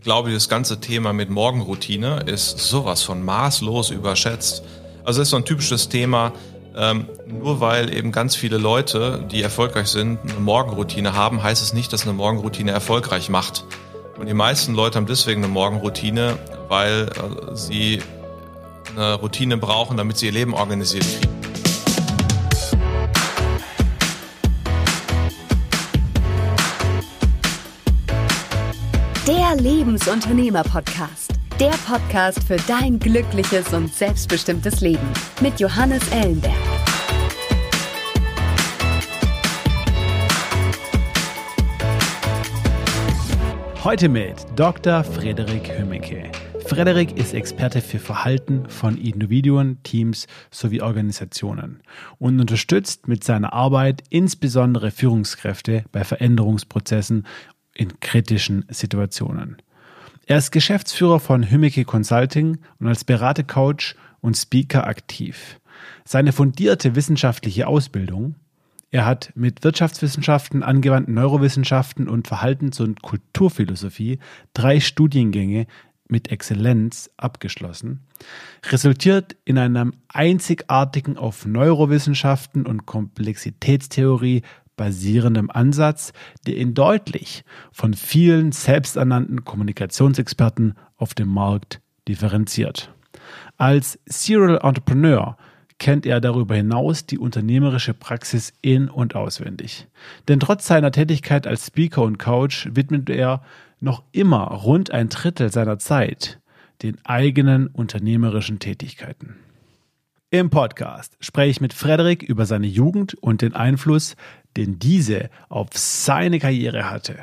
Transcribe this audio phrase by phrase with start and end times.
[0.00, 4.62] glaube, das ganze Thema mit Morgenroutine ist sowas von maßlos überschätzt.
[5.04, 6.32] Also es ist so ein typisches Thema,
[6.76, 11.72] ähm, nur weil eben ganz viele Leute, die erfolgreich sind, eine Morgenroutine haben, heißt es
[11.72, 13.64] nicht, dass eine Morgenroutine erfolgreich macht.
[14.18, 16.38] Und die meisten Leute haben deswegen eine Morgenroutine,
[16.68, 18.02] weil äh, sie
[18.94, 21.39] eine Routine brauchen, damit sie ihr Leben organisiert kriegen.
[29.26, 31.34] Der Lebensunternehmer-Podcast.
[31.60, 35.06] Der Podcast für dein glückliches und selbstbestimmtes Leben
[35.42, 36.54] mit Johannes Ellenberg.
[43.84, 45.04] Heute mit Dr.
[45.04, 46.32] Frederik Hümmecke.
[46.66, 51.82] Frederik ist Experte für Verhalten von Individuen, Teams sowie Organisationen
[52.18, 57.26] und unterstützt mit seiner Arbeit insbesondere Führungskräfte bei Veränderungsprozessen
[57.80, 59.56] in kritischen Situationen.
[60.26, 65.58] Er ist Geschäftsführer von Hümmeke Consulting und als Beratercoach und Speaker aktiv.
[66.04, 68.34] Seine fundierte wissenschaftliche Ausbildung
[68.92, 74.18] er hat mit Wirtschaftswissenschaften, angewandten Neurowissenschaften und Verhaltens- und Kulturphilosophie
[74.52, 75.68] drei Studiengänge
[76.08, 78.00] mit Exzellenz abgeschlossen,
[78.68, 84.42] resultiert in einem einzigartigen auf Neurowissenschaften und Komplexitätstheorie
[84.80, 86.14] basierendem Ansatz,
[86.46, 92.90] der ihn deutlich von vielen selbsternannten Kommunikationsexperten auf dem Markt differenziert.
[93.58, 95.36] Als Serial Entrepreneur
[95.78, 99.86] kennt er darüber hinaus die unternehmerische Praxis in und auswendig.
[100.28, 103.42] Denn trotz seiner Tätigkeit als Speaker und Coach widmet er
[103.80, 106.40] noch immer rund ein Drittel seiner Zeit
[106.80, 109.36] den eigenen unternehmerischen Tätigkeiten.
[110.32, 114.14] Im Podcast spreche ich mit Frederik über seine Jugend und den Einfluss,
[114.56, 117.16] den diese auf seine Karriere hatte.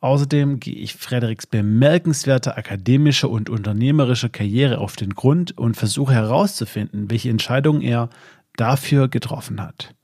[0.00, 7.10] Außerdem gehe ich Frederiks bemerkenswerter akademischer und unternehmerischer Karriere auf den Grund und versuche herauszufinden,
[7.10, 8.10] welche Entscheidungen er
[8.56, 9.94] dafür getroffen hat.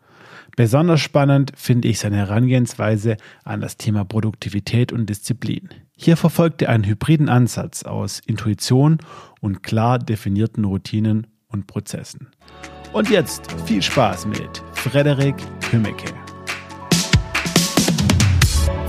[0.57, 5.69] Besonders spannend finde ich seine Herangehensweise an das Thema Produktivität und Disziplin.
[5.97, 8.99] Hier verfolgt er einen hybriden Ansatz aus Intuition
[9.41, 12.29] und klar definierten Routinen und Prozessen.
[12.93, 15.37] Und jetzt viel Spaß mit Frederik
[15.71, 16.22] Kümmecke.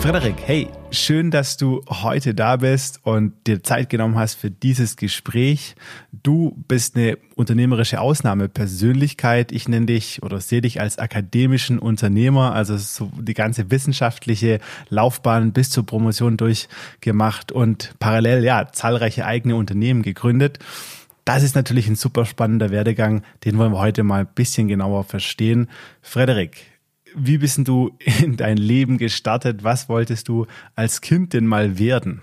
[0.04, 4.98] Frederik, hey, schön, dass du heute da bist und dir Zeit genommen hast für dieses
[4.98, 5.76] Gespräch.
[6.12, 9.54] Du bist eine unternehmerische Ausnahmepersönlichkeit.
[9.54, 14.60] Ich nenne dich oder sehe dich als akademischen Unternehmer, also so die ganze wissenschaftliche
[14.90, 20.60] Laufbahn bis zur Promotion durchgemacht und parallel ja zahlreiche eigene Unternehmen gegründet.
[21.24, 25.06] Das ist natürlich ein super spannender Werdegang, den wollen wir heute mal ein bisschen genauer
[25.06, 25.70] verstehen.
[26.02, 26.73] Frederik,
[27.16, 29.64] wie bist du in dein Leben gestartet?
[29.64, 32.22] Was wolltest du als Kind denn mal werden?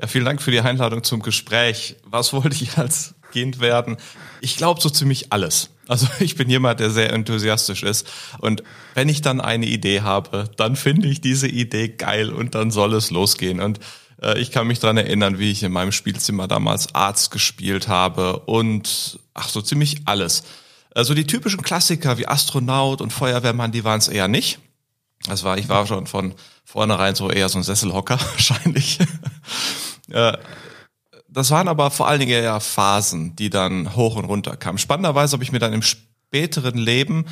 [0.00, 1.96] Ja, vielen Dank für die Einladung zum Gespräch.
[2.04, 3.96] Was wollte ich als Kind werden?
[4.40, 5.70] Ich glaube so ziemlich alles.
[5.88, 8.08] Also ich bin jemand, der sehr enthusiastisch ist.
[8.38, 8.62] Und
[8.94, 12.94] wenn ich dann eine Idee habe, dann finde ich diese Idee geil und dann soll
[12.94, 13.60] es losgehen.
[13.60, 13.80] Und
[14.22, 18.40] äh, ich kann mich dran erinnern, wie ich in meinem Spielzimmer damals Arzt gespielt habe
[18.40, 20.44] und ach so ziemlich alles.
[20.94, 24.58] Also die typischen Klassiker wie Astronaut und Feuerwehrmann, die waren es eher nicht.
[25.26, 28.98] Das war, ich war schon von vornherein so eher so ein Sesselhocker wahrscheinlich.
[30.10, 30.36] Äh,
[31.28, 34.78] das waren aber vor allen Dingen eher Phasen, die dann hoch und runter kamen.
[34.78, 37.24] Spannenderweise habe ich mir dann im späteren Leben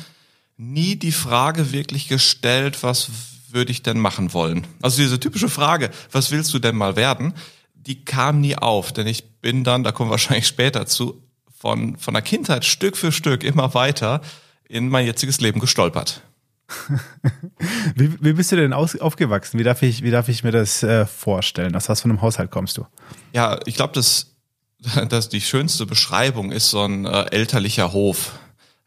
[0.57, 3.09] nie die Frage wirklich gestellt, was
[3.49, 4.65] würde ich denn machen wollen?
[4.81, 7.33] Also diese typische Frage, was willst du denn mal werden?
[7.73, 11.21] Die kam nie auf, denn ich bin dann, da kommen wir wahrscheinlich später zu,
[11.61, 14.21] von, von der Kindheit Stück für Stück immer weiter
[14.67, 16.23] in mein jetziges Leben gestolpert.
[17.95, 19.59] wie, wie bist du denn aus, aufgewachsen?
[19.59, 21.75] Wie darf ich, wie darf ich mir das äh, vorstellen?
[21.75, 22.87] Aus was für einem Haushalt kommst du?
[23.33, 24.37] Ja, ich glaube, dass,
[25.09, 28.39] dass die schönste Beschreibung ist so ein äh, elterlicher Hof.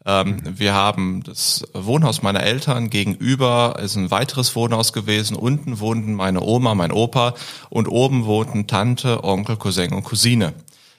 [0.04, 5.36] Ähm, wir haben das Wohnhaus meiner Eltern gegenüber ist ein weiteres Wohnhaus gewesen.
[5.36, 7.34] Unten wohnten meine Oma, mein Opa
[7.70, 10.54] und oben wohnten Tante, Onkel, Cousin und Cousine.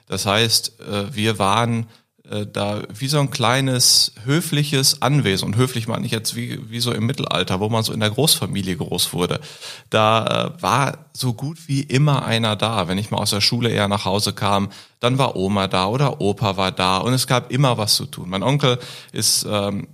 [0.08, 1.88] Das heißt, äh, wir waren
[2.30, 5.46] äh, da wie so ein kleines höfliches Anwesen.
[5.46, 8.10] Und höflich meine ich jetzt wie, wie so im Mittelalter, wo man so in der
[8.10, 9.40] Großfamilie groß wurde.
[9.90, 12.88] Da äh, war so gut wie immer einer da.
[12.88, 14.70] Wenn ich mal aus der Schule eher nach Hause kam,
[15.00, 18.30] dann war Oma da oder Opa war da und es gab immer was zu tun.
[18.30, 18.80] Mein Onkel
[19.12, 19.88] ist ähm,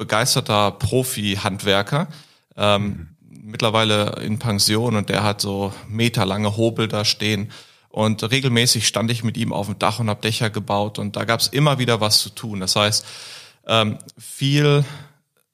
[0.00, 2.08] begeisterter Profi-Handwerker.
[2.56, 3.06] Ähm, mhm.
[3.50, 7.50] Mittlerweile in Pension und der hat so meterlange Hobel da stehen
[7.90, 11.24] und regelmäßig stand ich mit ihm auf dem Dach und habe Dächer gebaut und da
[11.24, 12.60] gab es immer wieder was zu tun.
[12.60, 13.04] Das heißt,
[13.66, 14.84] ähm, viel,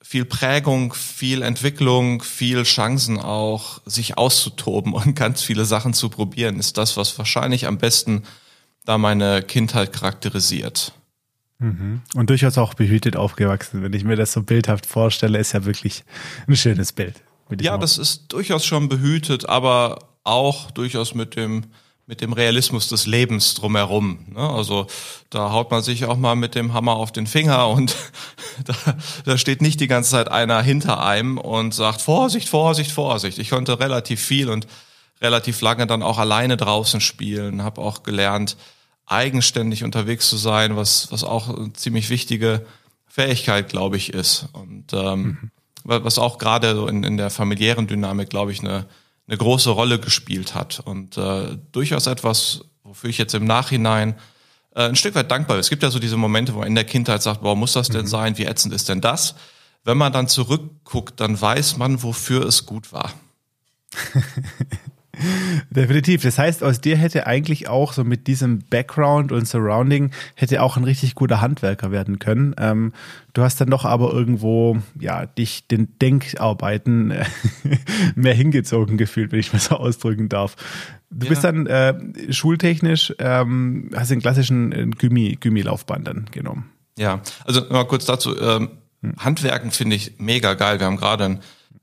[0.02, 6.58] viel Prägung, viel Entwicklung, viel Chancen auch, sich auszutoben und ganz viele Sachen zu probieren,
[6.58, 8.22] ist das, was wahrscheinlich am besten
[8.84, 10.92] da meine Kindheit charakterisiert.
[11.58, 12.02] Mhm.
[12.14, 13.82] Und durchaus auch behütet aufgewachsen.
[13.82, 16.04] Wenn ich mir das so bildhaft vorstelle, ist ja wirklich
[16.46, 17.22] ein schönes Bild.
[17.60, 21.64] Ja, das ist durchaus schon behütet, aber auch durchaus mit dem
[22.06, 24.26] mit dem Realismus des Lebens drumherum.
[24.28, 24.38] Ne?
[24.38, 24.86] Also
[25.28, 27.96] da haut man sich auch mal mit dem Hammer auf den Finger und
[28.64, 28.74] da,
[29.24, 33.38] da steht nicht die ganze Zeit einer hinter einem und sagt Vorsicht, Vorsicht, Vorsicht.
[33.38, 34.68] Ich konnte relativ viel und
[35.20, 38.56] relativ lange dann auch alleine draußen spielen, habe auch gelernt,
[39.06, 42.66] eigenständig unterwegs zu sein, was, was auch eine ziemlich wichtige
[43.06, 44.48] Fähigkeit, glaube ich, ist.
[44.52, 45.50] Und ähm, mhm.
[45.84, 48.86] was auch gerade so in, in der familiären Dynamik, glaube ich, eine
[49.28, 54.14] eine große Rolle gespielt hat und äh, durchaus etwas, wofür ich jetzt im Nachhinein
[54.74, 55.60] äh, ein Stück weit dankbar bin.
[55.60, 57.88] Es gibt ja so diese Momente, wo man in der Kindheit sagt, warum muss das
[57.88, 58.08] denn mhm.
[58.08, 58.38] sein?
[58.38, 59.34] Wie ätzend ist denn das?
[59.84, 63.12] Wenn man dann zurückguckt, dann weiß man, wofür es gut war.
[65.70, 66.22] Definitiv.
[66.22, 70.76] Das heißt, aus dir hätte eigentlich auch so mit diesem Background und Surrounding hätte auch
[70.76, 72.54] ein richtig guter Handwerker werden können.
[72.58, 72.92] Ähm,
[73.32, 77.14] du hast dann doch aber irgendwo, ja, dich den Denkarbeiten
[78.14, 80.56] mehr hingezogen gefühlt, wenn ich mal so ausdrücken darf.
[81.10, 81.30] Du ja.
[81.30, 81.94] bist dann äh,
[82.30, 86.70] schultechnisch, ähm, hast den klassischen äh, Gymi, Gymi-Laufbahn dann genommen.
[86.98, 88.38] Ja, also mal kurz dazu.
[88.38, 88.70] Ähm,
[89.02, 89.14] hm.
[89.18, 90.80] Handwerken finde ich mega geil.
[90.80, 91.40] Wir haben gerade ein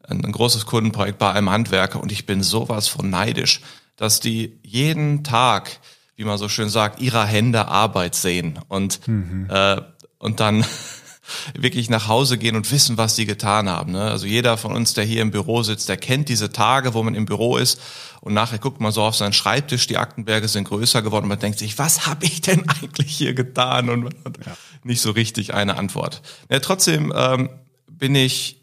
[0.07, 3.61] ein, ein großes Kundenprojekt bei einem Handwerker und ich bin sowas von neidisch,
[3.95, 5.79] dass die jeden Tag,
[6.15, 9.47] wie man so schön sagt, ihrer Hände Arbeit sehen und, mhm.
[9.49, 9.81] äh,
[10.19, 10.65] und dann
[11.57, 13.93] wirklich nach Hause gehen und wissen, was sie getan haben.
[13.93, 14.01] Ne?
[14.01, 17.15] Also jeder von uns, der hier im Büro sitzt, der kennt diese Tage, wo man
[17.15, 17.79] im Büro ist
[18.21, 21.39] und nachher guckt man so auf seinen Schreibtisch, die Aktenberge sind größer geworden und man
[21.39, 23.89] denkt sich, was habe ich denn eigentlich hier getan?
[23.89, 24.57] Und man hat ja.
[24.83, 26.21] nicht so richtig eine Antwort.
[26.49, 27.49] Ja, trotzdem ähm,
[27.87, 28.62] bin ich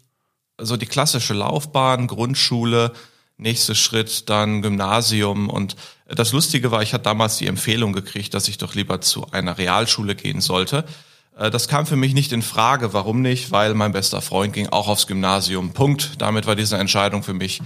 [0.59, 2.93] so die klassische Laufbahn, Grundschule,
[3.37, 5.75] nächster Schritt dann Gymnasium und
[6.07, 9.57] das Lustige war, ich hatte damals die Empfehlung gekriegt, dass ich doch lieber zu einer
[9.57, 10.85] Realschule gehen sollte.
[11.37, 12.93] Äh, das kam für mich nicht in Frage.
[12.93, 13.51] Warum nicht?
[13.51, 15.71] Weil mein bester Freund ging auch aufs Gymnasium.
[15.71, 16.11] Punkt.
[16.19, 17.61] Damit war diese Entscheidung für mich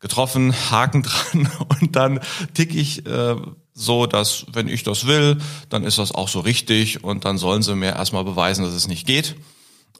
[0.00, 1.02] getroffen, Haken
[1.32, 2.20] dran und dann
[2.54, 3.36] tick ich äh,
[3.72, 7.62] so, dass wenn ich das will, dann ist das auch so richtig und dann sollen
[7.62, 9.36] sie mir erstmal beweisen, dass es nicht geht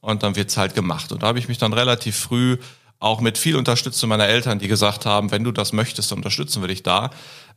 [0.07, 1.11] und dann wird's halt gemacht.
[1.11, 2.59] Und da habe ich mich dann relativ früh
[3.01, 6.63] auch mit viel Unterstützung meiner Eltern, die gesagt haben, wenn du das möchtest, dann unterstützen
[6.63, 7.11] wir dich da.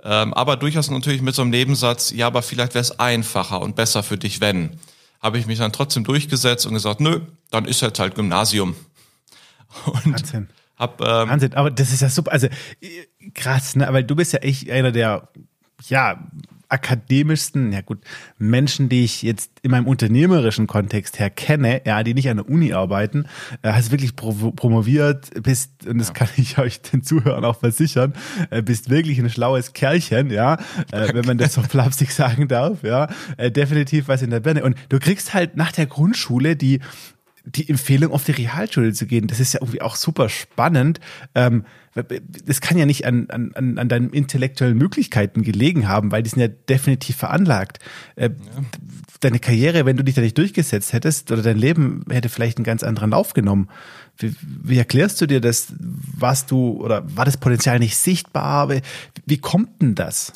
[0.03, 3.75] Ähm, aber durchaus natürlich mit so einem Nebensatz, ja, aber vielleicht wäre es einfacher und
[3.75, 4.79] besser für dich, wenn.
[5.21, 8.75] Habe ich mich dann trotzdem durchgesetzt und gesagt, nö, dann ist jetzt halt Gymnasium.
[9.85, 10.49] Und Wahnsinn.
[10.75, 12.47] Hab, ähm, Wahnsinn, aber das ist ja super, also
[13.35, 13.87] krass, ne?
[13.91, 15.29] Weil du bist ja echt einer der,
[15.87, 16.27] ja,
[16.69, 17.99] akademischsten, ja gut,
[18.37, 22.47] Menschen, die ich jetzt in meinem unternehmerischen Kontext her kenne, ja, die nicht an der
[22.47, 23.25] Uni arbeiten,
[23.63, 26.13] äh, hast wirklich pro promoviert, bist, und das ja.
[26.13, 28.13] kann ich euch den Zuhörern auch versichern,
[28.51, 30.55] äh, bist wirklich ein schlaues Kerlchen, ja,
[30.91, 34.63] äh, wenn man das so flapsig sagen darf, ja, äh, definitiv was in der Birne.
[34.63, 36.79] Und du kriegst halt nach der Grundschule die,
[37.45, 39.27] die Empfehlung, auf die Realschule zu gehen.
[39.27, 40.99] Das ist ja irgendwie auch super spannend.
[41.35, 41.65] Ähm,
[42.45, 46.39] das kann ja nicht an, an, an deinen intellektuellen Möglichkeiten gelegen haben, weil die sind
[46.39, 47.79] ja definitiv veranlagt.
[48.15, 48.35] Äh, ja.
[49.21, 52.63] Deine Karriere, wenn du dich da nicht durchgesetzt hättest, oder dein Leben hätte vielleicht einen
[52.63, 53.69] ganz anderen Lauf genommen.
[54.17, 55.73] Wie, wie erklärst du dir das?
[55.77, 58.69] Warst du oder war das Potenzial nicht sichtbar?
[58.69, 58.81] Wie,
[59.25, 60.33] wie kommt denn das?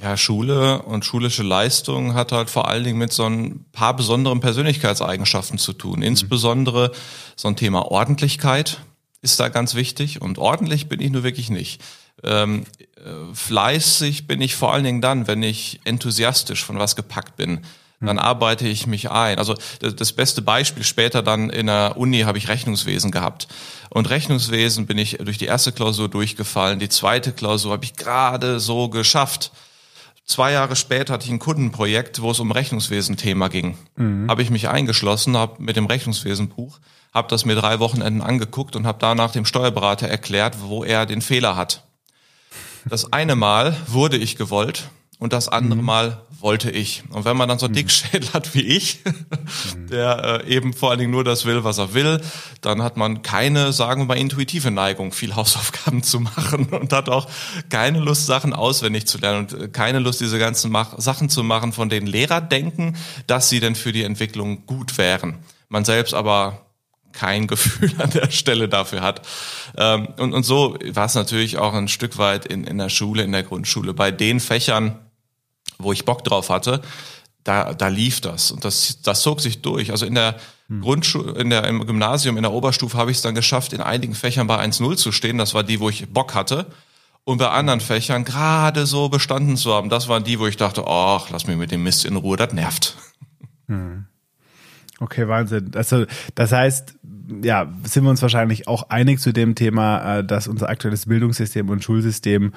[0.00, 4.38] Ja, Schule und schulische Leistung hat halt vor allen Dingen mit so ein paar besonderen
[4.38, 6.02] Persönlichkeitseigenschaften zu tun.
[6.02, 6.92] Insbesondere
[7.34, 8.78] so ein Thema Ordentlichkeit
[9.22, 11.82] ist da ganz wichtig und ordentlich bin ich nur wirklich nicht.
[12.22, 12.64] Ähm,
[12.96, 17.62] äh, fleißig bin ich vor allen Dingen dann, wenn ich enthusiastisch von was gepackt bin.
[18.00, 19.38] Dann arbeite ich mich ein.
[19.38, 23.48] Also das beste Beispiel später dann in der Uni habe ich Rechnungswesen gehabt.
[23.90, 26.78] Und Rechnungswesen bin ich durch die erste Klausur durchgefallen.
[26.78, 29.50] Die zweite Klausur habe ich gerade so geschafft.
[30.28, 33.78] Zwei Jahre später hatte ich ein Kundenprojekt, wo es um Rechnungswesen-Thema ging.
[33.96, 34.28] Mhm.
[34.28, 36.80] Habe ich mich eingeschlossen, habe mit dem Rechnungswesenbuch,
[37.14, 41.22] habe das mir drei Wochenenden angeguckt und habe danach dem Steuerberater erklärt, wo er den
[41.22, 41.82] Fehler hat.
[42.84, 45.86] Das eine Mal wurde ich gewollt und das andere mhm.
[45.86, 47.02] Mal wollte ich.
[47.10, 47.72] Und wenn man dann so mhm.
[47.72, 49.88] Dickschädel hat wie ich, mhm.
[49.88, 52.20] der äh, eben vor allen Dingen nur das will, was er will,
[52.60, 57.08] dann hat man keine, sagen wir mal, intuitive Neigung, viel Hausaufgaben zu machen und hat
[57.08, 57.28] auch
[57.68, 61.42] keine Lust, Sachen auswendig zu lernen und äh, keine Lust, diese ganzen Mach Sachen zu
[61.42, 62.96] machen, von denen Lehrer denken,
[63.26, 65.38] dass sie denn für die Entwicklung gut wären.
[65.68, 66.64] Man selbst aber
[67.12, 69.26] kein Gefühl an der Stelle dafür hat.
[69.76, 73.24] Ähm, und, und so war es natürlich auch ein Stück weit in, in der Schule,
[73.24, 73.92] in der Grundschule.
[73.94, 74.98] Bei den Fächern,
[75.78, 76.82] wo ich Bock drauf hatte,
[77.44, 78.50] da, da lief das.
[78.50, 79.90] Und das, das zog sich durch.
[79.90, 80.36] Also in der
[80.68, 80.82] Hm.
[80.82, 84.14] Grundschule, in der, im Gymnasium, in der Oberstufe habe ich es dann geschafft, in einigen
[84.14, 85.38] Fächern bei 1-0 zu stehen.
[85.38, 86.66] Das war die, wo ich Bock hatte.
[87.24, 89.90] Und bei anderen Fächern gerade so bestanden zu haben.
[89.90, 92.52] Das waren die, wo ich dachte, ach, lass mich mit dem Mist in Ruhe, das
[92.52, 92.96] nervt.
[93.66, 94.06] Hm.
[95.00, 95.72] Okay, Wahnsinn.
[95.74, 96.94] Also das heißt,
[97.42, 101.68] ja, sind wir uns wahrscheinlich auch einig zu dem Thema, äh, dass unser aktuelles Bildungssystem
[101.68, 102.52] und Schulsystem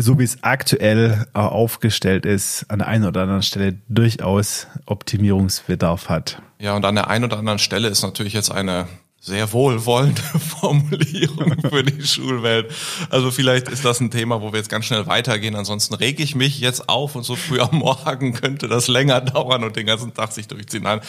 [0.00, 6.08] so wie es aktuell äh, aufgestellt ist, an der einen oder anderen Stelle durchaus Optimierungsbedarf
[6.08, 6.40] hat.
[6.60, 8.88] Ja, und an der einen oder anderen Stelle ist natürlich jetzt eine
[9.20, 12.72] sehr wohlwollende Formulierung für die Schulwelt.
[13.10, 15.56] Also vielleicht ist das ein Thema, wo wir jetzt ganz schnell weitergehen.
[15.56, 19.64] Ansonsten reg ich mich jetzt auf und so früh am Morgen könnte das länger dauern
[19.64, 20.84] und den ganzen Tag sich durchziehen.
[20.84, 21.00] Nein,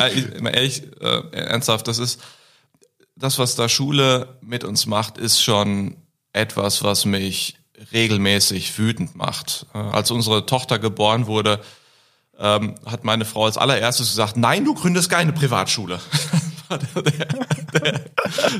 [0.00, 2.22] äh, ehrlich, äh, ernsthaft, das ist
[3.16, 5.96] das, was da Schule mit uns macht, ist schon
[6.32, 7.59] etwas, was mich
[7.92, 9.66] regelmäßig wütend macht.
[9.74, 11.60] Äh, als unsere Tochter geboren wurde,
[12.38, 16.00] ähm, hat meine Frau als allererstes gesagt, nein, du gründest keine Privatschule.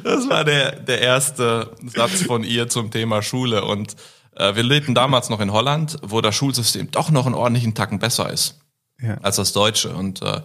[0.02, 3.64] Das war der, der erste Satz von ihr zum Thema Schule.
[3.64, 3.94] Und
[4.34, 8.00] äh, wir lebten damals noch in Holland, wo das Schulsystem doch noch einen ordentlichen Tacken
[8.00, 8.58] besser ist
[9.00, 9.16] ja.
[9.22, 9.90] als das deutsche.
[9.90, 10.40] Und äh,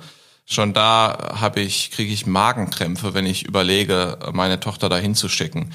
[0.45, 5.71] schon da habe ich, kriege ich Magenkrämpfe, wenn ich überlege, meine Tochter dahin zu schicken.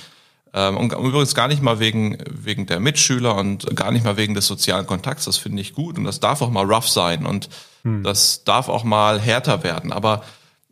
[0.52, 4.34] Ähm, und übrigens gar nicht mal wegen, wegen der Mitschüler und gar nicht mal wegen
[4.34, 5.26] des sozialen Kontakts.
[5.26, 7.48] Das finde ich gut und das darf auch mal rough sein und
[7.82, 8.02] hm.
[8.02, 9.92] das darf auch mal härter werden.
[9.92, 10.24] Aber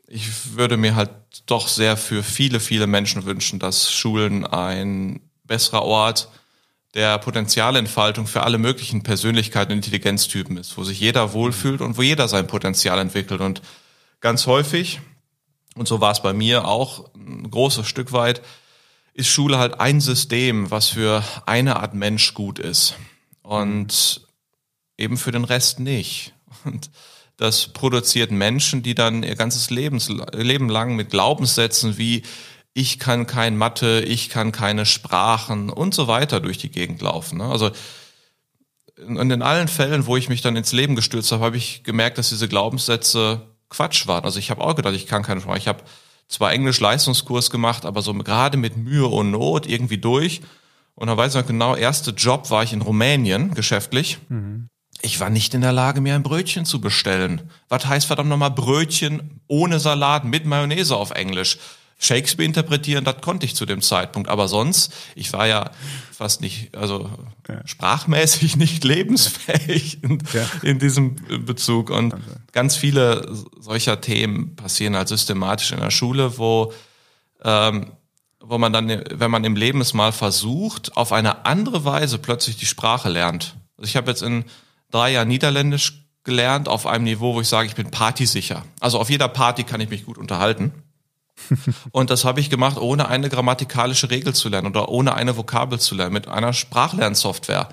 [0.08, 1.10] ich würde mir halt
[1.46, 6.28] doch sehr für viele, viele Menschen wünschen, dass Schulen ein besserer Ort
[6.94, 12.02] der Potenzialentfaltung für alle möglichen Persönlichkeiten und Intelligenztypen ist, wo sich jeder wohlfühlt und wo
[12.02, 13.40] jeder sein Potenzial entwickelt.
[13.40, 13.60] Und
[14.20, 15.00] ganz häufig,
[15.76, 18.40] und so war es bei mir auch ein großes Stück weit,
[19.18, 22.94] ist Schule halt ein System, was für eine Art Mensch gut ist
[23.42, 24.20] und
[24.96, 26.34] eben für den Rest nicht.
[26.64, 26.88] Und
[27.36, 32.22] das produziert Menschen, die dann ihr ganzes Lebens, Leben lang mit Glaubenssätzen wie
[32.74, 37.38] ich kann kein Mathe, ich kann keine Sprachen und so weiter durch die Gegend laufen.
[37.38, 37.44] Ne?
[37.44, 37.72] Also
[39.04, 42.18] und in allen Fällen, wo ich mich dann ins Leben gestürzt habe, habe ich gemerkt,
[42.18, 44.24] dass diese Glaubenssätze Quatsch waren.
[44.24, 45.58] Also ich habe auch gedacht, ich kann keine Sprache.
[45.58, 45.82] Ich habe
[46.28, 50.42] zwar Englisch-Leistungskurs gemacht, aber so gerade mit Mühe und Not irgendwie durch.
[50.94, 54.18] Und dann weiß ich noch genau, erste Job war ich in Rumänien, geschäftlich.
[54.28, 54.68] Mhm.
[55.00, 57.50] Ich war nicht in der Lage, mir ein Brötchen zu bestellen.
[57.68, 61.58] Was heißt verdammt nochmal Brötchen ohne Salat mit Mayonnaise auf Englisch?
[61.98, 64.28] Shakespeare interpretieren, das konnte ich zu dem Zeitpunkt.
[64.28, 65.72] Aber sonst, ich war ja
[66.12, 67.10] fast nicht, also
[67.48, 67.66] ja.
[67.66, 70.48] sprachmäßig nicht lebensfähig in, ja.
[70.62, 71.90] in, diesem Bezug.
[71.90, 72.14] Und
[72.52, 73.28] ganz viele
[73.58, 76.72] solcher Themen passieren halt systematisch in der Schule, wo,
[77.42, 77.92] ähm,
[78.40, 82.56] wo man dann, wenn man im Leben es mal versucht, auf eine andere Weise plötzlich
[82.56, 83.56] die Sprache lernt.
[83.76, 84.44] Also ich habe jetzt in
[84.92, 88.64] drei Jahren Niederländisch gelernt auf einem Niveau, wo ich sage, ich bin partysicher.
[88.80, 90.72] Also auf jeder Party kann ich mich gut unterhalten.
[91.90, 95.78] Und das habe ich gemacht, ohne eine grammatikalische Regel zu lernen oder ohne eine Vokabel
[95.78, 97.68] zu lernen, mit einer Sprachlernsoftware.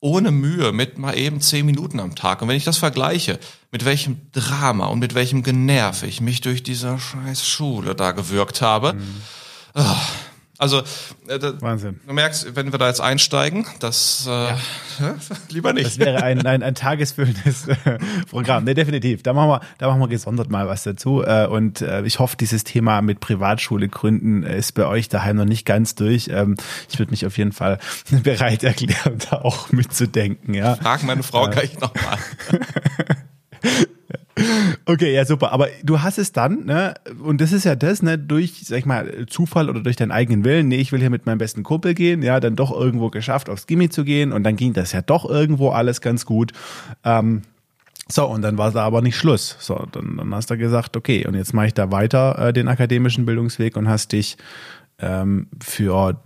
[0.00, 2.42] Ohne Mühe, mit mal eben zehn Minuten am Tag.
[2.42, 3.38] Und wenn ich das vergleiche,
[3.70, 8.62] mit welchem Drama und mit welchem Generv ich mich durch diese scheiß Schule da gewirkt
[8.62, 9.22] habe, mhm.
[9.74, 9.96] oh,
[10.62, 10.78] also
[11.26, 11.98] äh, Wahnsinn.
[12.06, 14.56] du merkst, wenn wir da jetzt einsteigen, das äh, ja.
[15.48, 15.86] lieber nicht.
[15.86, 17.98] Das wäre ein, ein, ein tagesfüllendes äh,
[18.30, 18.62] Programm.
[18.62, 19.24] Ne, definitiv.
[19.24, 21.24] Da machen wir, da machen wir gesondert mal was dazu.
[21.24, 25.46] Äh, und äh, ich hoffe, dieses Thema mit Privatschule gründen ist bei euch daheim noch
[25.46, 26.28] nicht ganz durch.
[26.28, 26.56] Ähm,
[26.88, 27.80] ich würde mich auf jeden Fall
[28.22, 30.54] bereit erklären, da auch mitzudenken.
[30.54, 30.76] Ja.
[30.76, 32.18] Frag meine Frau gleich nochmal.
[34.84, 35.52] Okay, ja, super.
[35.52, 38.86] Aber du hast es dann, ne, und das ist ja das, ne, durch, sag ich
[38.86, 41.94] mal, Zufall oder durch deinen eigenen Willen, nee, ich will hier mit meinem besten Kumpel
[41.94, 45.02] gehen, ja, dann doch irgendwo geschafft, aufs Gimmi zu gehen und dann ging das ja
[45.02, 46.52] doch irgendwo alles ganz gut.
[47.04, 47.42] Ähm,
[48.08, 49.56] so, und dann war da aber nicht Schluss.
[49.60, 52.68] So, dann, dann hast du gesagt, okay, und jetzt mache ich da weiter äh, den
[52.68, 54.36] akademischen Bildungsweg und hast dich
[54.98, 56.20] ähm, für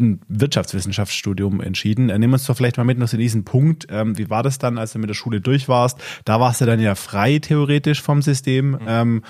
[0.00, 2.10] ein Wirtschaftswissenschaftsstudium entschieden.
[2.10, 3.86] Äh, nimm uns doch vielleicht mal mit noch zu diesem Punkt.
[3.90, 5.98] Ähm, wie war das dann, als du mit der Schule durch warst?
[6.24, 8.72] Da warst du dann ja frei theoretisch vom System.
[8.72, 8.78] Mhm.
[8.86, 9.22] Ähm,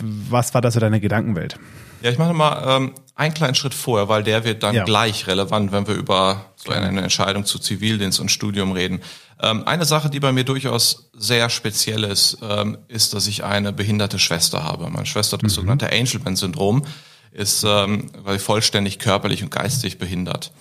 [0.00, 1.58] was war da so deine Gedankenwelt?
[2.02, 4.84] Ja, ich mache mal ähm, einen kleinen Schritt vorher, weil der wird dann ja.
[4.84, 9.00] gleich relevant, wenn wir über so eine, eine Entscheidung zu Zivildienst und Studium reden.
[9.40, 13.72] Ähm, eine Sache, die bei mir durchaus sehr speziell ist, ähm, ist, dass ich eine
[13.72, 14.88] behinderte Schwester habe.
[14.90, 15.56] Meine Schwester hat das mhm.
[15.56, 16.84] sogenannte Angelman-Syndrom
[17.32, 20.52] ist ähm, vollständig körperlich und geistig behindert.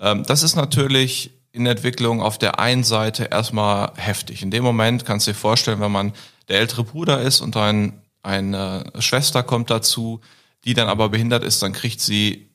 [0.00, 4.42] Ähm, das ist natürlich in Entwicklung auf der einen Seite erstmal heftig.
[4.42, 6.12] In dem Moment kannst du dir vorstellen, wenn man
[6.48, 10.20] der ältere Bruder ist und ein, eine Schwester kommt dazu,
[10.64, 12.50] die dann aber behindert ist, dann kriegt sie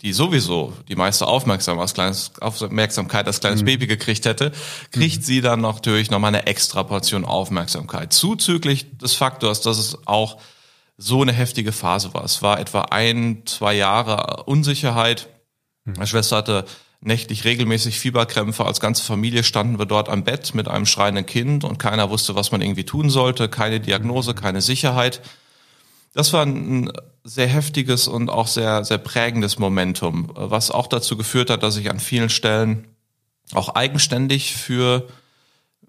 [0.00, 3.66] die sowieso die meiste Aufmerksamkeit als kleines, Aufmerksamkeit als kleines mhm.
[3.66, 4.52] Baby gekriegt hätte,
[4.92, 5.22] kriegt mhm.
[5.22, 8.12] sie dann natürlich nochmal eine extra Portion Aufmerksamkeit.
[8.12, 10.38] Zuzüglich des Faktors, dass es auch
[10.98, 12.24] so eine heftige Phase war.
[12.24, 15.28] Es war etwa ein, zwei Jahre Unsicherheit.
[15.84, 15.94] Mhm.
[15.94, 16.64] Meine Schwester hatte
[17.00, 18.64] nächtlich regelmäßig Fieberkrämpfe.
[18.64, 22.34] Als ganze Familie standen wir dort am Bett mit einem schreienden Kind und keiner wusste,
[22.34, 23.48] was man irgendwie tun sollte.
[23.48, 24.36] Keine Diagnose, mhm.
[24.36, 25.20] keine Sicherheit.
[26.14, 26.90] Das war ein
[27.24, 31.90] sehr heftiges und auch sehr, sehr prägendes Momentum, was auch dazu geführt hat, dass ich
[31.90, 32.86] an vielen Stellen
[33.52, 35.08] auch eigenständig für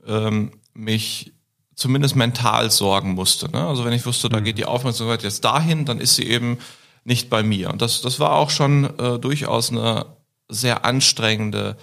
[0.05, 1.33] ähm, mich
[1.77, 3.49] zumindest mental sorgen musste.
[3.49, 3.65] Ne?
[3.65, 4.43] Also wenn ich wusste, da mhm.
[4.43, 6.57] geht die Aufmerksamkeit jetzt dahin, dann ist sie eben
[7.05, 7.69] nicht bei mir.
[7.69, 10.07] Und das, das war auch schon äh, durchaus eine
[10.49, 11.77] sehr anstrengende,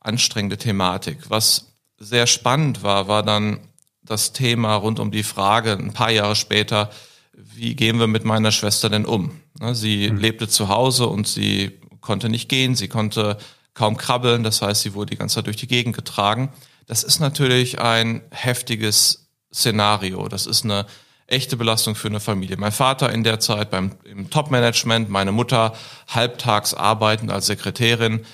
[0.00, 1.30] anstrengende Thematik.
[1.30, 3.60] Was sehr spannend war, war dann
[4.02, 6.90] das Thema rund um die Frage, ein paar Jahre später,
[7.32, 9.40] wie gehen wir mit meiner Schwester denn um?
[9.60, 10.18] Ne, sie mhm.
[10.18, 13.36] lebte zu Hause und sie konnte nicht gehen, sie konnte
[13.74, 16.52] kaum krabbeln, das heißt, sie wurde die ganze Zeit durch die Gegend getragen.
[16.86, 19.23] Das ist natürlich ein heftiges
[19.54, 20.28] Szenario.
[20.28, 20.86] Das ist eine
[21.26, 22.56] echte Belastung für eine Familie.
[22.58, 25.74] Mein Vater in der Zeit beim im Top-Management, meine Mutter
[26.08, 28.24] halbtags arbeitend als Sekretärin.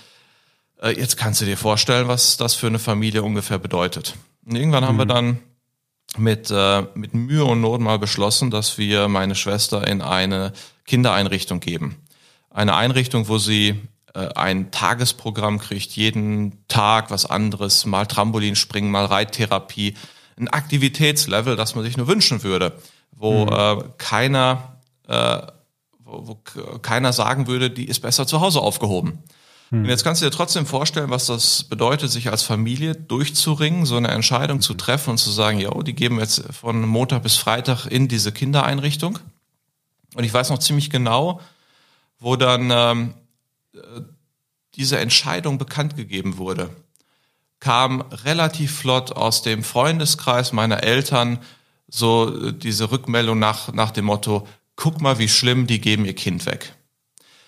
[0.83, 4.15] Äh, jetzt kannst du dir vorstellen, was das für eine Familie ungefähr bedeutet.
[4.45, 4.89] Und irgendwann mhm.
[4.89, 5.09] haben wir mhm.
[5.09, 5.39] dann
[6.17, 10.53] mit, äh, mit Mühe und Not mal beschlossen, dass wir meine Schwester in eine
[10.87, 11.97] Kindereinrichtung geben.
[12.51, 13.81] Eine Einrichtung, wo sie
[14.15, 19.95] äh, ein Tagesprogramm kriegt, jeden Tag was anderes, mal Trampolinspringen, mal Reittherapie,
[20.41, 22.73] ein Aktivitätslevel, das man sich nur wünschen würde,
[23.13, 23.53] wo mhm.
[23.53, 24.77] äh, keiner,
[25.09, 25.39] äh,
[25.99, 26.35] wo, wo
[26.79, 29.23] keiner sagen würde, die ist besser zu Hause aufgehoben.
[29.73, 33.97] Und jetzt kannst du dir trotzdem vorstellen, was das bedeutet, sich als Familie durchzuringen, so
[33.97, 37.87] eine Entscheidung zu treffen und zu sagen, ja, die geben jetzt von Montag bis Freitag
[37.87, 39.21] in diese Kindereinrichtung.
[40.17, 41.41] Und ich weiß noch ziemlich genau,
[42.19, 43.15] wo dann ähm,
[44.75, 46.71] diese Entscheidung bekannt gegeben wurde,
[47.61, 51.39] kam relativ flott aus dem Freundeskreis meiner Eltern
[51.89, 56.47] so diese Rückmeldung nach, nach dem Motto, guck mal, wie schlimm, die geben ihr Kind
[56.47, 56.75] weg.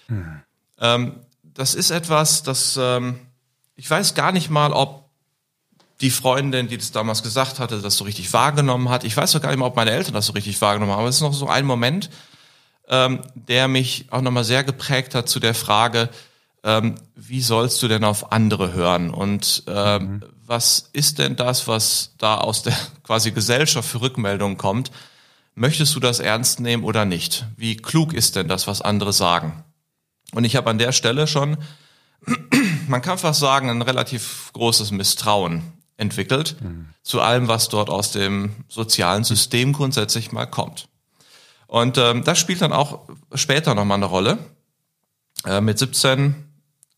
[0.08, 0.42] Mhm.
[0.78, 3.18] Ähm, das ist etwas, das ähm,
[3.76, 5.02] ich weiß gar nicht mal, ob
[6.00, 9.04] die Freundin, die das damals gesagt hatte, das so richtig wahrgenommen hat.
[9.04, 11.00] Ich weiß auch gar nicht mal, ob meine Eltern das so richtig wahrgenommen haben.
[11.00, 12.10] Aber es ist noch so ein Moment,
[12.88, 16.08] ähm, der mich auch nochmal sehr geprägt hat zu der Frage,
[16.64, 19.10] ähm, wie sollst du denn auf andere hören?
[19.10, 20.24] Und ähm, mhm.
[20.46, 24.90] was ist denn das, was da aus der quasi Gesellschaft für Rückmeldungen kommt?
[25.54, 27.46] Möchtest du das ernst nehmen oder nicht?
[27.56, 29.64] Wie klug ist denn das, was andere sagen?
[30.34, 31.58] Und ich habe an der Stelle schon,
[32.88, 35.62] man kann fast sagen, ein relativ großes Misstrauen
[35.98, 36.88] entwickelt mhm.
[37.02, 40.88] zu allem, was dort aus dem sozialen System grundsätzlich mal kommt.
[41.66, 43.00] Und ähm, das spielt dann auch
[43.34, 44.38] später nochmal eine Rolle.
[45.44, 46.51] Äh, mit 17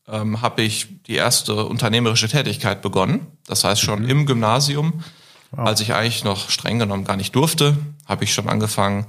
[0.07, 3.27] ähm, habe ich die erste unternehmerische Tätigkeit begonnen.
[3.47, 4.09] Das heißt schon mhm.
[4.09, 5.03] im Gymnasium,
[5.51, 5.67] wow.
[5.67, 9.05] als ich eigentlich noch streng genommen gar nicht durfte, habe ich schon angefangen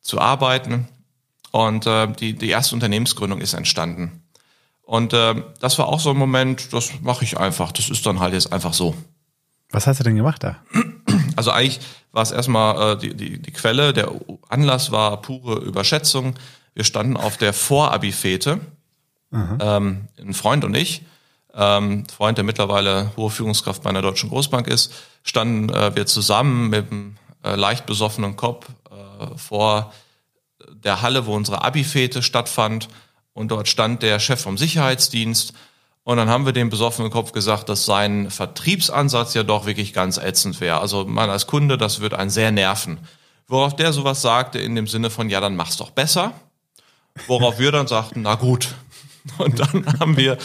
[0.00, 0.88] zu arbeiten
[1.50, 4.22] und äh, die, die erste Unternehmensgründung ist entstanden.
[4.82, 7.72] Und äh, das war auch so ein Moment, das mache ich einfach.
[7.72, 8.94] Das ist dann halt jetzt einfach so.
[9.70, 10.56] Was hast du denn gemacht da?
[11.36, 11.78] Also eigentlich
[12.10, 14.10] war es erstmal äh, die, die, die Quelle, der
[14.48, 16.34] Anlass war pure Überschätzung.
[16.74, 18.60] Wir standen auf der Vorabifete,
[19.32, 21.02] ähm, ein Freund und ich,
[21.54, 26.70] ähm, Freund, der mittlerweile hohe Führungskraft bei einer deutschen Großbank ist, standen äh, wir zusammen
[26.70, 29.92] mit einem äh, leicht besoffenen Kopf äh, vor
[30.72, 32.88] der Halle, wo unsere Abi-Fete stattfand.
[33.32, 35.52] Und dort stand der Chef vom Sicherheitsdienst.
[36.02, 40.16] Und dann haben wir dem besoffenen Kopf gesagt, dass sein Vertriebsansatz ja doch wirklich ganz
[40.16, 40.80] ätzend wäre.
[40.80, 42.98] Also man als Kunde, das wird einen sehr nerven.
[43.46, 46.32] Worauf der sowas sagte in dem Sinne von, ja, dann mach's doch besser.
[47.26, 48.74] Worauf wir dann sagten, na gut.
[49.38, 50.38] Und dann haben wir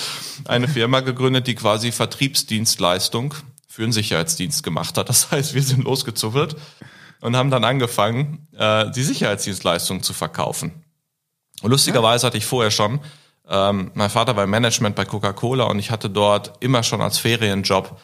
[0.45, 3.33] eine Firma gegründet, die quasi Vertriebsdienstleistung
[3.67, 5.09] für einen Sicherheitsdienst gemacht hat.
[5.09, 6.55] Das heißt, wir sind losgezuckelt
[7.21, 10.83] und haben dann angefangen, äh, die Sicherheitsdienstleistungen zu verkaufen.
[11.61, 12.99] Und lustigerweise hatte ich vorher schon,
[13.47, 17.17] ähm, mein Vater war im Management bei Coca-Cola und ich hatte dort immer schon als
[17.17, 17.99] Ferienjob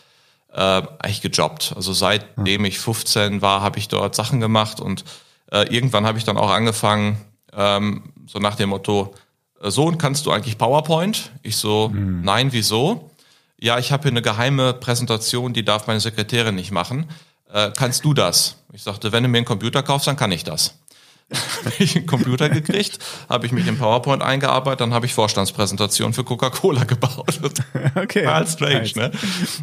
[0.53, 1.73] äh, eigentlich gejobbt.
[1.75, 5.03] Also seitdem ich 15 war, habe ich dort Sachen gemacht und
[5.51, 9.13] äh, irgendwann habe ich dann auch angefangen, ähm, so nach dem Motto,
[9.61, 11.31] Sohn, kannst du eigentlich PowerPoint?
[11.43, 12.21] Ich so, mhm.
[12.21, 13.11] nein, wieso?
[13.59, 17.07] Ja, ich habe hier eine geheime Präsentation, die darf meine Sekretärin nicht machen
[17.51, 18.57] äh, kannst du das?
[18.73, 20.75] Ich sagte, wenn du mir einen Computer kaufst, dann kann ich das.
[21.33, 22.97] habe ich einen Computer gekriegt,
[23.29, 27.39] habe ich mich in PowerPoint eingearbeitet, dann habe ich Vorstandspräsentation für Coca-Cola gebaut.
[27.95, 28.23] Okay.
[28.23, 28.95] Total strange, nice.
[28.95, 29.11] ne?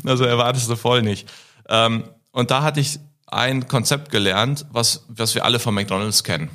[0.04, 1.28] Also erwartest du voll nicht.
[1.68, 6.50] Ähm, und da hatte ich ein Konzept gelernt, was, was wir alle von McDonalds kennen.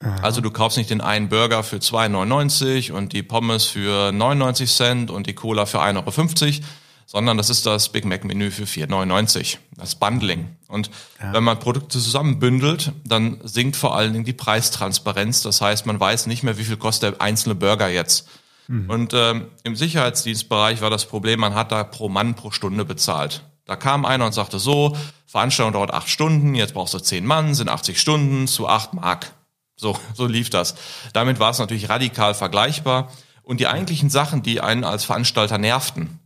[0.00, 5.10] Also du kaufst nicht den einen Burger für 2,99 und die Pommes für 99 Cent
[5.10, 6.66] und die Cola für 1,50 Euro,
[7.06, 9.56] sondern das ist das Big Mac Menü für 4,99.
[9.76, 10.56] Das Bundling.
[10.68, 11.32] Und ja.
[11.32, 15.42] wenn man Produkte zusammenbündelt, dann sinkt vor allen Dingen die Preistransparenz.
[15.42, 18.28] Das heißt, man weiß nicht mehr, wie viel kostet der einzelne Burger jetzt.
[18.68, 18.90] Mhm.
[18.90, 23.44] Und ähm, im Sicherheitsdienstbereich war das Problem, man hat da pro Mann pro Stunde bezahlt.
[23.64, 27.54] Da kam einer und sagte so, Veranstaltung dauert acht Stunden, jetzt brauchst du zehn Mann,
[27.54, 29.32] sind 80 Stunden zu acht Mark.
[29.76, 30.74] So, so lief das.
[31.12, 33.12] Damit war es natürlich radikal vergleichbar.
[33.42, 36.18] Und die eigentlichen Sachen, die einen als Veranstalter nervten,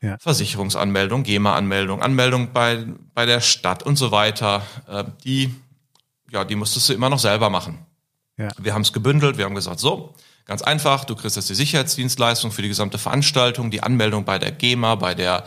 [0.00, 0.16] ja.
[0.18, 5.54] Versicherungsanmeldung, GEMA-Anmeldung, Anmeldung bei, bei der Stadt und so weiter, äh, die,
[6.30, 7.84] ja, die musstest du immer noch selber machen.
[8.36, 8.48] Ja.
[8.58, 12.52] Wir haben es gebündelt, wir haben gesagt, so, ganz einfach, du kriegst jetzt die Sicherheitsdienstleistung
[12.52, 15.44] für die gesamte Veranstaltung, die Anmeldung bei der GEMA, bei der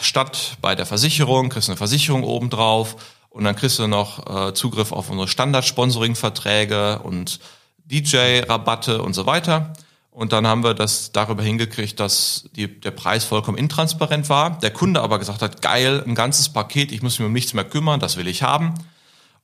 [0.00, 2.96] Stadt, bei der Versicherung, kriegst eine Versicherung obendrauf
[3.34, 7.40] und dann kriegst du noch äh, Zugriff auf unsere Standard-Sponsoring-Verträge und
[7.84, 9.72] DJ-Rabatte und so weiter.
[10.12, 14.60] Und dann haben wir das darüber hingekriegt, dass die, der Preis vollkommen intransparent war.
[14.60, 17.64] Der Kunde aber gesagt hat, geil, ein ganzes Paket, ich muss mich um nichts mehr
[17.64, 18.74] kümmern, das will ich haben.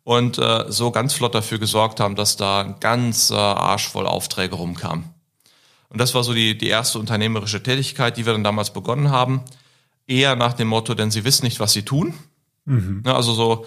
[0.04, 4.06] Und äh, so ganz flott dafür gesorgt haben, dass da ein ganz äh, Arsch voll
[4.06, 5.06] Aufträge rumkamen.
[5.88, 9.42] Und das war so die, die erste unternehmerische Tätigkeit, die wir dann damals begonnen haben.
[10.06, 12.14] Eher nach dem Motto, denn sie wissen nicht, was sie tun.
[12.66, 13.02] Mhm.
[13.04, 13.66] Ne, also so,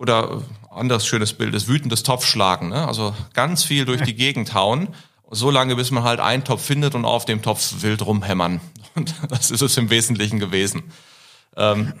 [0.00, 2.70] oder anderes schönes Bild ist wütendes Topfschlagen.
[2.70, 2.88] Ne?
[2.88, 4.88] Also ganz viel durch die Gegend hauen
[5.30, 8.60] so lange, bis man halt einen Topf findet und auf dem Topf wild rumhämmern.
[8.96, 10.82] Und das ist es im Wesentlichen gewesen.
[11.56, 11.92] Ähm,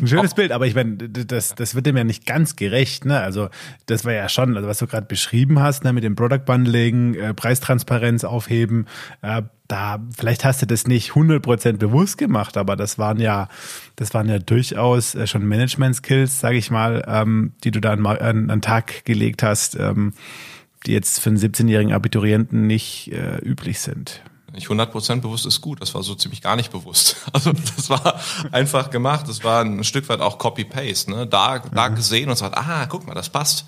[0.00, 3.04] Ein schönes Bild, aber ich meine, das, das wird dem ja nicht ganz gerecht.
[3.04, 3.20] Ne?
[3.20, 3.48] Also
[3.86, 7.14] das war ja schon, also was du gerade beschrieben hast, ne, mit dem Product Bundling,
[7.14, 8.86] äh, Preistransparenz aufheben,
[9.22, 13.48] äh, da vielleicht hast du das nicht 100% bewusst gemacht, aber das waren ja,
[13.96, 18.06] das waren ja durchaus äh, schon Management-Skills, sage ich mal, ähm, die du da an,
[18.06, 19.76] an, an Tag gelegt hast.
[19.76, 20.12] Ähm,
[20.84, 24.22] die jetzt für einen 17-jährigen Abiturienten nicht äh, üblich sind.
[24.56, 27.16] Nicht 100% bewusst ist gut, das war so ziemlich gar nicht bewusst.
[27.32, 28.18] Also das war
[28.50, 31.10] einfach gemacht, das war ein Stück weit auch Copy-Paste.
[31.10, 31.26] Ne?
[31.26, 31.94] Da, da mhm.
[31.94, 33.66] gesehen und sagt, ah, guck mal, das passt.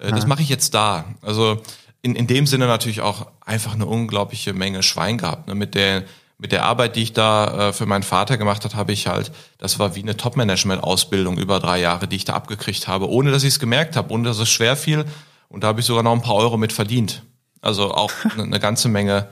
[0.00, 1.04] Äh, das mache ich jetzt da.
[1.20, 1.60] Also
[2.00, 5.46] in, in dem Sinne natürlich auch einfach eine unglaubliche Menge Schwein gehabt.
[5.48, 5.54] Ne?
[5.54, 6.04] Mit der
[6.38, 9.30] mit der Arbeit, die ich da äh, für meinen Vater gemacht habe, habe ich halt,
[9.58, 13.44] das war wie eine Top-Management-Ausbildung über drei Jahre, die ich da abgekriegt habe, ohne dass
[13.44, 15.04] ich es gemerkt habe, ohne dass es schwer fiel,
[15.48, 17.22] und da habe ich sogar noch ein paar Euro mit verdient.
[17.60, 19.28] Also auch eine ganze Menge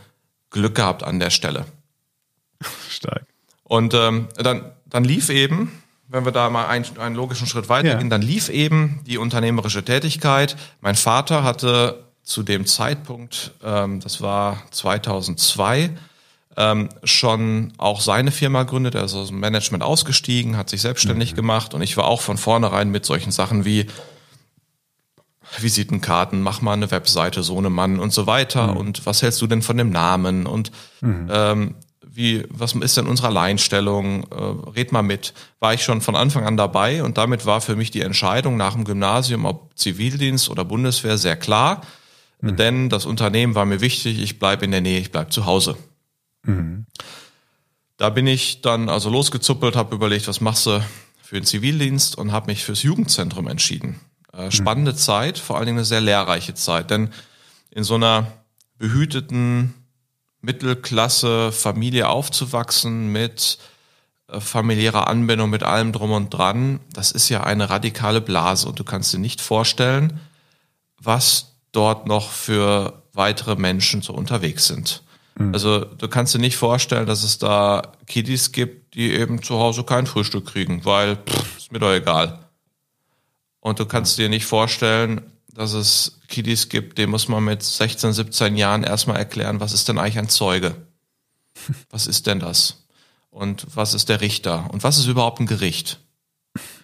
[0.51, 1.65] Glück gehabt an der Stelle.
[2.89, 3.27] Stark.
[3.65, 5.71] Und ähm, dann, dann lief eben,
[6.09, 8.09] wenn wir da mal einen, einen logischen Schritt weitergehen, ja.
[8.09, 10.57] dann lief eben die unternehmerische Tätigkeit.
[10.81, 15.91] Mein Vater hatte zu dem Zeitpunkt, ähm, das war 2002,
[16.57, 18.95] ähm, schon auch seine Firma gründet.
[18.97, 21.37] Er ist aus dem Management ausgestiegen, hat sich selbstständig mhm.
[21.37, 23.87] gemacht und ich war auch von vornherein mit solchen Sachen wie
[25.59, 28.69] Visitenkarten, mach mal eine Webseite, so eine Mann und so weiter.
[28.69, 28.77] Mhm.
[28.77, 30.47] Und was hältst du denn von dem Namen?
[30.47, 31.29] Und mhm.
[31.31, 31.75] ähm,
[32.13, 34.25] wie, was ist denn unsere Alleinstellung?
[34.31, 35.33] Äh, red mal mit.
[35.59, 38.75] War ich schon von Anfang an dabei und damit war für mich die Entscheidung nach
[38.75, 41.83] dem Gymnasium, ob Zivildienst oder Bundeswehr, sehr klar.
[42.41, 42.57] Mhm.
[42.57, 45.77] Denn das Unternehmen war mir wichtig, ich bleibe in der Nähe, ich bleibe zu Hause.
[46.45, 46.87] Mhm.
[47.97, 50.83] Da bin ich dann also losgezuppelt, habe überlegt, was machst du
[51.23, 54.01] für den Zivildienst und habe mich fürs Jugendzentrum entschieden.
[54.33, 54.97] Äh, spannende mhm.
[54.97, 57.11] Zeit, vor allen Dingen eine sehr lehrreiche Zeit, denn
[57.71, 58.27] in so einer
[58.79, 59.75] behüteten
[60.41, 63.59] Mittelklasse Familie aufzuwachsen mit
[64.29, 68.79] äh, familiärer Anbindung, mit allem drum und dran, das ist ja eine radikale Blase und
[68.79, 70.21] du kannst dir nicht vorstellen,
[70.99, 75.03] was dort noch für weitere Menschen so unterwegs sind.
[75.37, 75.55] Mhm.
[75.55, 79.83] Also du kannst dir nicht vorstellen, dass es da Kiddies gibt, die eben zu Hause
[79.83, 82.39] kein Frühstück kriegen, weil pff, ist mir doch egal.
[83.61, 88.13] Und du kannst dir nicht vorstellen, dass es Kiddies gibt, dem muss man mit 16,
[88.13, 90.75] 17 Jahren erstmal erklären, was ist denn eigentlich ein Zeuge?
[91.91, 92.87] Was ist denn das?
[93.29, 94.71] Und was ist der Richter?
[94.71, 96.01] Und was ist überhaupt ein Gericht?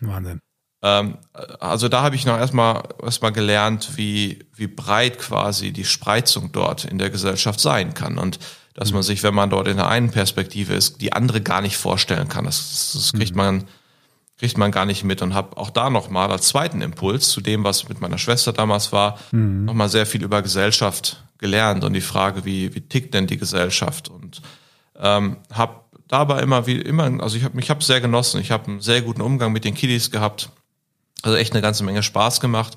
[0.01, 0.41] Wahnsinn.
[0.83, 1.19] Ähm,
[1.59, 6.85] also da habe ich noch erstmal erstmal gelernt, wie, wie breit quasi die Spreizung dort
[6.85, 8.19] in der Gesellschaft sein kann.
[8.19, 8.39] Und
[8.75, 9.05] dass man mhm.
[9.05, 12.45] sich, wenn man dort in der einen Perspektive ist, die andere gar nicht vorstellen kann.
[12.45, 13.37] Das, das kriegt mhm.
[13.37, 13.65] man
[14.39, 17.65] kriegt man gar nicht mit und habe auch da nochmal als zweiten Impuls zu dem,
[17.65, 19.65] was mit meiner Schwester damals war, mhm.
[19.65, 24.09] nochmal sehr viel über Gesellschaft gelernt und die Frage, wie, wie tickt denn die Gesellschaft
[24.09, 24.43] und
[24.99, 28.67] ähm, habe dabei immer wie immer, also ich habe mich habe sehr genossen, ich habe
[28.67, 30.51] einen sehr guten Umgang mit den Kiddies gehabt,
[31.23, 32.77] also echt eine ganze Menge Spaß gemacht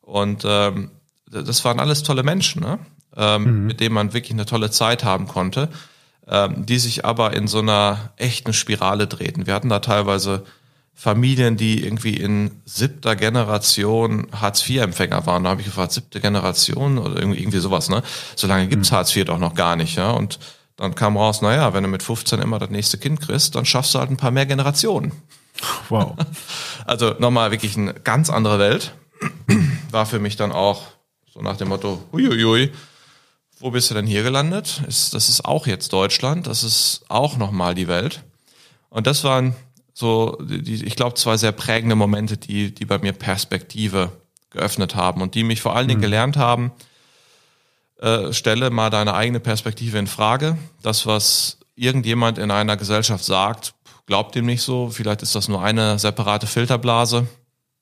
[0.00, 0.90] und ähm,
[1.30, 2.78] das waren alles tolle Menschen, ne?
[3.16, 3.66] ähm, mhm.
[3.66, 5.68] mit denen man wirklich eine tolle Zeit haben konnte,
[6.28, 9.46] ähm, die sich aber in so einer echten Spirale drehten.
[9.46, 10.44] Wir hatten da teilweise
[10.94, 15.44] Familien, die irgendwie in siebter Generation Hartz-IV-Empfänger waren.
[15.44, 18.02] Da habe ich gefragt, siebte Generation oder irgendwie, irgendwie sowas, ne?
[18.36, 18.96] So lange gibt's mhm.
[18.96, 20.10] Hartz IV doch noch gar nicht, ja.
[20.10, 20.38] Und
[20.76, 23.94] dann kam raus, naja, wenn du mit 15 immer das nächste Kind kriegst, dann schaffst
[23.94, 25.12] du halt ein paar mehr Generationen.
[25.90, 26.16] Wow.
[26.86, 28.94] Also nochmal wirklich eine ganz andere Welt.
[29.90, 30.84] War für mich dann auch
[31.32, 32.72] so nach dem Motto, huiuiui,
[33.58, 34.82] wo bist du denn hier gelandet?
[34.88, 38.22] Ist, das ist auch jetzt Deutschland, das ist auch nochmal die Welt.
[38.88, 39.54] Und das waren
[40.00, 44.10] so, die, ich glaube, zwei sehr prägende Momente, die, die bei mir Perspektive
[44.48, 46.04] geöffnet haben und die mich vor allen Dingen mhm.
[46.04, 46.72] gelernt haben,
[47.98, 50.56] äh, stelle mal deine eigene Perspektive in Frage.
[50.82, 53.74] Das, was irgendjemand in einer Gesellschaft sagt,
[54.06, 54.88] glaubt dem nicht so.
[54.88, 57.26] Vielleicht ist das nur eine separate Filterblase.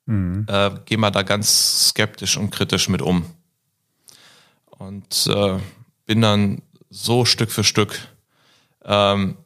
[0.05, 0.45] Mhm.
[0.49, 3.25] Äh, geh mal da ganz skeptisch und kritisch mit um.
[4.77, 5.57] Und äh,
[6.05, 7.97] bin dann so Stück für Stück
[8.83, 9.37] ähm,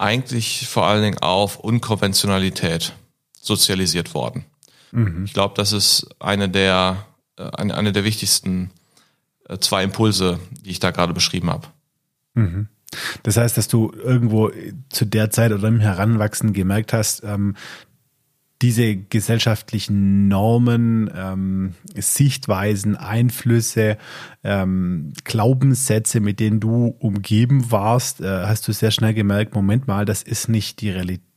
[0.00, 2.94] eigentlich vor allen Dingen auf Unkonventionalität
[3.40, 4.44] sozialisiert worden.
[4.92, 5.24] Mhm.
[5.24, 8.70] Ich glaube, das ist eine der, äh, eine, eine der wichtigsten
[9.48, 11.68] äh, zwei Impulse, die ich da gerade beschrieben habe.
[12.34, 12.68] Mhm.
[13.22, 14.50] Das heißt, dass du irgendwo
[14.88, 17.54] zu der Zeit oder im Heranwachsen gemerkt hast, ähm,
[18.62, 23.96] diese gesellschaftlichen Normen, ähm, Sichtweisen, Einflüsse,
[24.44, 30.04] ähm, Glaubenssätze, mit denen du umgeben warst, äh, hast du sehr schnell gemerkt, Moment mal,
[30.04, 31.30] das ist nicht die Realität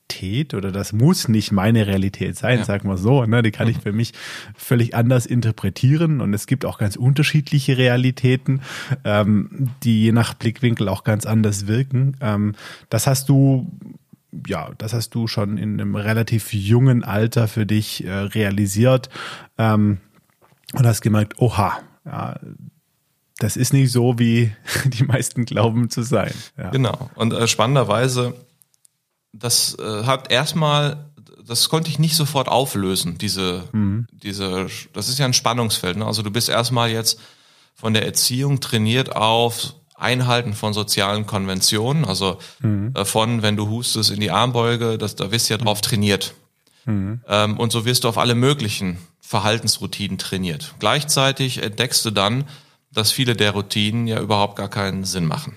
[0.53, 2.65] oder das muss nicht meine Realität sein, ja.
[2.65, 3.25] sagen wir so.
[3.25, 3.41] Ne?
[3.41, 4.11] Die kann ich für mich
[4.53, 8.61] völlig anders interpretieren und es gibt auch ganz unterschiedliche Realitäten,
[9.05, 12.17] ähm, die je nach Blickwinkel auch ganz anders wirken.
[12.21, 12.53] Ähm,
[12.89, 13.71] das hast du
[14.47, 19.09] ja, das hast du schon in einem relativ jungen Alter für dich äh, realisiert
[19.57, 19.99] ähm,
[20.73, 22.39] und hast gemerkt, oha, ja,
[23.37, 24.51] das ist nicht so, wie
[24.85, 26.33] die meisten glauben zu sein.
[26.57, 26.69] Ja.
[26.69, 27.09] Genau.
[27.15, 28.33] Und äh, spannenderweise,
[29.31, 31.11] das äh, hat erstmal,
[31.45, 34.07] das konnte ich nicht sofort auflösen, diese, mhm.
[34.11, 35.97] diese, das ist ja ein Spannungsfeld.
[35.97, 36.05] Ne?
[36.05, 37.19] Also du bist erstmal jetzt
[37.75, 42.93] von der Erziehung trainiert auf Einhalten von sozialen Konventionen, also mhm.
[42.95, 46.33] äh, von, wenn du hustest, in die Armbeuge, das, da wirst du ja drauf trainiert.
[46.85, 47.21] Mhm.
[47.27, 50.75] Ähm, und so wirst du auf alle möglichen Verhaltensroutinen trainiert.
[50.79, 52.45] Gleichzeitig entdeckst du dann,
[52.91, 55.55] dass viele der Routinen ja überhaupt gar keinen Sinn machen.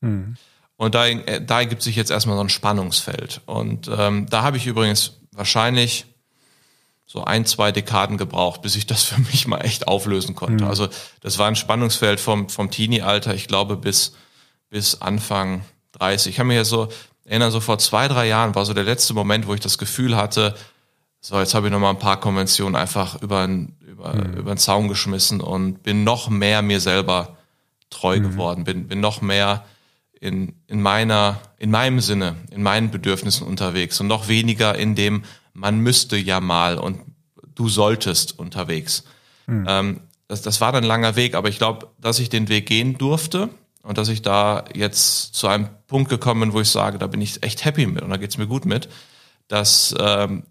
[0.00, 0.36] Mhm.
[0.76, 3.40] Und da, äh, da ergibt sich jetzt erstmal so ein Spannungsfeld.
[3.46, 6.06] Und ähm, da habe ich übrigens wahrscheinlich
[7.06, 10.64] so ein, zwei Dekaden gebraucht, bis ich das für mich mal echt auflösen konnte.
[10.64, 10.70] Mhm.
[10.70, 10.88] Also
[11.20, 14.14] das war ein Spannungsfeld vom, vom Teenie-Alter, ich glaube, bis,
[14.68, 16.30] bis Anfang 30.
[16.30, 16.88] Ich kann mich ja so
[17.24, 20.16] erinnern, so vor zwei, drei Jahren war so der letzte Moment, wo ich das Gefühl
[20.16, 20.54] hatte,
[21.20, 23.48] so, jetzt habe ich noch mal ein paar Konventionen einfach über,
[23.80, 24.34] über, mhm.
[24.34, 27.36] über den Zaun geschmissen und bin noch mehr mir selber
[27.90, 28.22] treu mhm.
[28.22, 29.64] geworden, bin, bin noch mehr
[30.20, 35.24] in, in meiner, in meinem Sinne, in meinen Bedürfnissen unterwegs und noch weniger in dem,
[35.56, 37.00] man müsste ja mal und
[37.54, 39.04] du solltest unterwegs.
[39.46, 39.66] Mhm.
[39.68, 42.66] Ähm, das, das war dann ein langer Weg, aber ich glaube, dass ich den Weg
[42.66, 43.48] gehen durfte
[43.82, 47.20] und dass ich da jetzt zu einem Punkt gekommen bin, wo ich sage, da bin
[47.20, 48.88] ich echt happy mit und da geht's mir gut mit,
[49.48, 50.42] dass ähm,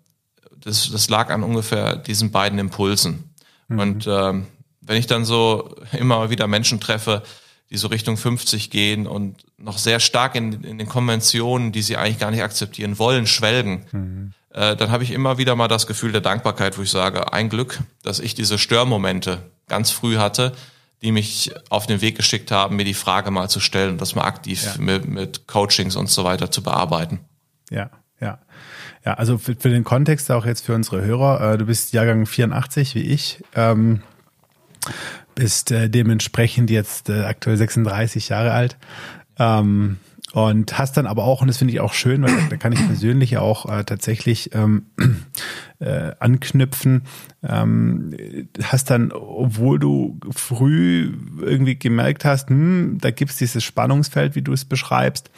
[0.57, 3.29] das, das lag an ungefähr diesen beiden Impulsen.
[3.67, 3.79] Mhm.
[3.79, 4.47] Und ähm,
[4.81, 7.23] wenn ich dann so immer wieder Menschen treffe,
[7.69, 11.97] die so Richtung 50 gehen und noch sehr stark in, in den Konventionen, die sie
[11.97, 14.33] eigentlich gar nicht akzeptieren wollen, schwelgen, mhm.
[14.55, 17.49] Äh, dann habe ich immer wieder mal das Gefühl der Dankbarkeit, wo ich sage, ein
[17.49, 20.53] Glück, dass ich diese Störmomente ganz früh hatte,
[21.01, 24.15] die mich auf den Weg geschickt haben, mir die Frage mal zu stellen und das
[24.15, 24.81] mal aktiv ja.
[24.81, 27.19] mit, mit Coachings und so weiter zu bearbeiten.
[27.69, 27.89] Ja,
[28.21, 28.39] ja.
[29.05, 32.25] Ja, also für, für den Kontext auch jetzt für unsere Hörer, äh, du bist Jahrgang
[32.25, 33.43] 84 wie ich.
[33.55, 34.03] Ähm,
[35.35, 38.77] bist äh, dementsprechend jetzt äh, aktuell 36 Jahre alt.
[39.37, 39.97] Ähm,
[40.35, 42.85] und hast dann aber auch, und das finde ich auch schön, weil da kann ich
[42.85, 44.87] persönlich auch äh, tatsächlich ähm,
[45.79, 47.03] äh, anknüpfen,
[47.41, 48.13] ähm,
[48.61, 54.51] hast dann, obwohl du früh irgendwie gemerkt hast, hm, da gibt's dieses Spannungsfeld, wie du
[54.51, 55.31] es beschreibst,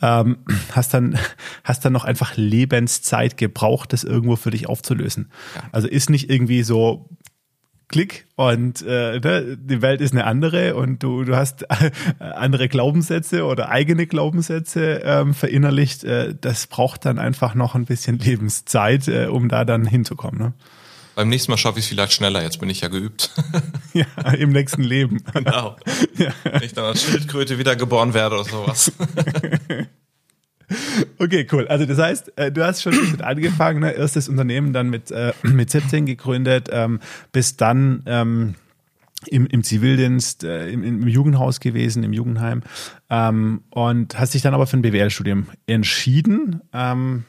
[0.00, 0.36] ähm,
[0.70, 1.18] hast dann
[1.64, 5.32] hast dann noch einfach Lebenszeit gebraucht, das irgendwo für dich aufzulösen.
[5.72, 7.08] Also ist nicht irgendwie so
[7.88, 11.66] Klick und äh, ne, die Welt ist eine andere und du, du hast
[12.18, 16.04] andere Glaubenssätze oder eigene Glaubenssätze ähm, verinnerlicht.
[16.04, 20.40] Äh, das braucht dann einfach noch ein bisschen Lebenszeit, äh, um da dann hinzukommen.
[20.40, 20.52] Ne?
[21.14, 23.30] Beim nächsten Mal schaffe ich es vielleicht schneller, jetzt bin ich ja geübt.
[23.92, 25.22] ja, im nächsten Leben.
[25.32, 25.76] Genau.
[26.16, 26.32] ja.
[26.42, 28.92] Wenn ich dann als Schildkröte wiedergeboren werde oder sowas.
[31.18, 31.66] Okay, cool.
[31.68, 33.92] Also das heißt, äh, du hast schon mit angefangen, ne?
[33.92, 37.00] erstes Unternehmen dann mit, äh, mit 17 gegründet, ähm,
[37.32, 38.54] bis dann ähm,
[39.28, 42.62] im, im Zivildienst, äh, im, im Jugendhaus gewesen, im Jugendheim
[43.10, 46.60] ähm, und hast dich dann aber für ein BWL-Studium entschieden.
[46.72, 47.24] Ähm,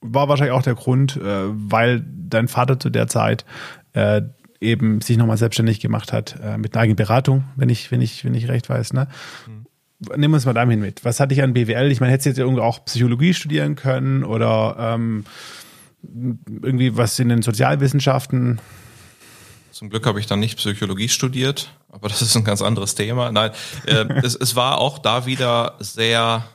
[0.00, 3.44] war wahrscheinlich auch der Grund, äh, weil dein Vater zu der Zeit
[3.92, 4.22] äh,
[4.60, 8.24] eben sich nochmal selbstständig gemacht hat äh, mit einer eigenen Beratung, wenn ich, wenn ich,
[8.24, 8.92] wenn ich recht weiß.
[8.92, 9.08] Ne?
[9.46, 9.55] Mhm.
[9.98, 11.04] Nimm uns mal dahin mit.
[11.04, 11.90] Was hatte ich an BWL?
[11.90, 15.24] Ich meine, hättest du jetzt irgendwie auch Psychologie studieren können oder ähm,
[16.02, 18.60] irgendwie was in den Sozialwissenschaften?
[19.70, 23.32] Zum Glück habe ich dann nicht Psychologie studiert, aber das ist ein ganz anderes Thema.
[23.32, 23.50] Nein,
[23.86, 26.46] äh, es, es war auch da wieder sehr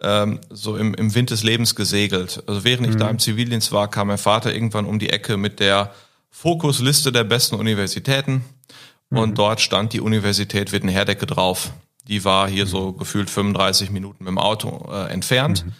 [0.00, 2.42] ähm, so im, im Wind des Lebens gesegelt.
[2.46, 2.98] Also während ich mhm.
[2.98, 5.92] da im Zivildienst war, kam mein Vater irgendwann um die Ecke mit der
[6.30, 8.44] Fokusliste der besten Universitäten
[9.10, 9.18] mhm.
[9.18, 11.72] und dort stand die Universität Wittenherdecke drauf.
[12.08, 12.70] Die war hier mhm.
[12.70, 15.66] so gefühlt 35 Minuten mit dem Auto äh, entfernt.
[15.66, 15.72] Mhm.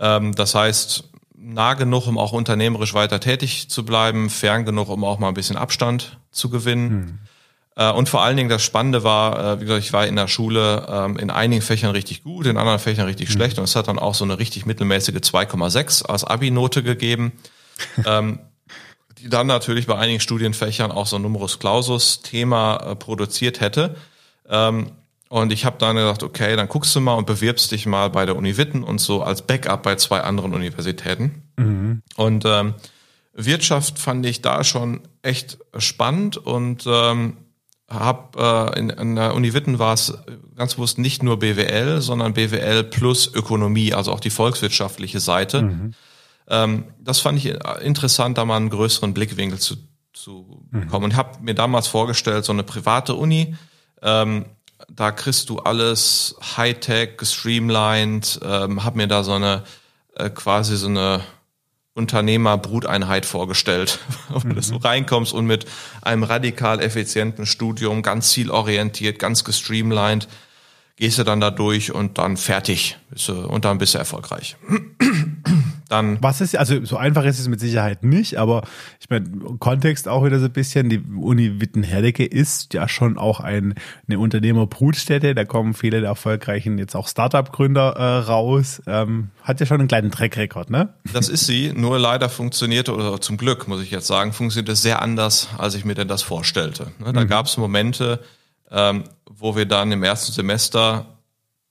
[0.00, 1.04] Ähm, das heißt,
[1.42, 5.34] nah genug, um auch unternehmerisch weiter tätig zu bleiben, fern genug, um auch mal ein
[5.34, 6.90] bisschen Abstand zu gewinnen.
[6.90, 7.18] Hm.
[7.74, 10.28] Äh, und vor allen Dingen das Spannende war, äh, wie gesagt, ich war in der
[10.28, 13.32] Schule ähm, in einigen Fächern richtig gut, in anderen Fächern richtig mhm.
[13.32, 17.32] schlecht und es hat dann auch so eine richtig mittelmäßige 2,6 als Abi-Note gegeben,
[18.06, 18.40] ähm,
[19.18, 23.96] die dann natürlich bei einigen Studienfächern auch so ein Numerus Clausus-Thema äh, produziert hätte.
[24.48, 24.92] Ähm,
[25.32, 28.26] und ich habe dann gedacht, okay, dann guckst du mal und bewirbst dich mal bei
[28.26, 31.50] der Uni Witten und so als Backup bei zwei anderen Universitäten.
[31.56, 32.02] Mhm.
[32.16, 32.74] Und ähm,
[33.32, 37.38] Wirtschaft fand ich da schon echt spannend und ähm,
[37.88, 40.12] hab äh, in, in der Uni Witten war es
[40.54, 45.62] ganz bewusst nicht nur BWL, sondern BWL plus Ökonomie, also auch die volkswirtschaftliche Seite.
[45.62, 45.94] Mhm.
[46.46, 49.76] Ähm, das fand ich interessant, da mal einen größeren Blickwinkel zu,
[50.12, 50.80] zu mhm.
[50.80, 51.04] bekommen.
[51.06, 53.56] Und habe mir damals vorgestellt, so eine private Uni,
[54.02, 54.44] ähm,
[54.94, 59.62] da kriegst du alles Hightech, gestreamlined, ähm, hab mir da so eine
[60.16, 61.22] äh, quasi so eine
[61.94, 64.54] Unternehmerbruteinheit vorgestellt, wo mhm.
[64.54, 65.66] du so reinkommst und mit
[66.02, 70.28] einem radikal effizienten Studium, ganz zielorientiert, ganz gestreamlined,
[70.96, 74.56] gehst du dann da durch und dann fertig und dann bist du erfolgreich
[75.92, 76.18] dann.
[76.22, 78.62] Was ist, also so einfach ist es mit Sicherheit nicht, aber
[79.00, 79.28] ich meine,
[79.58, 80.88] Kontext auch wieder so ein bisschen.
[80.88, 83.74] Die Uni Wittenherdecke ist ja schon auch ein,
[84.08, 85.34] eine Unternehmerbrutstätte.
[85.34, 88.82] Da kommen viele der erfolgreichen jetzt auch Startup-Gründer äh, raus.
[88.86, 90.94] Ähm, hat ja schon einen kleinen Track-Record, ne?
[91.12, 94.82] Das ist sie, nur leider funktionierte, oder zum Glück, muss ich jetzt sagen, funktioniert es
[94.82, 96.92] sehr anders, als ich mir denn das vorstellte.
[96.98, 97.28] Ne, da mhm.
[97.28, 98.20] gab es Momente,
[98.70, 101.06] ähm, wo wir dann im ersten Semester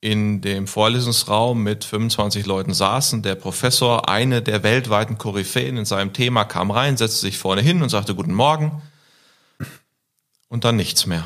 [0.02, 3.22] in dem Vorlesungsraum mit 25 Leuten saßen.
[3.22, 7.84] Der Professor, eine der weltweiten Koryphäen in seinem Thema, kam rein, setzte sich vorne hin
[7.84, 8.82] und sagte Guten Morgen.
[10.50, 11.26] Und dann nichts mehr.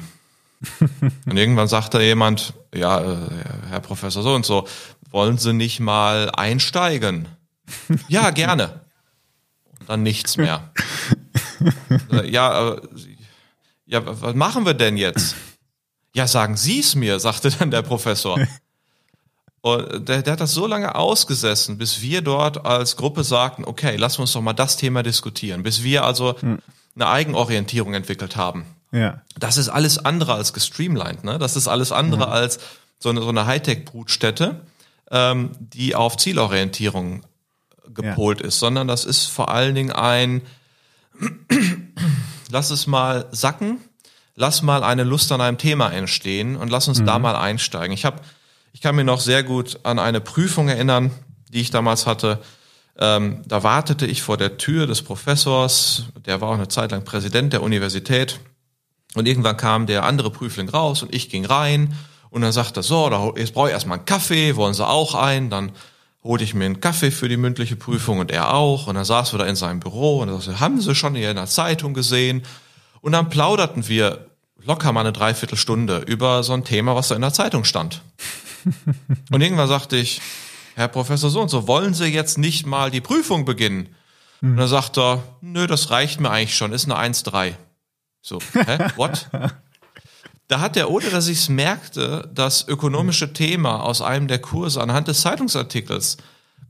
[1.25, 3.29] Und irgendwann sagte jemand, ja, äh,
[3.69, 4.67] Herr Professor so und so,
[5.09, 7.27] wollen Sie nicht mal einsteigen?
[8.07, 8.81] ja, gerne.
[9.79, 10.71] Und dann nichts mehr.
[12.23, 12.81] ja, äh,
[13.85, 15.35] ja, was machen wir denn jetzt?
[16.13, 18.39] Ja, sagen Sie es mir, sagte dann der Professor.
[19.65, 23.97] Und der, der hat das so lange ausgesessen, bis wir dort als Gruppe sagten, okay,
[24.19, 26.60] wir uns doch mal das Thema diskutieren, bis wir also hm.
[26.93, 28.67] eine Eigenorientierung entwickelt haben.
[28.91, 29.23] Ja.
[29.39, 31.39] Das ist alles andere als gestreamlined, ne?
[31.39, 32.28] Das ist alles andere ja.
[32.28, 32.60] als
[32.99, 34.62] so eine, so eine Hightech-Brutstätte,
[35.10, 37.23] ähm, die auf Zielorientierung
[37.91, 38.49] gepolt ja.
[38.49, 40.43] ist, sondern das ist vor allen Dingen ein,
[42.51, 43.80] lass es mal sacken,
[44.36, 47.08] lass mal eine Lust an einem Thema entstehen und lass uns mhm.
[47.08, 47.91] da mal einsteigen.
[47.91, 48.21] Ich habe
[48.75, 51.11] ich kann mir noch sehr gut an eine Prüfung erinnern,
[51.47, 52.41] die ich damals hatte.
[52.99, 57.05] Ähm, da wartete ich vor der Tür des Professors, der war auch eine Zeit lang
[57.05, 58.41] Präsident der Universität.
[59.13, 61.95] Und irgendwann kam der andere Prüfling raus und ich ging rein
[62.29, 65.49] und dann sagte er, so, jetzt brauche ich erstmal einen Kaffee, wollen Sie auch ein?
[65.49, 65.71] Dann
[66.21, 68.88] holte ich mir einen Kaffee für die mündliche Prüfung und er auch.
[68.88, 71.29] Und dann saß wir da in seinem Büro und er sagte, haben Sie schon hier
[71.29, 72.43] in der Zeitung gesehen?
[72.99, 74.25] Und dann plauderten wir
[74.65, 78.01] locker mal eine Dreiviertelstunde über so ein Thema, was da in der Zeitung stand.
[79.32, 80.21] Und irgendwann sagte ich,
[80.75, 83.95] Herr Professor so und so, wollen Sie jetzt nicht mal die Prüfung beginnen?
[84.41, 84.51] Hm.
[84.51, 87.54] Und dann sagt er, nö, das reicht mir eigentlich schon, ist eine 1-3.
[88.21, 88.89] So, hä?
[88.97, 89.30] What?
[90.47, 94.80] Da hat er, ohne dass ich es merkte, das ökonomische Thema aus einem der Kurse
[94.80, 96.17] anhand des Zeitungsartikels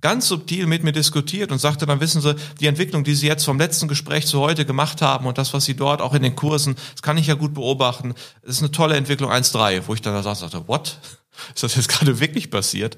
[0.06, 3.44] ganz subtil mit mir diskutiert und sagte, dann wissen Sie, die Entwicklung, die Sie jetzt
[3.44, 6.36] vom letzten Gespräch zu heute gemacht haben und das, was Sie dort auch in den
[6.36, 8.14] Kursen, das kann ich ja gut beobachten,
[8.44, 11.00] das ist eine tolle Entwicklung 1-3, wo ich dann da sagte, what?
[11.56, 12.98] Ist das jetzt gerade wirklich passiert?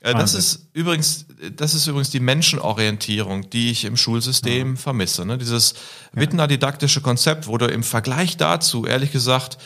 [0.00, 4.80] Äh, das ist übrigens, das ist übrigens die Menschenorientierung, die ich im Schulsystem ja.
[4.80, 5.26] vermisse.
[5.26, 5.36] Ne?
[5.36, 5.74] Dieses
[6.12, 9.58] Wittener didaktische Konzept, wo du im Vergleich dazu, ehrlich gesagt,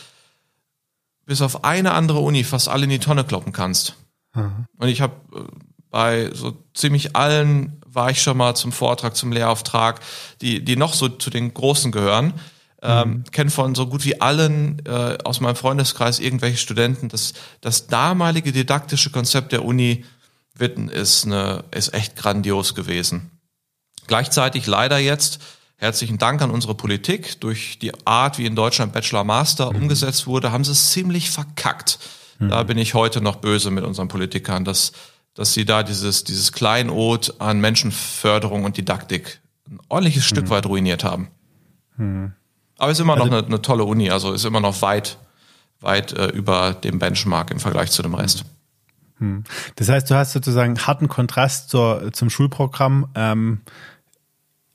[1.25, 3.95] bis auf eine andere Uni fast alle in die Tonne kloppen kannst.
[4.35, 4.65] Mhm.
[4.77, 5.39] Und ich habe äh,
[5.89, 10.01] bei so ziemlich allen war ich schon mal zum Vortrag, zum Lehrauftrag,
[10.41, 12.33] die, die noch so zu den Großen gehören.
[12.81, 13.23] Ähm, mhm.
[13.31, 18.51] kenne von so gut wie allen äh, aus meinem Freundeskreis irgendwelche Studenten, dass das damalige
[18.51, 20.05] didaktische Konzept der Uni
[20.57, 23.31] Witten ist, eine, ist echt grandios gewesen.
[24.07, 25.39] Gleichzeitig leider jetzt
[25.77, 27.39] herzlichen Dank an unsere Politik.
[27.41, 29.83] Durch die Art, wie in Deutschland Bachelor Master mhm.
[29.83, 31.99] umgesetzt wurde, haben sie es ziemlich verkackt.
[32.39, 32.49] Mhm.
[32.49, 34.93] Da bin ich heute noch böse mit unseren Politikern, dass,
[35.35, 40.35] dass sie da dieses, dieses Kleinod an Menschenförderung und Didaktik ein ordentliches mhm.
[40.35, 41.29] Stück weit ruiniert haben.
[41.97, 42.33] Mhm.
[42.77, 45.17] Aber ist immer noch also, eine, eine, tolle Uni, also ist immer noch weit,
[45.79, 48.43] weit äh, über dem Benchmark im Vergleich zu dem Rest.
[49.19, 49.45] Hm.
[49.75, 53.61] Das heißt, du hast sozusagen harten Kontrast zur, zum Schulprogramm ähm,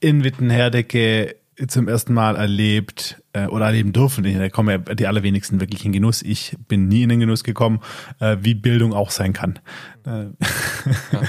[0.00, 1.36] in Wittenherdecke
[1.68, 4.24] zum ersten Mal erlebt äh, oder erleben dürfen.
[4.24, 6.22] Da kommen ja die allerwenigsten wirklich in Genuss.
[6.22, 7.80] Ich bin nie in den Genuss gekommen,
[8.18, 9.58] äh, wie Bildung auch sein kann.
[10.04, 10.26] Äh.
[11.12, 11.22] Ja.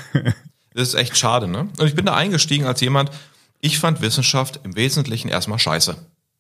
[0.73, 1.67] Das ist echt schade, ne?
[1.77, 3.11] Und ich bin da eingestiegen als jemand,
[3.59, 5.97] ich fand Wissenschaft im Wesentlichen erstmal scheiße.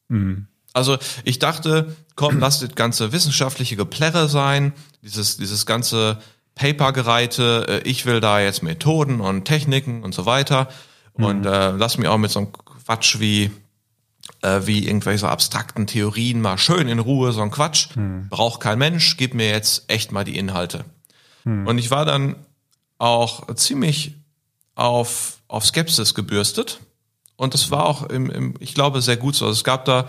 [0.07, 0.47] Mhm.
[0.73, 6.19] Also ich dachte, komm, lass das ganze wissenschaftliche Geplärre sein, dieses, dieses ganze
[6.55, 10.69] Paper-Gereite, äh, ich will da jetzt Methoden und Techniken und so weiter
[11.17, 11.25] mhm.
[11.25, 13.51] und äh, lass mich auch mit so einem Quatsch wie
[14.41, 17.95] äh, wie irgendwelche abstrakten Theorien mal schön in Ruhe, so ein Quatsch.
[17.95, 18.27] Mhm.
[18.29, 20.85] Braucht kein Mensch, gib mir jetzt echt mal die Inhalte.
[21.43, 21.67] Mhm.
[21.67, 22.35] Und ich war dann
[22.97, 24.15] auch ziemlich
[24.75, 26.79] auf, auf Skepsis gebürstet.
[27.35, 29.45] Und das war auch im, im ich glaube, sehr gut so.
[29.45, 30.07] Also es gab da,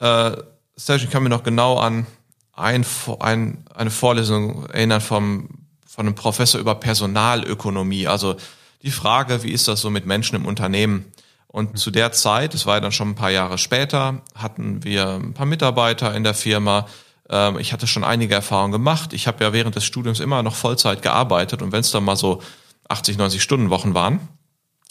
[0.00, 0.36] äh,
[0.76, 2.06] Serge, ich kann mir noch genau an
[2.52, 2.84] ein,
[3.20, 5.48] ein, eine Vorlesung erinnern vom,
[5.86, 8.08] von einem Professor über Personalökonomie.
[8.08, 8.36] Also
[8.82, 11.04] die Frage, wie ist das so mit Menschen im Unternehmen?
[11.48, 15.08] Und zu der Zeit, es war ja dann schon ein paar Jahre später, hatten wir
[15.14, 16.86] ein paar Mitarbeiter in der Firma.
[17.30, 19.14] Ähm, ich hatte schon einige Erfahrungen gemacht.
[19.14, 22.16] Ich habe ja während des Studiums immer noch Vollzeit gearbeitet und wenn es dann mal
[22.16, 22.42] so
[22.88, 24.20] 80, 90 Stunden Wochen waren,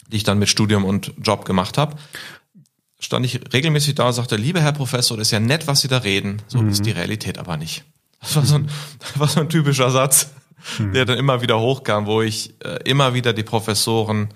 [0.08, 1.96] die ich dann mit Studium und Job gemacht habe,
[3.00, 5.88] stand ich regelmäßig da und sagte, lieber Herr Professor, das ist ja nett, was Sie
[5.88, 6.70] da reden, so mhm.
[6.70, 7.84] ist die Realität aber nicht.
[8.20, 10.30] Das war so ein, das war so ein typischer Satz,
[10.78, 10.92] mhm.
[10.92, 14.28] der dann immer wieder hochkam, wo ich äh, immer wieder die Professoren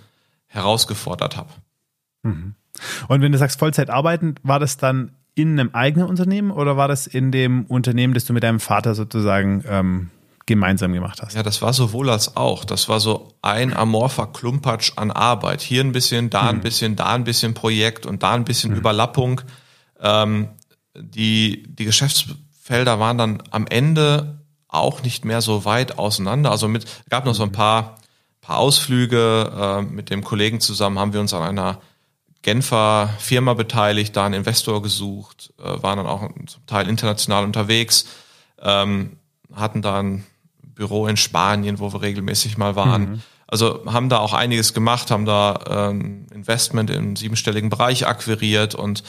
[0.46, 1.50] herausgefordert habe.
[2.22, 2.54] Mhm.
[3.08, 6.88] Und wenn du sagst Vollzeit arbeiten, war das dann in einem eigenen Unternehmen oder war
[6.88, 10.10] das in dem Unternehmen, das du mit deinem Vater sozusagen ähm,
[10.46, 11.34] gemeinsam gemacht hast?
[11.34, 12.64] Ja, das war sowohl als auch.
[12.64, 15.62] Das war so ein amorpher Klumpatsch an Arbeit.
[15.62, 16.60] Hier ein bisschen, da ein hm.
[16.60, 18.78] bisschen, da ein bisschen Projekt und da ein bisschen hm.
[18.78, 19.40] Überlappung.
[20.00, 20.48] Ähm,
[20.94, 26.50] die, die Geschäftsfelder waren dann am Ende auch nicht mehr so weit auseinander.
[26.50, 27.54] Also mit gab noch so ein hm.
[27.54, 27.94] paar,
[28.42, 31.80] paar Ausflüge äh, mit dem Kollegen zusammen, haben wir uns an einer
[32.42, 38.06] Genfer Firma beteiligt, da einen Investor gesucht, äh, waren dann auch zum Teil international unterwegs,
[38.60, 39.16] ähm,
[39.54, 40.26] hatten da ein
[40.62, 43.02] Büro in Spanien, wo wir regelmäßig mal waren.
[43.02, 43.22] Mhm.
[43.46, 49.04] Also haben da auch einiges gemacht, haben da ähm, Investment im siebenstelligen Bereich akquiriert und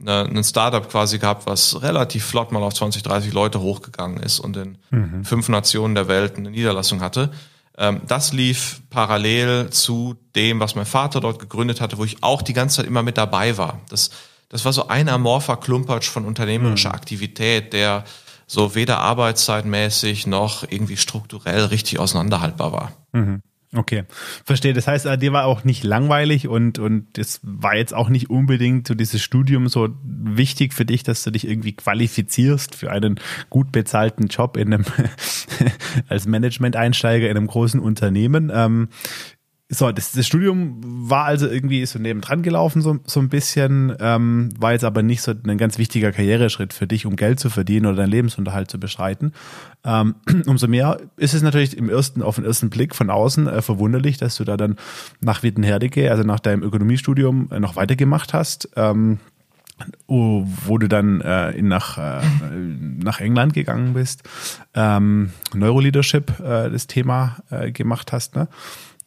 [0.00, 4.40] eine, ein Startup quasi gehabt, was relativ flott mal auf 20, 30 Leute hochgegangen ist
[4.40, 5.24] und in mhm.
[5.24, 7.30] fünf Nationen der Welt eine Niederlassung hatte.
[7.78, 12.42] Ähm, das lief parallel zu dem, was mein Vater dort gegründet hatte, wo ich auch
[12.42, 13.80] die ganze Zeit immer mit dabei war.
[13.88, 14.10] Das,
[14.48, 16.94] das war so ein amorpher Klumpatsch von unternehmerischer mhm.
[16.94, 18.04] Aktivität, der
[18.46, 22.92] so weder arbeitszeitmäßig noch irgendwie strukturell richtig auseinanderhaltbar war.
[23.12, 23.40] Mhm.
[23.74, 24.04] Okay,
[24.44, 24.74] verstehe.
[24.74, 28.86] Das heißt, dir war auch nicht langweilig und und es war jetzt auch nicht unbedingt
[28.86, 33.18] so dieses Studium so wichtig für dich, dass du dich irgendwie qualifizierst für einen
[33.48, 34.84] gut bezahlten Job in einem
[36.08, 38.52] als Management-Einsteiger in einem großen Unternehmen.
[38.54, 38.88] Ähm,
[39.74, 44.50] so, das, das Studium war also irgendwie so nebendran gelaufen, so, so ein bisschen, ähm,
[44.58, 47.86] war jetzt aber nicht so ein ganz wichtiger Karriereschritt für dich, um Geld zu verdienen
[47.86, 49.32] oder deinen Lebensunterhalt zu bestreiten.
[49.82, 50.16] Ähm,
[50.46, 54.18] umso mehr ist es natürlich im ersten, auf den ersten Blick von außen äh, verwunderlich,
[54.18, 54.76] dass du da dann
[55.22, 58.68] nach Wittenherdecke, also nach deinem Ökonomiestudium, äh, noch weitergemacht hast.
[58.76, 59.20] Ähm,
[60.06, 62.20] wo du dann äh, nach, äh,
[63.02, 64.22] nach England gegangen bist,
[64.74, 68.48] ähm, Neuroleadership äh, das Thema äh, gemacht hast, ne?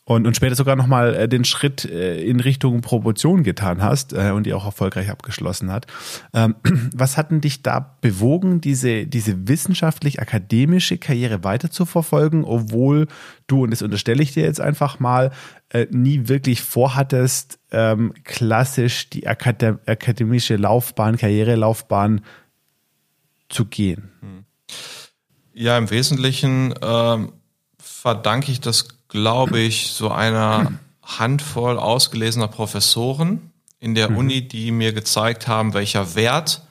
[0.06, 4.32] Und, und später sogar nochmal äh, den Schritt äh, in Richtung Promotion getan hast äh,
[4.32, 5.88] und die auch erfolgreich abgeschlossen hat.
[6.34, 6.56] Ähm,
[6.94, 13.08] was hat denn dich da bewogen, diese, diese wissenschaftlich-akademische Karriere weiter zu verfolgen, obwohl
[13.48, 15.32] du, und das unterstelle ich dir jetzt einfach mal,
[15.70, 22.22] äh, nie wirklich vorhattest, ähm, klassisch die Akadem akademische Laufbahn, Karrierelaufbahn
[23.50, 24.46] zu gehen?
[25.54, 27.32] Ja, im Wesentlichen ähm,
[27.80, 34.18] verdanke ich das glaube ich, so einer Handvoll ausgelesener Professoren in der mhm.
[34.18, 36.64] Uni, die mir gezeigt haben, welcher Wert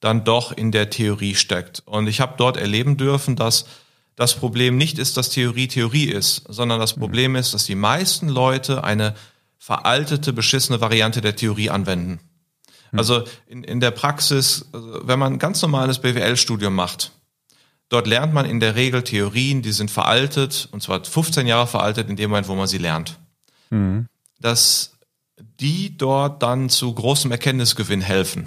[0.00, 1.82] dann doch in der Theorie steckt.
[1.86, 3.66] Und ich habe dort erleben dürfen, dass
[4.16, 7.00] das Problem nicht ist, dass Theorie Theorie ist, sondern das mhm.
[7.00, 9.14] Problem ist, dass die meisten Leute eine
[9.58, 12.20] veraltete, beschissene Variante der Theorie anwenden.
[12.90, 12.98] Mhm.
[12.98, 17.12] Also in, in der Praxis, also wenn man ein ganz normales BWL-Studium macht,
[17.92, 22.08] Dort lernt man in der Regel Theorien, die sind veraltet, und zwar 15 Jahre veraltet
[22.08, 23.18] in dem Moment, wo man sie lernt.
[23.68, 24.06] Mhm.
[24.40, 24.96] Dass
[25.60, 28.46] die dort dann zu großem Erkenntnisgewinn helfen.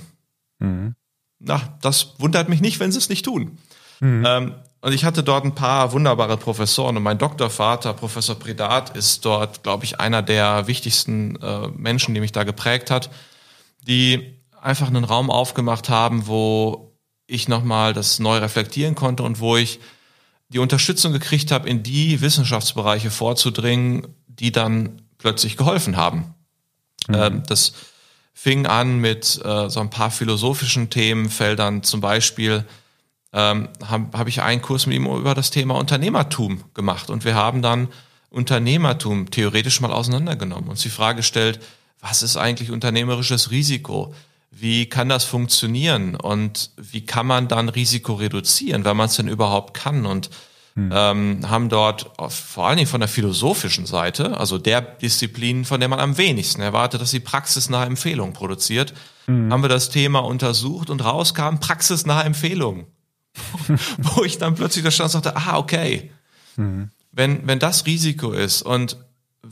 [0.58, 0.96] Mhm.
[1.38, 3.60] Na, das wundert mich nicht, wenn sie es nicht tun.
[4.00, 4.24] Mhm.
[4.26, 9.26] Ähm, und ich hatte dort ein paar wunderbare Professoren und mein Doktorvater, Professor Predat, ist
[9.26, 13.12] dort, glaube ich, einer der wichtigsten äh, Menschen, die mich da geprägt hat,
[13.88, 16.95] die einfach einen Raum aufgemacht haben, wo
[17.28, 19.80] ich nochmal das neu reflektieren konnte und wo ich
[20.50, 26.36] die Unterstützung gekriegt habe, in die Wissenschaftsbereiche vorzudringen, die dann plötzlich geholfen haben.
[27.08, 27.16] Mhm.
[27.16, 27.74] Ähm, das
[28.34, 32.66] fing an mit äh, so ein paar philosophischen Themenfeldern, zum Beispiel
[33.34, 37.36] ähm, habe hab ich einen Kurs mit ihm über das Thema Unternehmertum gemacht und wir
[37.36, 37.90] haben dann
[38.30, 41.60] Unternehmertum theoretisch mal auseinandergenommen und uns die Frage gestellt,
[42.02, 44.14] was ist eigentlich unternehmerisches Risiko?
[44.58, 49.28] Wie kann das funktionieren und wie kann man dann Risiko reduzieren, wenn man es denn
[49.28, 50.06] überhaupt kann?
[50.06, 50.30] Und
[50.76, 50.92] hm.
[50.94, 55.90] ähm, haben dort vor allen Dingen von der philosophischen Seite, also der Disziplin, von der
[55.90, 58.94] man am wenigsten erwartet, dass sie praxisnahe Empfehlungen produziert,
[59.26, 59.52] hm.
[59.52, 62.86] haben wir das Thema untersucht und rauskam praxisnahe Empfehlungen.
[63.98, 66.12] Wo ich dann plötzlich da stand und sagte, ah, okay.
[66.56, 66.92] Hm.
[67.12, 68.98] Wenn, wenn das Risiko ist und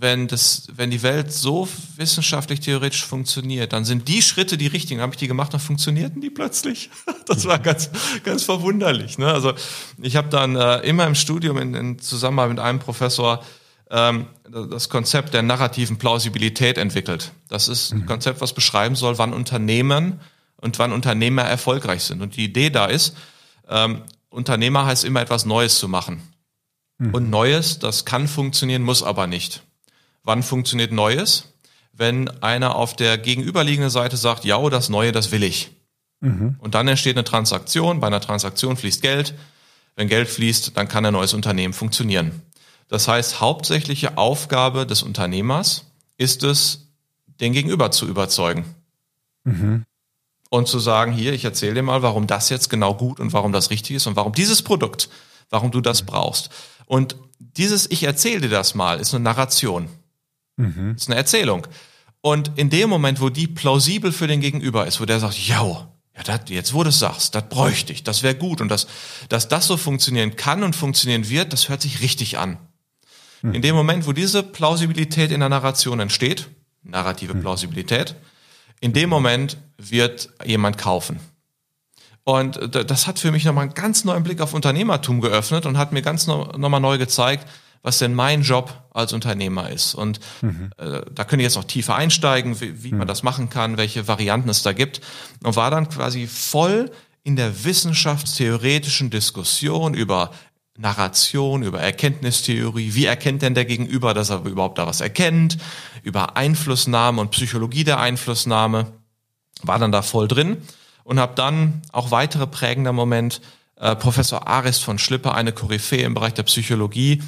[0.03, 4.99] wenn das, wenn die Welt so wissenschaftlich theoretisch funktioniert, dann sind die Schritte die richtigen.
[4.99, 6.91] Habe ich die gemacht, dann funktionierten die plötzlich.
[7.25, 7.89] Das war ganz,
[8.25, 9.17] ganz verwunderlich.
[9.17, 9.27] Ne?
[9.27, 9.53] Also
[10.01, 13.41] ich habe dann äh, immer im Studium in, in Zusammenarbeit mit einem Professor
[13.89, 17.31] ähm, das Konzept der narrativen Plausibilität entwickelt.
[17.47, 18.05] Das ist ein mhm.
[18.07, 20.19] Konzept, was beschreiben soll, wann Unternehmen
[20.57, 22.21] und wann Unternehmer erfolgreich sind.
[22.21, 23.15] Und die Idee da ist,
[23.69, 26.21] ähm, Unternehmer heißt immer etwas Neues zu machen.
[26.97, 27.13] Mhm.
[27.13, 29.63] Und Neues, das kann funktionieren, muss aber nicht.
[30.23, 31.53] Wann funktioniert Neues?
[31.91, 35.71] Wenn einer auf der gegenüberliegenden Seite sagt, ja, das Neue, das will ich.
[36.21, 36.55] Mhm.
[36.59, 37.99] Und dann entsteht eine Transaktion.
[37.99, 39.35] Bei einer Transaktion fließt Geld.
[39.95, 42.41] Wenn Geld fließt, dann kann ein neues Unternehmen funktionieren.
[42.87, 45.85] Das heißt, hauptsächliche Aufgabe des Unternehmers
[46.17, 46.87] ist es,
[47.39, 48.65] den Gegenüber zu überzeugen.
[49.43, 49.83] Mhm.
[50.49, 53.51] Und zu sagen, hier, ich erzähle dir mal, warum das jetzt genau gut und warum
[53.51, 55.09] das richtig ist und warum dieses Produkt,
[55.49, 56.49] warum du das brauchst.
[56.85, 59.89] Und dieses Ich erzähle dir das mal ist eine Narration.
[60.57, 60.93] Mhm.
[60.93, 61.67] Das ist eine Erzählung.
[62.21, 65.89] Und in dem Moment, wo die plausibel für den Gegenüber ist, wo der sagt, ja,
[66.15, 68.87] ja, dat, jetzt wo du es sagst, das bräuchte ich, das wäre gut und das,
[69.29, 72.57] dass das so funktionieren kann und funktionieren wird, das hört sich richtig an.
[73.41, 73.55] Mhm.
[73.55, 76.49] In dem Moment, wo diese Plausibilität in der Narration entsteht,
[76.83, 77.41] narrative mhm.
[77.41, 78.15] Plausibilität,
[78.79, 81.19] in dem Moment wird jemand kaufen.
[82.25, 85.91] Und das hat für mich nochmal einen ganz neuen Blick auf Unternehmertum geöffnet und hat
[85.91, 87.47] mir ganz nochmal neu gezeigt,
[87.83, 89.93] was denn mein Job als Unternehmer ist.
[89.93, 90.71] Und mhm.
[90.77, 92.99] äh, da können ich jetzt noch tiefer einsteigen, wie, wie mhm.
[92.99, 95.01] man das machen kann, welche Varianten es da gibt.
[95.43, 96.89] Und war dann quasi voll
[97.23, 100.31] in der wissenschaftstheoretischen Diskussion über
[100.75, 105.57] Narration, über Erkenntnistheorie, wie erkennt denn der Gegenüber, dass er überhaupt da was erkennt,
[106.01, 108.87] über Einflussnahme und Psychologie der Einflussnahme,
[109.61, 110.57] war dann da voll drin
[111.03, 113.39] und habe dann auch weitere prägender Moment
[113.75, 117.21] äh, Professor Arist von Schlipper, eine Koryphäe im Bereich der Psychologie,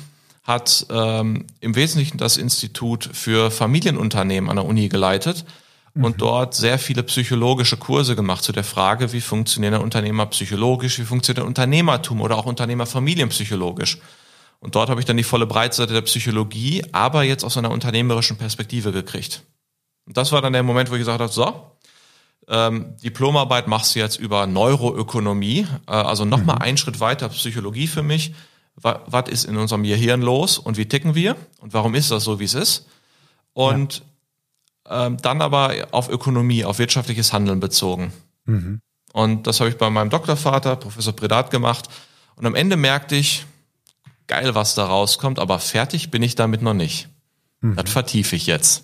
[0.46, 5.43] hat ähm, im Wesentlichen das Institut für Familienunternehmen an der Uni geleitet
[5.96, 6.18] und mhm.
[6.18, 11.46] dort sehr viele psychologische Kurse gemacht zu der Frage, wie funktionieren Unternehmer psychologisch, wie funktioniert
[11.46, 13.98] Unternehmertum oder auch Unternehmerfamilien psychologisch.
[14.60, 18.38] Und dort habe ich dann die volle Breitseite der Psychologie, aber jetzt aus einer unternehmerischen
[18.38, 19.43] Perspektive gekriegt.
[20.06, 21.72] Und das war dann der Moment, wo ich gesagt habe, so,
[22.48, 26.62] ähm, Diplomarbeit machst du jetzt über Neuroökonomie, äh, also nochmal mhm.
[26.62, 28.34] einen Schritt weiter Psychologie für mich
[28.76, 32.39] was ist in unserem Gehirn los und wie ticken wir und warum ist das so,
[32.39, 32.88] wie es ist.
[33.53, 34.03] Und
[34.88, 35.07] ja.
[35.07, 38.11] ähm, dann aber auf Ökonomie, auf wirtschaftliches Handeln bezogen.
[38.45, 38.82] Mhm.
[39.13, 41.88] Und das habe ich bei meinem Doktorvater, Professor Predat, gemacht.
[42.36, 43.45] Und am Ende merkte ich,
[44.28, 47.07] geil, was da rauskommt, aber fertig bin ich damit noch nicht.
[47.61, 47.76] Mhm.
[47.78, 48.84] Das vertiefe ich jetzt.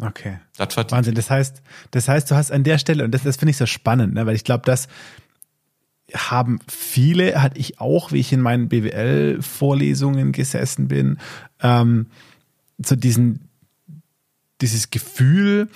[0.00, 0.40] Okay.
[0.56, 1.14] Das Wahnsinn.
[1.14, 3.66] Das heißt, das heißt, du hast an der Stelle, und das, das finde ich so
[3.66, 4.88] spannend, ne, weil ich glaube, das
[6.14, 11.18] haben viele, hatte ich auch, wie ich in meinen BWL-Vorlesungen gesessen bin,
[11.62, 12.06] ähm,
[12.78, 13.48] so diesen,
[14.60, 15.68] dieses Gefühl,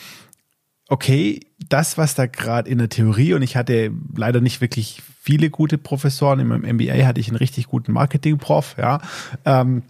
[0.88, 5.50] okay, das, was da gerade in der Theorie, und ich hatte leider nicht wirklich viele
[5.50, 9.00] gute Professoren, in meinem MBA hatte ich einen richtig guten Marketing-Prof, ja,
[9.44, 9.82] ähm,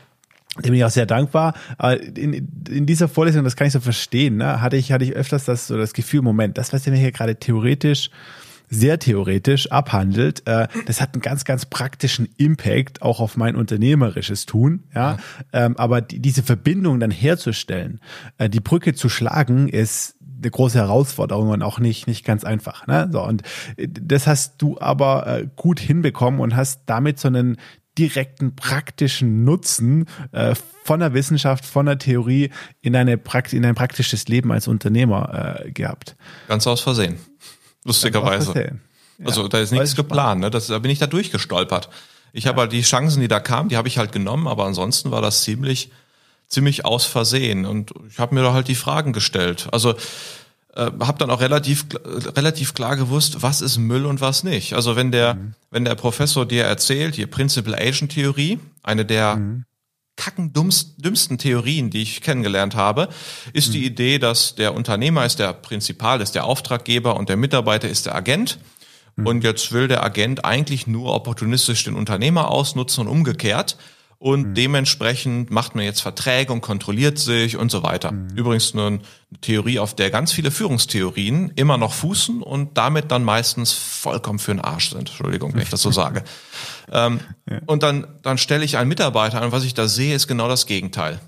[0.57, 1.55] dem bin ich auch sehr dankbar.
[1.79, 5.15] Aber in, in dieser Vorlesung, das kann ich so verstehen, ne, hatte ich, hatte ich
[5.15, 8.11] öfters das, so das Gefühl, Moment, das, was der mir hier gerade theoretisch
[8.69, 14.47] sehr theoretisch abhandelt, äh, das hat einen ganz, ganz praktischen Impact auch auf mein unternehmerisches
[14.47, 14.85] Tun.
[14.95, 15.19] Ja.
[15.53, 18.01] Ähm, aber die, diese Verbindung dann herzustellen,
[18.39, 22.87] äh, die Brücke zu schlagen, ist eine große Herausforderung und auch nicht, nicht ganz einfach.
[22.87, 23.09] Ne?
[23.13, 23.43] So, und
[23.77, 27.57] äh, das hast du aber äh, gut hinbekommen und hast damit so einen
[27.99, 30.55] direkten praktischen Nutzen äh,
[30.85, 32.51] von der Wissenschaft, von der Theorie
[32.81, 36.17] in, eine Prakt in ein praktisches Leben als Unternehmer äh, gehabt.
[36.49, 37.17] Ganz aus Versehen.
[37.85, 38.79] Lustigerweise.
[39.19, 40.51] Ja, also da ist nichts geplant, ne?
[40.51, 41.89] Das, da bin ich da durchgestolpert.
[42.33, 42.49] Ich ja.
[42.49, 45.23] habe halt die Chancen, die da kamen, die habe ich halt genommen, aber ansonsten war
[45.23, 45.91] das ziemlich,
[46.49, 47.65] ziemlich aus Versehen.
[47.65, 49.69] Und ich habe mir da halt die Fragen gestellt.
[49.71, 49.95] Also
[50.75, 51.87] äh, habe dann auch relativ
[52.37, 54.73] relativ klar gewusst, was ist Müll und was nicht.
[54.75, 55.55] Also wenn der mhm.
[55.71, 59.65] wenn der Professor dir erzählt, die Principal Agent Theorie, eine der mhm.
[60.17, 63.09] Kacken dümmsten Theorien, die ich kennengelernt habe,
[63.53, 63.73] ist mhm.
[63.73, 68.07] die Idee, dass der Unternehmer ist der Prinzipal, ist der Auftraggeber und der Mitarbeiter ist
[68.07, 68.59] der Agent.
[69.17, 69.27] Mhm.
[69.27, 73.77] Und jetzt will der Agent eigentlich nur opportunistisch den Unternehmer ausnutzen und umgekehrt.
[74.25, 74.55] Und mhm.
[74.55, 78.13] dementsprechend macht man jetzt Verträge und kontrolliert sich und so weiter.
[78.13, 78.31] Mhm.
[78.35, 79.01] Übrigens eine
[79.43, 84.55] Theorie, auf der ganz viele Führungstheorien immer noch fußen und damit dann meistens vollkommen für
[84.55, 85.11] den Arsch sind.
[85.11, 86.25] Entschuldigung, wenn ich das so sage.
[86.91, 87.21] ähm,
[87.51, 87.59] ja.
[87.67, 90.49] Und dann, dann stelle ich einen Mitarbeiter an und was ich da sehe, ist genau
[90.49, 91.21] das Gegenteil.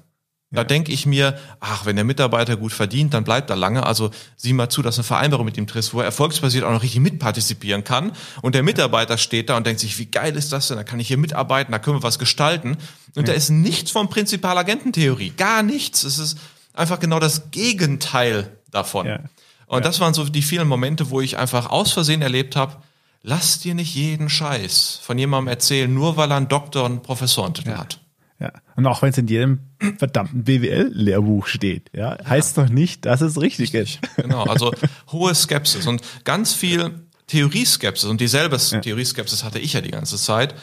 [0.53, 3.85] Da denke ich mir, ach, wenn der Mitarbeiter gut verdient, dann bleibt er lange.
[3.85, 6.85] Also sieh mal zu, dass eine Vereinbarung mit ihm triffst, wo er erfolgsbasiert auch noch
[6.85, 8.13] richtig mitpartizipieren kann.
[8.43, 10.77] Und der Mitarbeiter steht da und denkt sich, wie geil ist das denn?
[10.77, 12.77] Da kann ich hier mitarbeiten, da können wir was gestalten.
[13.17, 13.33] Und ja.
[13.33, 15.31] da ist nichts von Prinzipalagententheorie.
[15.31, 16.05] Gar nichts.
[16.05, 16.39] Es ist
[16.75, 19.07] einfach genau das Gegenteil davon.
[19.07, 19.19] Ja.
[19.67, 19.81] Und ja.
[19.81, 22.77] das waren so die vielen Momente, wo ich einfach aus Versehen erlebt habe,
[23.23, 27.03] lass dir nicht jeden Scheiß von jemandem erzählen, nur weil er einen Doktor und einen
[27.03, 27.99] Professorentitel hat.
[28.39, 28.53] Ja.
[28.77, 29.61] Und auch wenn es in jedem
[29.99, 32.65] verdammten BWL-Lehrbuch steht, ja, heißt ja.
[32.65, 34.01] doch nicht, dass es richtig, richtig.
[34.03, 34.17] ist.
[34.17, 34.73] Genau, also
[35.11, 38.81] hohe Skepsis und ganz viel Theorieskepsis und dieselbe ja.
[38.81, 40.55] Theorieskepsis hatte ich ja die ganze Zeit,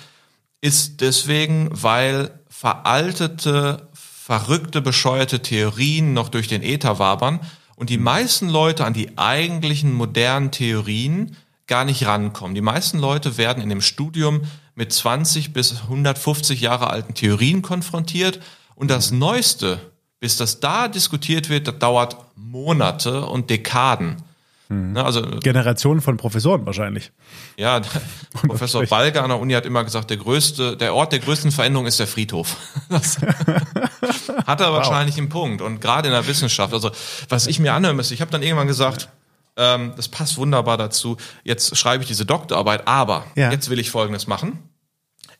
[0.62, 7.42] ist deswegen, weil veraltete, verrückte, bescheuerte Theorien noch durch den Äther wabern
[7.76, 11.36] und die meisten Leute an die eigentlichen modernen Theorien
[11.68, 12.56] gar nicht rankommen.
[12.56, 14.44] Die meisten Leute werden in dem Studium
[14.76, 18.40] mit 20 bis 150 Jahre alten Theorien konfrontiert
[18.76, 19.20] und das mhm.
[19.20, 19.80] Neueste,
[20.20, 24.18] bis das da diskutiert wird, das dauert Monate und Dekaden.
[24.70, 24.94] Mhm.
[24.94, 27.12] Ne, also Generationen von Professoren wahrscheinlich.
[27.58, 27.82] Ja,
[28.48, 31.86] Professor Balger an der Uni hat immer gesagt, der größte, der Ort der größten Veränderung
[31.86, 32.58] ist der Friedhof.
[32.90, 33.18] Das
[34.46, 34.78] hat er wow.
[34.78, 35.62] wahrscheinlich einen Punkt.
[35.62, 36.92] Und gerade in der Wissenschaft, also
[37.30, 39.10] was ich mir anhören müsste, ich habe dann irgendwann gesagt,
[39.58, 41.18] ähm, das passt wunderbar dazu.
[41.44, 43.52] Jetzt schreibe ich diese Doktorarbeit, aber ja.
[43.52, 44.60] jetzt will ich Folgendes machen.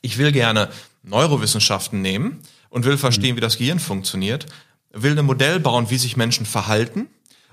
[0.00, 0.68] Ich will gerne
[1.02, 3.36] Neurowissenschaften nehmen und will verstehen, mhm.
[3.36, 4.46] wie das Gehirn funktioniert,
[4.92, 7.08] will ein Modell bauen, wie sich Menschen verhalten.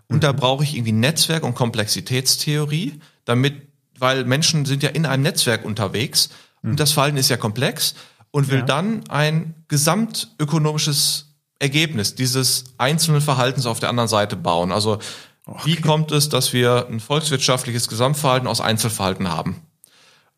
[0.07, 0.22] Und mhm.
[0.22, 5.66] da brauche ich irgendwie Netzwerk- und Komplexitätstheorie, damit, weil Menschen sind ja in einem Netzwerk
[5.66, 6.30] unterwegs
[6.62, 6.72] mhm.
[6.72, 7.95] und das Verhalten ist ja komplex
[8.32, 8.66] und will ja.
[8.66, 11.28] dann ein gesamtökonomisches
[11.59, 14.72] Ergebnis dieses einzelnen Verhaltens auf der anderen Seite bauen.
[14.72, 14.99] Also
[15.45, 15.61] Okay.
[15.65, 19.61] Wie kommt es, dass wir ein volkswirtschaftliches Gesamtverhalten aus Einzelverhalten haben?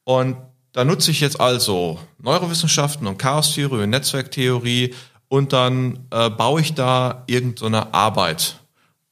[0.03, 0.37] Und
[0.71, 4.95] da nutze ich jetzt also Neurowissenschaften und Chaostheorie und Netzwerktheorie
[5.27, 8.59] und dann äh, baue ich da irgendeine so Arbeit,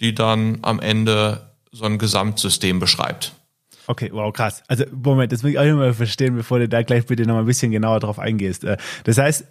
[0.02, 3.34] die dann am Ende so ein Gesamtsystem beschreibt.
[3.88, 4.64] Okay, wow, krass.
[4.68, 7.42] Also, Moment, das will ich auch mal verstehen, bevor du da gleich bitte noch mal
[7.42, 8.64] ein bisschen genauer drauf eingehst.
[8.64, 9.46] Äh, das heißt,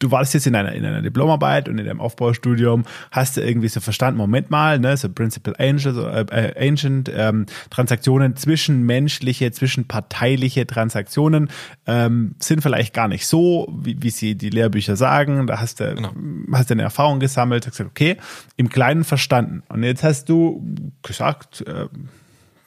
[0.00, 3.68] du warst jetzt in einer, in einer Diplomarbeit und in deinem Aufbaustudium, hast du irgendwie
[3.68, 10.66] so verstanden, Moment mal, ne, so Principal Angel, so, äh, Ancient, ähm, Transaktionen, zwischenmenschliche, zwischenparteiliche
[10.66, 11.50] Transaktionen
[11.86, 15.46] ähm, sind vielleicht gar nicht so, wie, wie sie die Lehrbücher sagen.
[15.46, 16.12] Da hast du, genau.
[16.52, 18.16] hast du eine Erfahrung gesammelt, hast gesagt, okay,
[18.56, 19.62] im Kleinen verstanden.
[19.68, 20.64] Und jetzt hast du
[21.02, 21.86] gesagt, äh,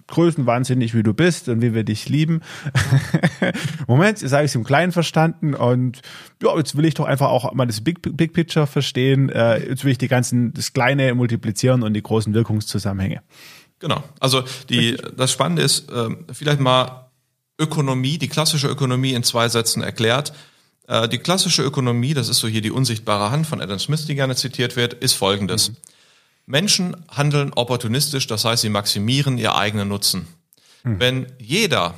[0.08, 2.42] größenwahnsinnig, wie du bist und wie wir dich lieben.
[3.88, 6.02] Moment, jetzt habe ich es im Kleinen verstanden und
[6.42, 9.30] ja, jetzt will ich doch einfach auch mal das Big, Big Picture verstehen.
[9.30, 13.22] Äh, jetzt will ich die ganzen, das Kleine multiplizieren und die großen Wirkungszusammenhänge.
[13.80, 14.04] Genau.
[14.20, 17.12] Also die, das Spannende ist, äh, vielleicht mal
[17.60, 20.34] Ökonomie, die klassische Ökonomie in zwei Sätzen erklärt.
[20.88, 24.16] Äh, die klassische Ökonomie, das ist so hier die unsichtbare Hand von Adam Smith, die
[24.16, 25.70] gerne zitiert wird, ist folgendes.
[25.70, 25.76] Mhm.
[26.46, 30.28] Menschen handeln opportunistisch, das heißt, sie maximieren ihr eigenen Nutzen.
[30.84, 31.00] Hm.
[31.00, 31.96] Wenn jeder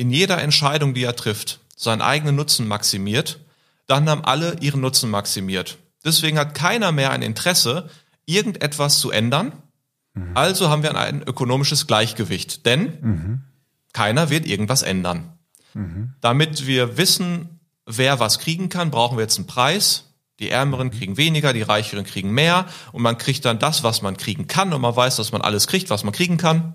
[0.00, 3.38] in jeder Entscheidung, die er trifft, seinen eigenen Nutzen maximiert,
[3.86, 5.76] dann haben alle ihren Nutzen maximiert.
[6.02, 7.90] Deswegen hat keiner mehr ein Interesse,
[8.24, 9.52] irgendetwas zu ändern.
[10.14, 10.30] Mhm.
[10.34, 13.40] Also haben wir ein ökonomisches Gleichgewicht, denn mhm.
[13.92, 15.34] keiner wird irgendwas ändern.
[15.74, 16.14] Mhm.
[16.22, 20.09] Damit wir wissen, wer was kriegen kann, brauchen wir jetzt einen Preis.
[20.40, 20.92] Die Ärmeren mhm.
[20.92, 24.72] kriegen weniger, die Reicheren kriegen mehr und man kriegt dann das, was man kriegen kann
[24.72, 26.74] und man weiß, dass man alles kriegt, was man kriegen kann.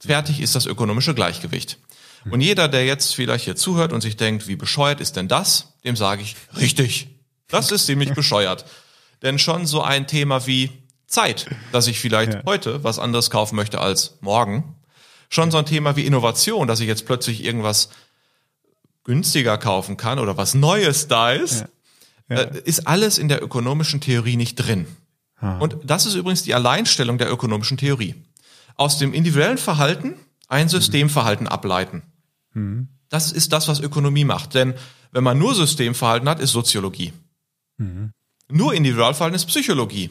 [0.00, 1.78] Fertig ist das ökonomische Gleichgewicht.
[2.24, 2.32] Mhm.
[2.32, 5.74] Und jeder, der jetzt vielleicht hier zuhört und sich denkt, wie bescheuert ist denn das,
[5.84, 7.08] dem sage ich, richtig,
[7.48, 8.64] das ist ziemlich bescheuert.
[9.22, 10.70] Denn schon so ein Thema wie
[11.06, 12.42] Zeit, dass ich vielleicht Ja.
[12.46, 14.76] heute was anderes kaufen möchte als morgen.
[15.30, 17.88] Schon so ein Thema wie Innovation, dass ich jetzt plötzlich irgendwas
[19.04, 21.68] günstiger kaufen kann oder was Neues da ist, Ja.
[22.28, 24.86] Äh, ist alles in der ökonomischen Theorie nicht drin.
[25.60, 28.14] Und das ist übrigens die Alleinstellung der ökonomischen Theorie.
[28.76, 30.14] Aus dem individuellen Verhalten
[30.48, 32.02] ein Systemverhalten ableiten.
[33.10, 34.54] Das ist das, was Ökonomie macht.
[34.54, 34.74] Denn
[35.12, 37.12] wenn man nur Systemverhalten hat, ist Soziologie.
[38.48, 40.10] Nur Individualverhalten ist Psychologie.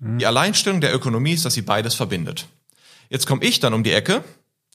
[0.00, 2.46] Die Alleinstellung der Ökonomie ist, dass sie beides verbindet.
[3.10, 4.24] Jetzt komme ich dann um die Ecke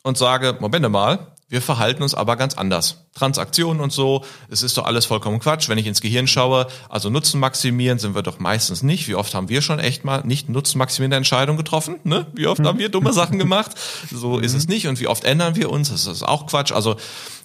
[0.04, 3.08] und sage, Moment mal, wir verhalten uns aber ganz anders.
[3.16, 5.68] Transaktionen und so, es ist doch alles vollkommen Quatsch.
[5.68, 9.08] Wenn ich ins Gehirn schaue, also Nutzen maximieren sind wir doch meistens nicht.
[9.08, 12.00] Wie oft haben wir schon echt mal nicht nutzenmaximierende Entscheidungen getroffen?
[12.04, 12.28] Ne?
[12.34, 13.72] Wie oft haben wir dumme Sachen gemacht?
[14.12, 14.88] So ist es nicht.
[14.88, 15.90] Und wie oft ändern wir uns?
[15.90, 16.72] Das ist auch Quatsch.
[16.72, 16.98] Also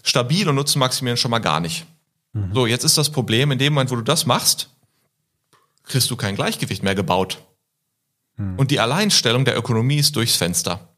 [0.03, 1.87] stabil und Nutzen maximieren schon mal gar nicht.
[2.53, 4.69] So, jetzt ist das Problem, in dem Moment, wo du das machst,
[5.85, 7.39] kriegst du kein Gleichgewicht mehr gebaut.
[8.57, 10.97] Und die Alleinstellung der Ökonomie ist durchs Fenster.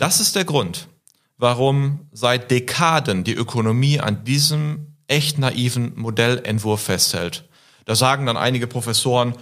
[0.00, 0.88] Das ist der Grund,
[1.36, 7.44] warum seit Dekaden die Ökonomie an diesem echt naiven Modellentwurf festhält.
[7.84, 9.34] Da sagen dann einige Professoren,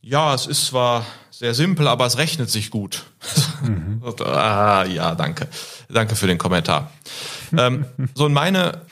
[0.00, 3.04] ja, es ist zwar sehr simpel, aber es rechnet sich gut.
[4.24, 5.48] ah, ja, danke.
[5.88, 6.90] Danke für den Kommentar.
[7.56, 8.82] ähm, so, und meine,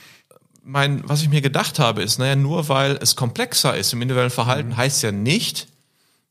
[0.62, 4.30] mein, was ich mir gedacht habe, ist, naja, nur weil es komplexer ist im individuellen
[4.30, 5.68] Verhalten, heißt ja nicht,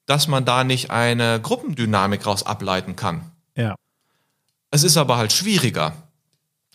[0.06, 3.32] dass man da nicht eine Gruppendynamik raus ableiten kann.
[3.56, 3.76] Ja.
[4.72, 5.94] Es ist aber halt schwieriger.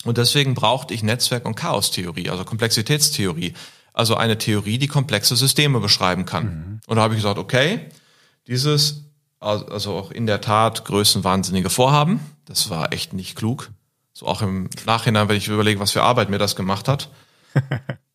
[0.04, 3.54] Und deswegen brauchte ich Netzwerk- und Chaostheorie, also Komplexitätstheorie.
[3.92, 6.80] Also eine Theorie, die komplexe Systeme beschreiben kann.
[6.86, 7.88] Und da habe ich gesagt, okay,
[8.46, 9.04] dieses,
[9.40, 13.70] also auch in der Tat größenwahnsinnige Vorhaben, das war echt nicht klug.
[14.12, 17.10] So auch im Nachhinein, wenn ich überlege, was für Arbeit mir das gemacht hat.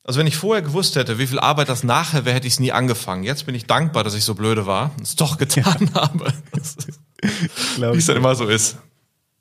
[0.03, 2.59] Also wenn ich vorher gewusst hätte, wie viel Arbeit das nachher wäre, hätte ich es
[2.59, 3.23] nie angefangen.
[3.23, 6.33] Jetzt bin ich dankbar, dass ich so blöde war und es doch getan habe.
[7.75, 8.77] Glaub Wie es dann immer so ist.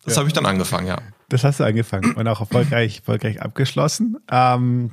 [0.05, 0.99] Das habe ich dann angefangen, ja.
[1.29, 4.17] Das hast du angefangen und auch erfolgreich, erfolgreich abgeschlossen.
[4.31, 4.93] Ähm,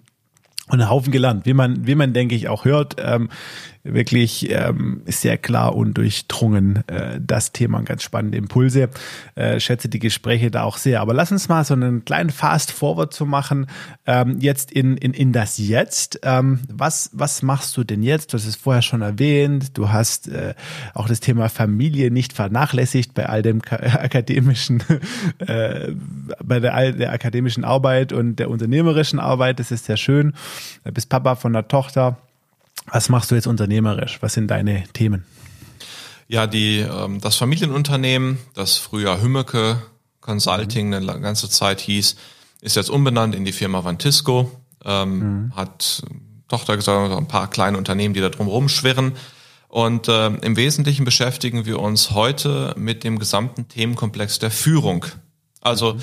[0.69, 3.29] und einen Haufen gelernt, wie man, wie man denke ich auch hört, ähm,
[3.93, 8.89] wirklich ähm, sehr klar und durchdrungen äh, das Thema, ganz spannende Impulse.
[9.35, 11.01] Äh, schätze die Gespräche da auch sehr.
[11.01, 13.67] Aber lass uns mal so einen kleinen Fast Forward zu machen.
[14.05, 16.19] Ähm, jetzt in, in, in das Jetzt.
[16.23, 18.33] Ähm, was, was machst du denn jetzt?
[18.33, 19.77] Du hast es vorher schon erwähnt.
[19.77, 20.53] Du hast äh,
[20.93, 24.83] auch das Thema Familie nicht vernachlässigt bei all dem ka- akademischen,
[25.39, 25.91] äh,
[26.43, 29.59] bei der, der akademischen Arbeit und der unternehmerischen Arbeit.
[29.59, 30.33] Das ist sehr schön.
[30.83, 32.17] Du bist Papa von einer Tochter.
[32.91, 34.21] Was machst du jetzt unternehmerisch?
[34.21, 35.25] Was sind deine Themen?
[36.27, 39.81] Ja, die, ähm, das Familienunternehmen, das früher Hümmeke
[40.21, 42.15] Consulting eine ganze Zeit hieß,
[42.61, 44.51] ist jetzt umbenannt in die Firma Vantisco,
[44.83, 46.13] ähm, hat äh,
[46.47, 49.13] Tochter gesagt, ein paar kleine Unternehmen, die da drum rumschwirren.
[49.67, 55.05] Und ähm, im Wesentlichen beschäftigen wir uns heute mit dem gesamten Themenkomplex der Führung.
[55.61, 55.97] Also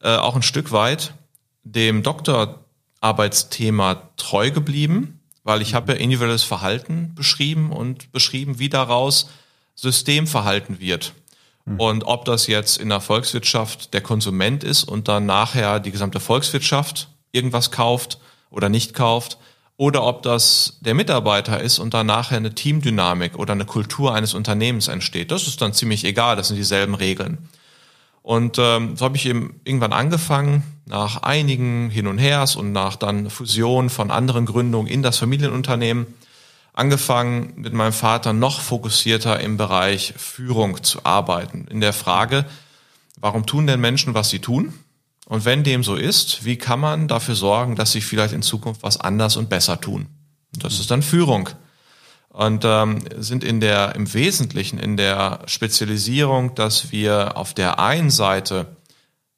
[0.00, 1.14] äh, auch ein Stück weit
[1.62, 9.30] dem Doktorarbeitsthema treu geblieben, weil ich habe ja individuelles Verhalten beschrieben und beschrieben, wie daraus
[9.74, 11.14] Systemverhalten wird.
[11.78, 16.18] Und ob das jetzt in der Volkswirtschaft der Konsument ist und dann nachher die gesamte
[16.18, 18.18] Volkswirtschaft irgendwas kauft
[18.50, 19.38] oder nicht kauft,
[19.80, 24.34] oder ob das der Mitarbeiter ist und dann nachher eine Teamdynamik oder eine Kultur eines
[24.34, 25.30] Unternehmens entsteht.
[25.30, 27.48] Das ist dann ziemlich egal, das sind dieselben Regeln.
[28.30, 32.94] Und ähm, so habe ich eben irgendwann angefangen, nach einigen Hin und Hers und nach
[32.94, 36.06] dann Fusion von anderen Gründungen in das Familienunternehmen,
[36.72, 41.66] angefangen mit meinem Vater noch fokussierter im Bereich Führung zu arbeiten.
[41.72, 42.46] In der Frage,
[43.20, 44.74] warum tun denn Menschen, was sie tun?
[45.26, 48.84] Und wenn dem so ist, wie kann man dafür sorgen, dass sie vielleicht in Zukunft
[48.84, 50.06] was anders und besser tun?
[50.54, 51.48] Und das ist dann Führung.
[52.30, 58.10] Und ähm, sind in der im Wesentlichen in der Spezialisierung, dass wir auf der einen
[58.10, 58.76] Seite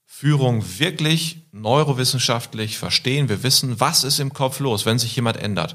[0.05, 3.29] Führung wirklich neurowissenschaftlich verstehen.
[3.29, 5.75] Wir wissen, was ist im Kopf los, wenn sich jemand ändert.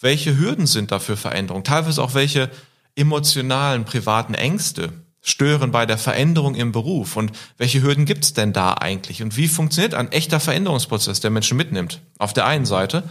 [0.00, 1.64] Welche Hürden sind da für Veränderung?
[1.64, 2.50] Teilweise auch welche
[2.96, 4.92] emotionalen, privaten Ängste
[5.22, 9.48] stören bei der Veränderung im Beruf und welche Hürden gibt's denn da eigentlich und wie
[9.48, 12.00] funktioniert ein echter Veränderungsprozess, der Menschen mitnimmt?
[12.18, 13.02] Auf der einen Seite.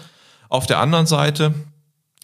[0.49, 1.53] Auf der anderen Seite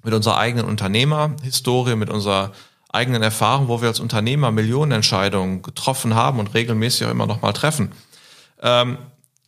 [0.04, 2.52] mit unserer eigenen Unternehmerhistorie, mit unserer
[2.90, 7.54] eigenen Erfahrung, wo wir als Unternehmer Millionenentscheidungen getroffen haben und regelmäßig auch immer noch mal
[7.54, 7.92] treffen,
[8.62, 8.98] ähm,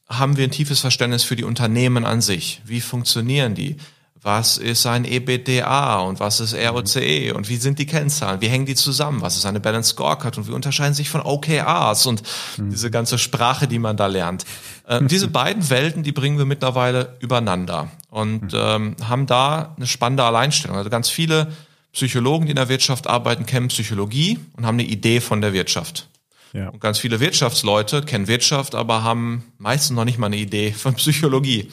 [0.08, 2.62] haben wir ein tiefes Verständnis für die Unternehmen an sich.
[2.66, 3.78] Wie funktionieren die?
[4.24, 8.40] Was ist ein EBITDA und was ist ROCE und wie sind die Kennzahlen?
[8.40, 9.22] Wie hängen die zusammen?
[9.22, 12.24] Was ist eine Balance Scorecard und wie unterscheiden sich von OKRs und
[12.58, 14.46] diese ganze Sprache, die man da lernt?
[14.88, 20.24] Äh, diese beiden Welten, die bringen wir mittlerweile übereinander und ähm, haben da eine spannende
[20.24, 20.78] Alleinstellung.
[20.78, 21.52] Also ganz viele
[21.92, 26.08] Psychologen, die in der Wirtschaft arbeiten, kennen Psychologie und haben eine Idee von der Wirtschaft.
[26.54, 26.70] Ja.
[26.70, 30.94] Und ganz viele Wirtschaftsleute kennen Wirtschaft, aber haben meistens noch nicht mal eine Idee von
[30.96, 31.70] Psychologie.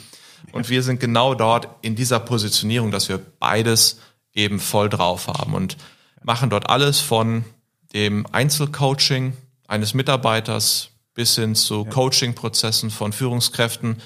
[0.53, 3.99] Und wir sind genau dort in dieser Positionierung, dass wir beides
[4.35, 5.77] eben voll drauf haben und
[6.23, 7.45] machen dort alles von
[7.93, 9.37] dem Einzelcoaching
[9.67, 11.91] eines Mitarbeiters bis hin zu ja.
[11.91, 13.97] Coaching-Prozessen von Führungskräften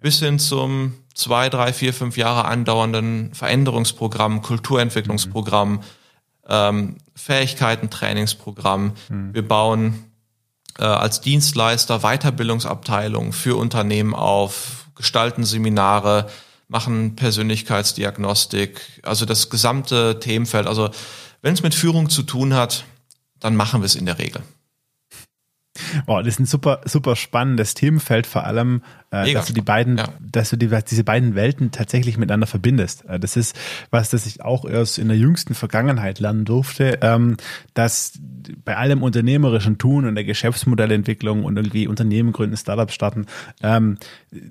[0.00, 5.80] bis hin zum zwei, drei, vier, fünf Jahre andauernden Veränderungsprogramm, Kulturentwicklungsprogramm, mhm.
[6.48, 8.92] ähm, Fähigkeiten-Trainingsprogramm.
[9.08, 9.34] Mhm.
[9.34, 10.04] Wir bauen
[10.78, 16.28] äh, als Dienstleister Weiterbildungsabteilungen für Unternehmen auf, gestalten Seminare,
[16.68, 20.66] machen Persönlichkeitsdiagnostik, also das gesamte Themenfeld.
[20.66, 20.90] Also
[21.40, 22.84] wenn es mit Führung zu tun hat,
[23.40, 24.42] dann machen wir es in der Regel.
[26.06, 29.98] Oh, das ist ein super, super spannendes Themenfeld, vor allem, äh, dass du die beiden,
[29.98, 30.08] ja.
[30.20, 33.04] dass du die, diese beiden Welten tatsächlich miteinander verbindest.
[33.06, 33.58] Äh, das ist
[33.90, 37.36] was, das ich auch erst in der jüngsten Vergangenheit lernen durfte, ähm,
[37.74, 38.18] dass
[38.64, 43.26] bei allem unternehmerischen Tun und der Geschäftsmodellentwicklung und irgendwie Unternehmen gründen, Startups starten,
[43.62, 43.98] ähm,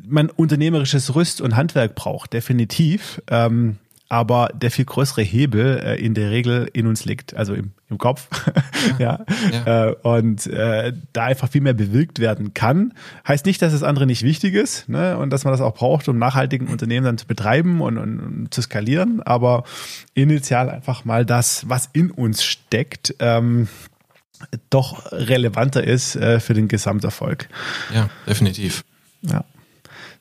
[0.08, 3.22] man unternehmerisches Rüst und Handwerk braucht, definitiv.
[3.30, 3.78] Ähm,
[4.10, 7.98] aber der viel größere Hebel äh, in der Regel in uns liegt, also im, im
[7.98, 8.30] Kopf.
[9.00, 9.26] ja.
[9.52, 9.88] ja.
[9.88, 12.94] Äh, und äh, da einfach viel mehr bewirkt werden kann.
[13.28, 15.18] Heißt nicht, dass das andere nicht wichtig ist ne?
[15.18, 18.54] und dass man das auch braucht, um nachhaltigen Unternehmen dann zu betreiben und, und, und
[18.54, 19.66] zu skalieren, aber
[20.14, 23.68] initial einfach mal das, was in uns steckt, ähm,
[24.70, 27.50] doch relevanter ist äh, für den Gesamterfolg.
[27.94, 28.86] Ja, definitiv.
[29.22, 29.44] Ja,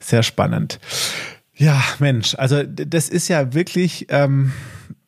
[0.01, 0.80] sehr spannend.
[1.59, 4.52] Ja, Mensch, also das ist ja wirklich ähm,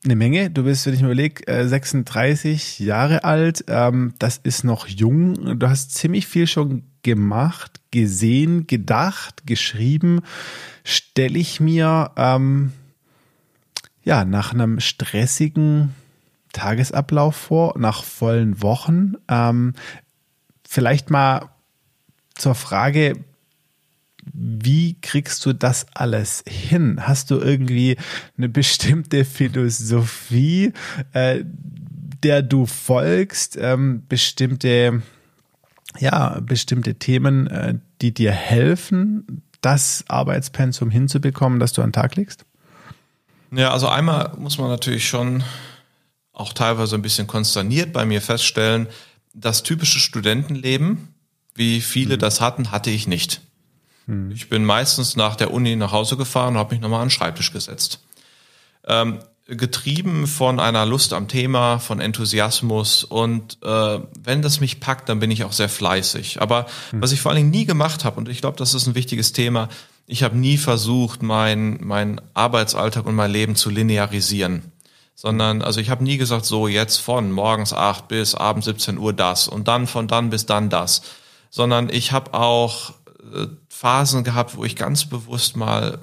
[0.05, 0.51] eine Menge.
[0.51, 3.65] Du bist, wenn ich mir überlege, äh, 36 Jahre alt.
[3.69, 5.59] Ähm, das ist noch jung.
[5.59, 10.23] Du hast ziemlich viel schon gemacht, gesehen, gedacht, geschrieben.
[10.85, 12.73] Stelle ich mir ähm,
[14.03, 15.95] ja nach einem stressigen
[16.55, 19.17] Tagesablauf vor, nach vollen Wochen.
[19.29, 19.75] Ähm,
[20.67, 21.51] vielleicht mal
[22.35, 23.23] zur Frage,
[24.33, 27.07] wie kriegst du das alles hin?
[27.07, 27.97] Hast du irgendwie
[28.37, 30.73] eine bestimmte Philosophie,
[31.13, 31.45] äh,
[32.23, 35.03] der du folgst, ähm, bestimmte,
[35.99, 42.17] ja, bestimmte Themen, äh, die dir helfen, das Arbeitspensum hinzubekommen, das du an den Tag
[42.17, 42.45] legst?
[43.51, 45.43] Ja, also einmal muss man natürlich schon
[46.33, 48.87] auch teilweise ein bisschen konsterniert bei mir feststellen,
[49.35, 51.15] das typische Studentenleben,
[51.55, 52.21] wie viele mhm.
[52.21, 53.41] das hatten, hatte ich nicht.
[54.09, 54.33] Hm.
[54.33, 57.13] Ich bin meistens nach der Uni nach Hause gefahren und habe mich nochmal an den
[57.13, 58.01] Schreibtisch gesetzt.
[58.87, 65.09] Ähm, getrieben von einer Lust am Thema, von Enthusiasmus und äh, wenn das mich packt,
[65.09, 66.43] dann bin ich auch sehr fleißig.
[66.43, 67.01] Aber hm.
[67.01, 69.33] was ich vor allen Dingen nie gemacht habe, und ich glaube, das ist ein wichtiges
[69.33, 69.69] Thema,
[70.07, 74.73] ich habe nie versucht, mein, mein Arbeitsalltag und mein Leben zu linearisieren.
[75.15, 79.13] Sondern, also ich habe nie gesagt, so jetzt von morgens acht bis abends 17 Uhr
[79.13, 81.03] das und dann von dann bis dann das.
[81.51, 82.93] Sondern ich habe auch
[83.69, 85.99] Phasen gehabt, wo ich ganz bewusst mal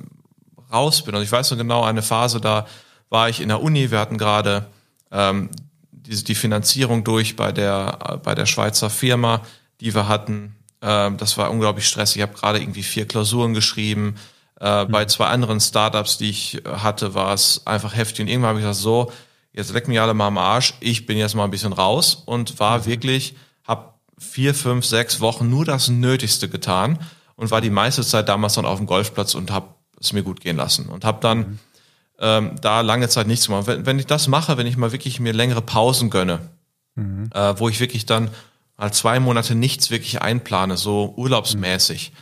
[0.71, 1.15] raus bin.
[1.15, 2.65] Und ich weiß noch genau, eine Phase, da
[3.09, 4.67] war ich in der Uni, wir hatten gerade
[5.11, 5.49] ähm,
[5.91, 9.41] die, die Finanzierung durch bei der, bei der Schweizer Firma,
[9.81, 10.55] die wir hatten.
[10.81, 12.17] Ähm, das war unglaublich stressig.
[12.17, 14.15] Ich habe gerade irgendwie vier Klausuren geschrieben.
[14.59, 14.91] Äh, mhm.
[14.91, 18.21] Bei zwei anderen Startups, die ich hatte, war es einfach heftig.
[18.21, 19.11] Und irgendwann habe ich gesagt, so,
[19.53, 20.73] jetzt leck mich alle mal am Arsch.
[20.79, 22.85] Ich bin jetzt mal ein bisschen raus und war mhm.
[22.85, 23.35] wirklich,
[24.17, 26.99] vier, fünf, sechs Wochen nur das Nötigste getan
[27.35, 30.41] und war die meiste Zeit damals dann auf dem Golfplatz und habe es mir gut
[30.41, 31.59] gehen lassen und habe dann mhm.
[32.19, 33.67] ähm, da lange Zeit nichts gemacht.
[33.67, 36.39] Wenn, wenn ich das mache, wenn ich mal wirklich mir längere Pausen gönne,
[36.95, 37.29] mhm.
[37.33, 38.29] äh, wo ich wirklich dann
[38.77, 42.13] mal zwei Monate nichts wirklich einplane, so urlaubsmäßig,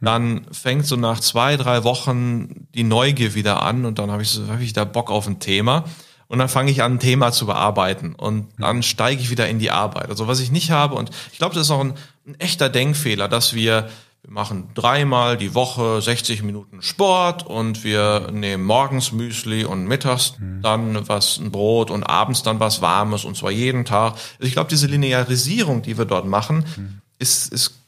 [0.00, 0.04] mhm.
[0.04, 4.30] dann fängt so nach zwei, drei Wochen die Neugier wieder an und dann habe ich
[4.30, 5.84] so hab ich da Bock auf ein Thema.
[6.28, 9.58] Und dann fange ich an, ein Thema zu bearbeiten und dann steige ich wieder in
[9.58, 10.10] die Arbeit.
[10.10, 11.94] Also was ich nicht habe, und ich glaube, das ist auch ein,
[12.26, 13.88] ein echter Denkfehler, dass wir
[14.22, 20.34] wir machen dreimal die Woche 60 Minuten Sport und wir nehmen morgens Müsli und mittags
[20.38, 20.60] mhm.
[20.60, 24.14] dann was, ein Brot und abends dann was Warmes und zwar jeden Tag.
[24.14, 27.00] Also ich glaube, diese Linearisierung, die wir dort machen, mhm.
[27.18, 27.78] ist, ist,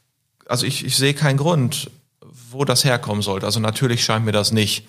[0.47, 1.91] also ich, ich sehe keinen Grund,
[2.49, 3.45] wo das herkommen sollte.
[3.45, 4.87] Also natürlich scheint mir das nicht.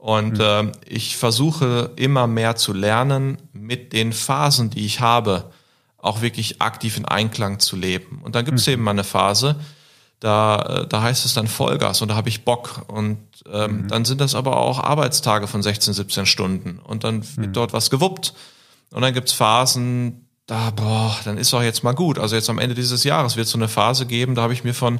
[0.00, 0.40] Und mhm.
[0.40, 5.50] äh, ich versuche immer mehr zu lernen, mit den Phasen, die ich habe,
[5.98, 8.22] auch wirklich aktiv in Einklang zu leben.
[8.22, 8.72] Und dann gibt es mhm.
[8.72, 9.56] eben mal eine Phase,
[10.18, 12.86] da, äh, da heißt es dann Vollgas und da habe ich Bock.
[12.88, 13.18] Und
[13.52, 13.88] ähm, mhm.
[13.88, 16.80] dann sind das aber auch Arbeitstage von 16, 17 Stunden.
[16.82, 17.52] Und dann wird mhm.
[17.52, 18.32] dort was gewuppt.
[18.92, 22.18] Und dann gibt's Phasen, da, boah, dann ist doch jetzt mal gut.
[22.18, 24.64] Also jetzt am Ende dieses Jahres wird es so eine Phase geben, da habe ich
[24.64, 24.98] mir von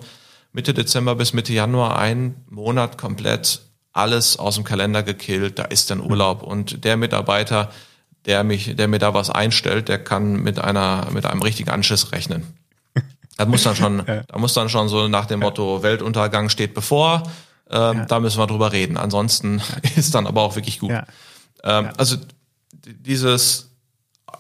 [0.53, 3.63] Mitte Dezember bis Mitte Januar einen Monat komplett
[4.01, 5.59] alles aus dem Kalender gekillt.
[5.59, 6.01] Da ist dann.
[6.01, 6.43] Urlaub.
[6.43, 7.71] Und der Mitarbeiter,
[8.27, 12.13] der mich, der mir da was einstellt, der kann mit einer, mit einem richtigen Anschiss
[12.13, 12.55] rechnen.
[13.37, 14.23] Das muss dann schon, ja.
[14.23, 17.23] da muss dann schon so nach dem Motto Weltuntergang steht bevor.
[17.71, 18.05] Ähm, ja.
[18.07, 18.97] Da müssen wir drüber reden.
[18.97, 19.63] Ansonsten
[19.97, 20.91] ist dann aber auch wirklich gut.
[20.91, 21.07] Ja.
[21.63, 22.17] Ähm, also
[22.85, 23.71] dieses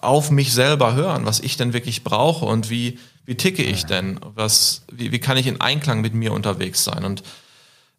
[0.02, 4.18] auf mich selber hören, was ich denn wirklich brauche und wie wie ticke ich denn?
[4.34, 7.04] Was wie, wie kann ich in Einklang mit mir unterwegs sein?
[7.04, 7.22] Und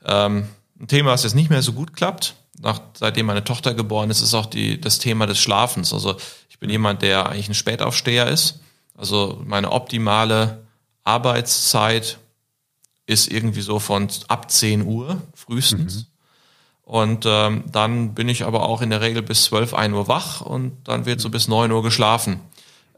[0.05, 0.47] ähm,
[0.81, 4.21] ein Thema, was jetzt nicht mehr so gut klappt, nach, seitdem meine Tochter geboren ist,
[4.21, 5.93] ist auch die, das Thema des Schlafens.
[5.93, 6.17] Also
[6.49, 8.59] ich bin jemand, der eigentlich ein Spätaufsteher ist.
[8.95, 10.63] Also meine optimale
[11.03, 12.19] Arbeitszeit
[13.05, 15.95] ist irgendwie so von ab 10 Uhr frühestens.
[15.95, 16.05] Mhm.
[16.83, 20.41] Und ähm, dann bin ich aber auch in der Regel bis 12, 1 Uhr wach
[20.41, 22.41] und dann wird so bis 9 Uhr geschlafen.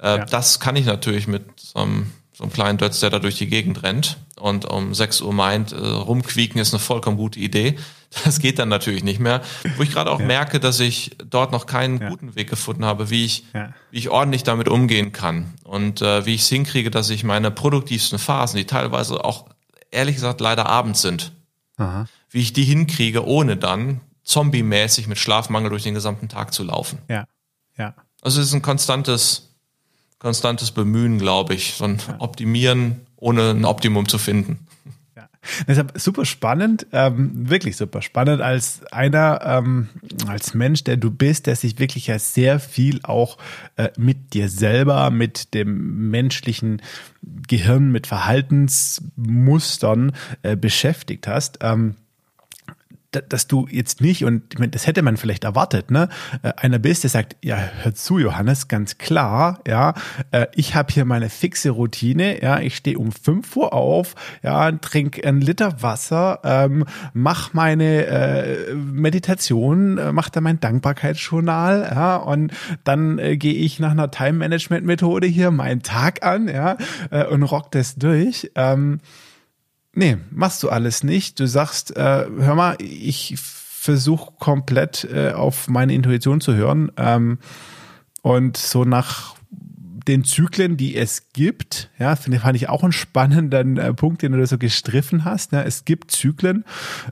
[0.01, 0.25] Äh, ja.
[0.25, 3.47] Das kann ich natürlich mit so einem, so einem kleinen Dötz, der da durch die
[3.47, 7.77] Gegend rennt und um 6 Uhr meint, äh, rumquieken ist eine vollkommen gute Idee.
[8.25, 9.41] Das geht dann natürlich nicht mehr.
[9.75, 10.27] Wo ich gerade auch ja.
[10.27, 12.09] merke, dass ich dort noch keinen ja.
[12.09, 13.73] guten Weg gefunden habe, wie ich, ja.
[13.89, 17.49] wie ich ordentlich damit umgehen kann und äh, wie ich es hinkriege, dass ich meine
[17.49, 19.47] produktivsten Phasen, die teilweise auch
[19.89, 21.31] ehrlich gesagt leider abends sind,
[21.77, 22.05] Aha.
[22.29, 26.99] wie ich die hinkriege, ohne dann zombie-mäßig mit Schlafmangel durch den gesamten Tag zu laufen.
[27.09, 27.25] Ja,
[27.77, 27.95] ja.
[28.21, 29.52] Also es ist ein konstantes,
[30.23, 34.65] konstantes Bemühen, glaube ich, so ein Optimieren, ohne ein Optimum zu finden.
[35.67, 39.89] Deshalb super spannend, ähm, wirklich super spannend als einer, ähm,
[40.25, 43.37] als Mensch, der du bist, der sich wirklich ja sehr viel auch
[43.75, 46.81] äh, mit dir selber, mit dem menschlichen
[47.21, 50.13] Gehirn, mit Verhaltensmustern
[50.43, 51.57] äh, beschäftigt hast.
[51.59, 51.95] Ähm,
[53.15, 54.43] dass du jetzt nicht, und
[54.73, 56.09] das hätte man vielleicht erwartet, ne,
[56.41, 59.93] äh, einer bist, der sagt, ja, hör zu, Johannes, ganz klar, ja,
[60.31, 64.71] äh, ich habe hier meine fixe Routine, ja, ich stehe um 5 Uhr auf, ja,
[64.71, 72.15] trinke einen Liter Wasser, ähm, mach meine äh, Meditation, äh, mach da mein Dankbarkeitsjournal, ja,
[72.17, 72.53] und
[72.83, 76.77] dann äh, gehe ich nach einer Time-Management-Methode hier meinen Tag an, ja,
[77.11, 78.51] äh, und rock das durch.
[78.55, 78.99] Ähm,
[79.93, 81.39] Nee, machst du alles nicht.
[81.39, 86.91] Du sagst, äh, hör mal, ich versuche komplett äh, auf meine Intuition zu hören.
[86.97, 87.37] Ähm,
[88.21, 89.35] und so nach
[90.07, 94.33] den Zyklen, die es gibt, ja, finde fand ich auch einen spannenden äh, Punkt, den
[94.33, 95.51] du da so gestriffen hast.
[95.51, 95.61] Ja.
[95.61, 96.65] Es gibt Zyklen.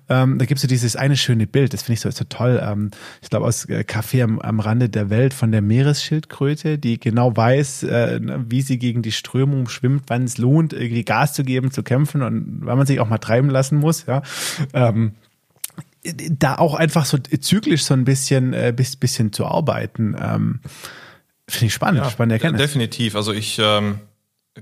[0.10, 2.62] Ähm, da gibt es so dieses eine schöne Bild, das finde ich so, so toll.
[2.64, 7.00] Ähm, ich glaube aus äh, Café am, am Rande der Welt von der Meeresschildkröte, die
[7.00, 11.44] genau weiß, äh, wie sie gegen die Strömung schwimmt, wann es lohnt, irgendwie Gas zu
[11.44, 14.06] geben, zu kämpfen und wann man sich auch mal treiben lassen muss.
[14.06, 14.22] Ja.
[14.74, 15.14] Ähm,
[16.04, 20.16] da auch einfach so zyklisch so ein bisschen, äh, bisschen zu arbeiten.
[21.52, 22.62] Finde ich spannend, ja, spannende Erkenntnis.
[22.62, 23.16] Definitiv.
[23.16, 24.00] Also ich ähm,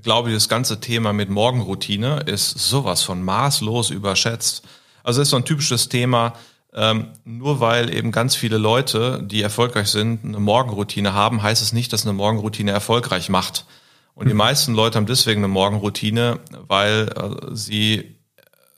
[0.02, 4.66] glaube, das ganze Thema mit Morgenroutine ist sowas von maßlos überschätzt.
[5.04, 6.34] Also es ist so ein typisches Thema,
[6.74, 11.72] ähm, nur weil eben ganz viele Leute, die erfolgreich sind, eine Morgenroutine haben, heißt es
[11.72, 13.66] nicht, dass eine Morgenroutine erfolgreich macht.
[14.14, 14.38] Und die mhm.
[14.38, 18.16] meisten Leute haben deswegen eine Morgenroutine, weil äh, sie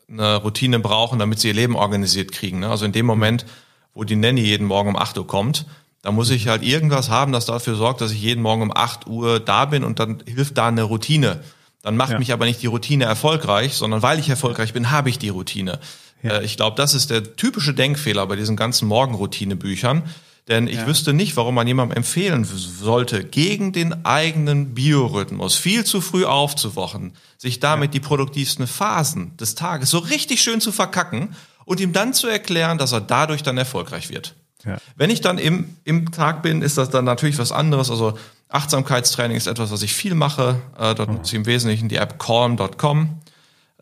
[0.06, 2.60] eine Routine brauchen, damit sie ihr Leben organisiert kriegen.
[2.60, 2.68] Ne?
[2.68, 3.46] Also in dem Moment,
[3.94, 5.64] wo die Nanny jeden Morgen um 8 Uhr kommt,
[6.02, 9.06] da muss ich halt irgendwas haben, das dafür sorgt, dass ich jeden Morgen um 8
[9.06, 11.40] Uhr da bin und dann hilft da eine Routine.
[11.82, 12.18] Dann macht ja.
[12.18, 15.78] mich aber nicht die Routine erfolgreich, sondern weil ich erfolgreich bin, habe ich die Routine.
[16.22, 16.38] Ja.
[16.38, 20.02] Äh, ich glaube, das ist der typische Denkfehler bei diesen ganzen Morgenroutine-Büchern.
[20.48, 20.86] Denn ich ja.
[20.88, 27.12] wüsste nicht, warum man jemandem empfehlen sollte, gegen den eigenen Biorhythmus viel zu früh aufzuwachen,
[27.38, 27.92] sich damit ja.
[27.92, 32.76] die produktivsten Phasen des Tages so richtig schön zu verkacken und ihm dann zu erklären,
[32.76, 34.34] dass er dadurch dann erfolgreich wird.
[34.64, 34.78] Ja.
[34.96, 37.90] Wenn ich dann im, im Tag bin, ist das dann natürlich was anderes.
[37.90, 40.56] Also Achtsamkeitstraining ist etwas, was ich viel mache.
[40.78, 43.20] Äh, dort nutze ich im Wesentlichen die App calm.com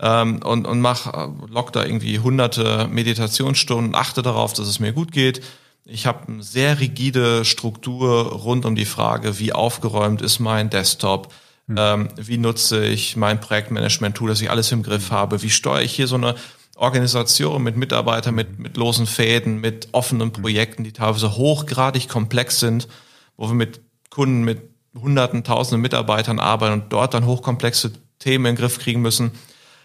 [0.00, 4.92] ähm, und, und mach, äh, lock da irgendwie hunderte Meditationsstunden, achte darauf, dass es mir
[4.92, 5.42] gut geht.
[5.84, 11.32] Ich habe eine sehr rigide Struktur rund um die Frage, wie aufgeräumt ist mein Desktop,
[11.66, 11.76] hm.
[11.78, 15.92] ähm, wie nutze ich mein Projektmanagement-Tool, dass ich alles im Griff habe, wie steuere ich
[15.92, 16.36] hier so eine
[16.80, 22.88] Organisation mit Mitarbeitern, mit, mit losen Fäden, mit offenen Projekten, die teilweise hochgradig komplex sind,
[23.36, 24.62] wo wir mit Kunden mit
[24.94, 29.32] hunderten, tausenden Mitarbeitern arbeiten und dort dann hochkomplexe Themen in den Griff kriegen müssen.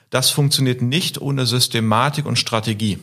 [0.10, 3.00] Das funktioniert nicht ohne Systematik und Strategie.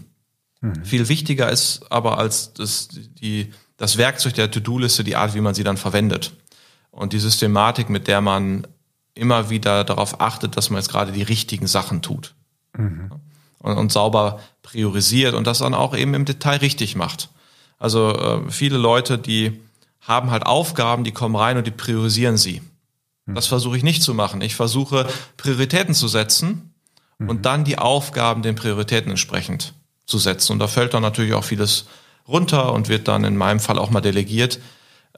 [0.63, 0.85] Mhm.
[0.85, 5.55] Viel wichtiger ist aber als das, die, das Werkzeug der To-Do-Liste die Art, wie man
[5.55, 6.33] sie dann verwendet.
[6.91, 8.67] Und die Systematik, mit der man
[9.15, 12.35] immer wieder darauf achtet, dass man jetzt gerade die richtigen Sachen tut.
[12.77, 13.11] Mhm
[13.63, 17.31] und, und sauber priorisiert und das dann auch eben im Detail richtig macht.
[17.79, 19.61] Also äh, viele Leute, die
[20.01, 22.63] haben halt Aufgaben, die kommen rein und die priorisieren sie.
[23.27, 23.35] Hm.
[23.35, 24.41] Das versuche ich nicht zu machen.
[24.41, 25.07] Ich versuche
[25.37, 26.75] Prioritäten zu setzen
[27.19, 27.29] mhm.
[27.29, 29.75] und dann die Aufgaben den Prioritäten entsprechend
[30.07, 30.53] zu setzen.
[30.53, 31.87] Und da fällt dann natürlich auch vieles
[32.27, 34.61] runter und wird dann in meinem Fall auch mal delegiert.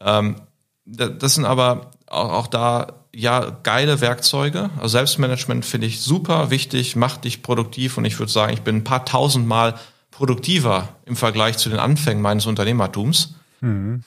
[0.00, 0.36] Ähm,
[0.84, 4.70] das sind aber auch, auch da ja geile Werkzeuge.
[4.76, 8.76] Also Selbstmanagement finde ich super wichtig, macht dich produktiv und ich würde sagen, ich bin
[8.76, 9.74] ein paar tausend Mal
[10.10, 13.34] produktiver im Vergleich zu den Anfängen meines Unternehmertums.
[13.60, 14.02] Mhm.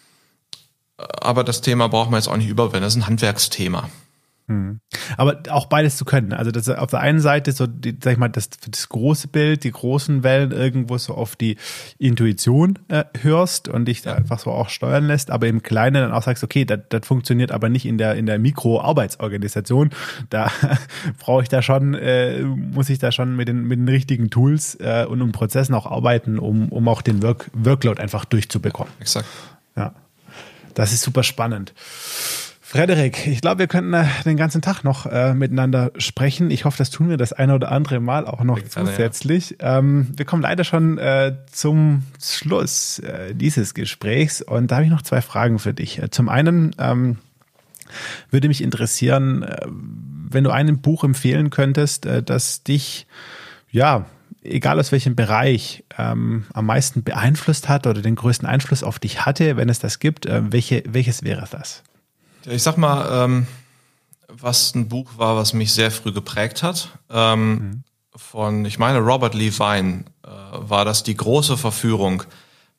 [0.97, 2.83] Aber das Thema braucht man jetzt auch nicht überwinden.
[2.83, 3.89] Das ist ein Handwerksthema.
[4.49, 4.79] Hm.
[5.17, 6.31] Aber auch beides zu können.
[6.31, 9.65] Also das auf der einen Seite so, die, sag ich mal, das, das große Bild,
[9.65, 11.57] die großen Wellen irgendwo so auf die
[11.97, 16.13] Intuition äh, hörst und dich da einfach so auch steuern lässt, aber im Kleinen dann
[16.13, 19.89] auch sagst, okay, das, das funktioniert aber nicht in der in der Mikroarbeitsorganisation.
[20.29, 20.49] Da
[21.19, 24.75] brauche ich da schon, äh, muss ich da schon mit den mit den richtigen Tools
[24.75, 28.93] äh, und um Prozessen auch arbeiten, um um auch den Work, Workload einfach durchzubekommen.
[29.01, 29.27] Exakt.
[29.75, 29.93] Ja,
[30.73, 31.73] das ist super spannend.
[32.69, 36.51] Frederik, ich glaube, wir könnten äh, den ganzen Tag noch äh, miteinander sprechen.
[36.51, 39.55] Ich hoffe, das tun wir das eine oder andere Mal auch noch zusätzlich.
[39.61, 39.79] Ja.
[39.79, 44.91] Ähm, wir kommen leider schon äh, zum Schluss äh, dieses Gesprächs und da habe ich
[44.91, 46.03] noch zwei Fragen für dich.
[46.03, 47.19] Äh, zum einen ähm,
[48.31, 53.07] würde mich interessieren, äh, wenn du ein Buch empfehlen könntest, das dich,
[53.71, 54.07] ja,
[54.43, 59.25] egal aus welchem Bereich, ähm, am meisten beeinflusst hat oder den größten Einfluss auf dich
[59.25, 61.83] hatte, wenn es das gibt, welche, welches wäre das?
[62.49, 63.47] Ich sag mal, ähm,
[64.29, 66.89] was ein Buch war, was mich sehr früh geprägt hat.
[67.09, 67.83] Ähm, mhm.
[68.15, 72.23] Von, ich meine, Robert Levine äh, war das die große Verführung.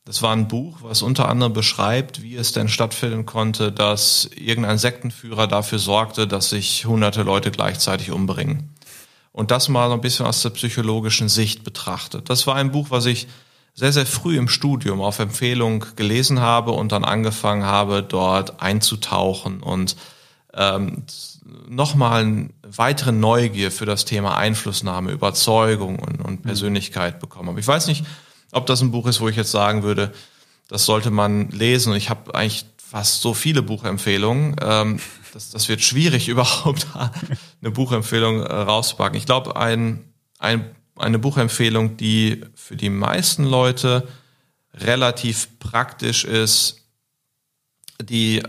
[0.04, 4.78] Das war ein Buch, was unter anderem beschreibt, wie es denn stattfinden konnte, dass irgendein
[4.78, 8.74] Sektenführer dafür sorgte, dass sich hunderte Leute gleichzeitig umbringen.
[9.32, 12.30] Und das mal ein bisschen aus der psychologischen Sicht betrachtet.
[12.30, 13.28] Das war ein Buch, was ich
[13.78, 19.60] sehr, sehr früh im Studium auf Empfehlung gelesen habe und dann angefangen habe, dort einzutauchen
[19.60, 19.94] und
[20.52, 21.04] ähm,
[21.68, 26.42] nochmal eine weitere Neugier für das Thema Einflussnahme, Überzeugung und, und mhm.
[26.42, 27.60] Persönlichkeit bekommen habe.
[27.60, 28.04] Ich weiß nicht,
[28.50, 30.12] ob das ein Buch ist, wo ich jetzt sagen würde,
[30.66, 31.92] das sollte man lesen.
[31.92, 34.56] Und ich habe eigentlich fast so viele Buchempfehlungen.
[34.60, 34.98] Ähm,
[35.32, 36.88] das, das wird schwierig, überhaupt
[37.62, 39.16] eine Buchempfehlung äh, rauszupacken.
[39.16, 40.02] Ich glaube, ein,
[40.40, 44.08] ein eine Buchempfehlung, die für die meisten Leute
[44.74, 46.82] relativ praktisch ist,
[48.02, 48.42] die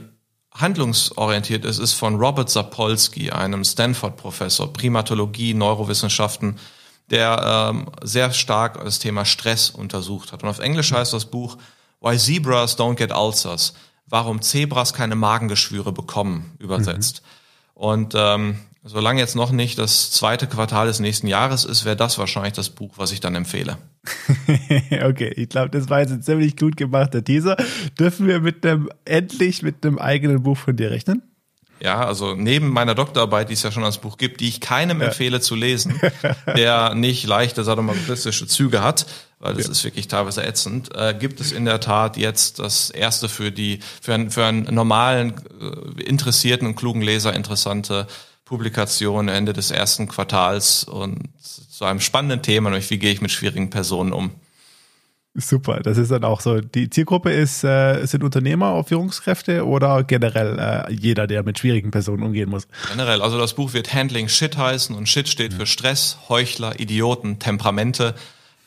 [0.52, 6.60] handlungsorientiert ist, ist von Robert Sapolsky, einem Stanford-Professor, Primatologie, Neurowissenschaften,
[7.10, 10.44] der ähm, sehr stark das Thema Stress untersucht hat.
[10.44, 11.58] Und auf Englisch heißt das Buch
[12.02, 13.74] Why Zebras Don't Get Ulcers,
[14.06, 17.22] warum Zebras keine Magengeschwüre bekommen, übersetzt.
[17.24, 17.82] Mhm.
[17.82, 22.18] Und ähm, Solange jetzt noch nicht das zweite Quartal des nächsten Jahres ist, wäre das
[22.18, 23.78] wahrscheinlich das Buch, was ich dann empfehle.
[25.04, 27.58] okay, ich glaube, das war jetzt ein ziemlich gut gemachter Teaser.
[28.00, 31.24] Dürfen wir mit einem, endlich mit einem eigenen Buch von dir rechnen?
[31.82, 35.00] Ja, also neben meiner Doktorarbeit, die es ja schon als Buch gibt, die ich keinem
[35.00, 35.08] ja.
[35.08, 36.00] empfehle zu lesen,
[36.46, 39.06] der nicht leichte sadomasochistische Züge hat,
[39.40, 39.72] weil das ja.
[39.72, 43.80] ist wirklich teilweise ätzend, äh, gibt es in der Tat jetzt das erste für die,
[44.02, 48.08] für einen, für einen normalen, äh, interessierten und klugen Leser interessante
[48.50, 53.30] Publikation Ende des ersten Quartals und zu einem spannenden Thema, nämlich wie gehe ich mit
[53.30, 54.32] schwierigen Personen um.
[55.36, 56.60] Super, das ist dann auch so.
[56.60, 62.24] Die Zielgruppe ist, äh, sind Unternehmer, Führungskräfte oder generell äh, jeder, der mit schwierigen Personen
[62.24, 62.68] umgehen muss?
[62.90, 67.38] Generell, also das Buch wird Handling Shit heißen und Shit steht für Stress, Heuchler, Idioten,
[67.38, 68.16] Temperamente.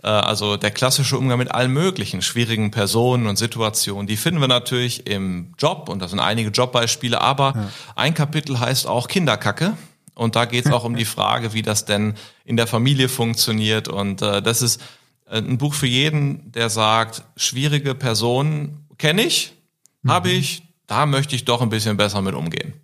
[0.03, 4.49] Äh, also der klassische Umgang mit allen möglichen schwierigen Personen und Situationen, die finden wir
[4.49, 7.73] natürlich im Job und das sind einige Jobbeispiele, aber ja.
[7.97, 9.77] ein Kapitel heißt auch Kinderkacke.
[10.15, 13.89] Und da geht es auch um die Frage, wie das denn in der Familie funktioniert.
[13.89, 14.83] Und äh, das ist
[15.27, 19.55] äh, ein Buch für jeden, der sagt, schwierige Personen kenne ich,
[20.03, 20.11] mhm.
[20.11, 22.75] habe ich, da möchte ich doch ein bisschen besser mit umgehen.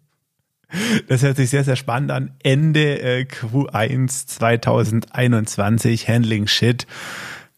[1.09, 2.33] Das hört sich sehr, sehr spannend an.
[2.43, 6.87] Ende äh, Q1 2021, Handling Shit.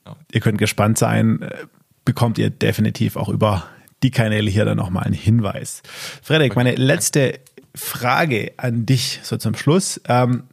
[0.07, 0.17] Ja.
[0.33, 1.43] Ihr könnt gespannt sein.
[1.43, 1.67] Äh,
[2.05, 3.67] bekommt ihr definitiv auch über
[4.03, 5.83] die Kanäle hier dann nochmal einen Hinweis.
[6.23, 7.41] Frederik, meine letzte
[7.75, 10.01] Frage an dich so zum Schluss.
[10.09, 10.45] Ähm,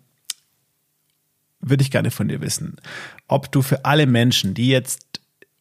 [1.60, 2.78] würde ich gerne von dir wissen,
[3.28, 5.07] ob du für alle Menschen, die jetzt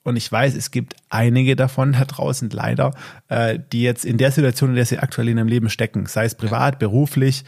[0.07, 2.95] und ich weiß, es gibt einige davon da draußen leider,
[3.29, 6.25] äh, die jetzt in der Situation, in der sie aktuell in ihrem Leben stecken, sei
[6.25, 7.45] es privat, beruflich,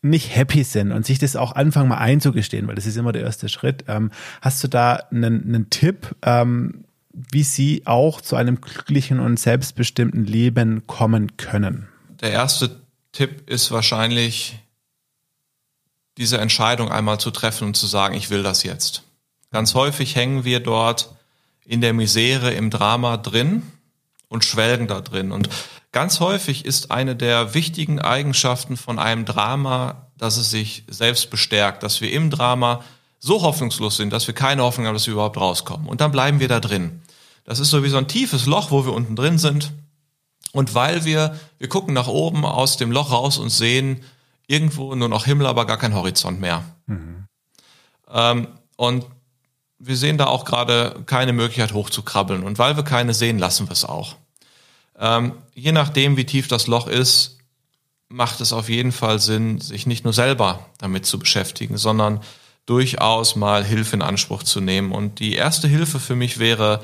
[0.00, 3.22] nicht happy sind und sich das auch anfangen mal einzugestehen, weil das ist immer der
[3.22, 3.84] erste Schritt.
[3.88, 9.38] Ähm, hast du da einen, einen Tipp, ähm, wie sie auch zu einem glücklichen und
[9.38, 11.88] selbstbestimmten Leben kommen können?
[12.20, 12.80] Der erste
[13.12, 14.58] Tipp ist wahrscheinlich,
[16.16, 19.02] diese Entscheidung einmal zu treffen und zu sagen, ich will das jetzt.
[19.50, 21.15] Ganz häufig hängen wir dort
[21.66, 23.62] in der Misere, im Drama drin
[24.28, 25.32] und schwelgen da drin.
[25.32, 25.48] Und
[25.92, 31.82] ganz häufig ist eine der wichtigen Eigenschaften von einem Drama, dass es sich selbst bestärkt,
[31.82, 32.82] dass wir im Drama
[33.18, 35.88] so hoffnungslos sind, dass wir keine Hoffnung haben, dass wir überhaupt rauskommen.
[35.88, 37.02] Und dann bleiben wir da drin.
[37.44, 39.72] Das ist so wie so ein tiefes Loch, wo wir unten drin sind.
[40.52, 44.02] Und weil wir, wir gucken nach oben aus dem Loch raus und sehen
[44.46, 46.64] irgendwo nur noch Himmel, aber gar kein Horizont mehr.
[46.86, 47.26] Mhm.
[48.10, 49.06] Ähm, und
[49.78, 52.42] wir sehen da auch gerade keine Möglichkeit hochzukrabbeln.
[52.42, 54.16] Und weil wir keine sehen, lassen wir es auch.
[54.98, 57.38] Ähm, je nachdem, wie tief das Loch ist,
[58.08, 62.20] macht es auf jeden Fall Sinn, sich nicht nur selber damit zu beschäftigen, sondern
[62.64, 64.92] durchaus mal Hilfe in Anspruch zu nehmen.
[64.92, 66.82] Und die erste Hilfe für mich wäre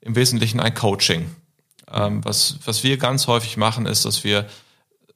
[0.00, 1.30] im Wesentlichen ein Coaching.
[1.92, 4.48] Ähm, was, was wir ganz häufig machen, ist, dass wir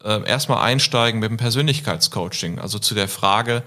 [0.02, 3.62] äh, erstmal einsteigen mit dem Persönlichkeitscoaching, also zu der Frage,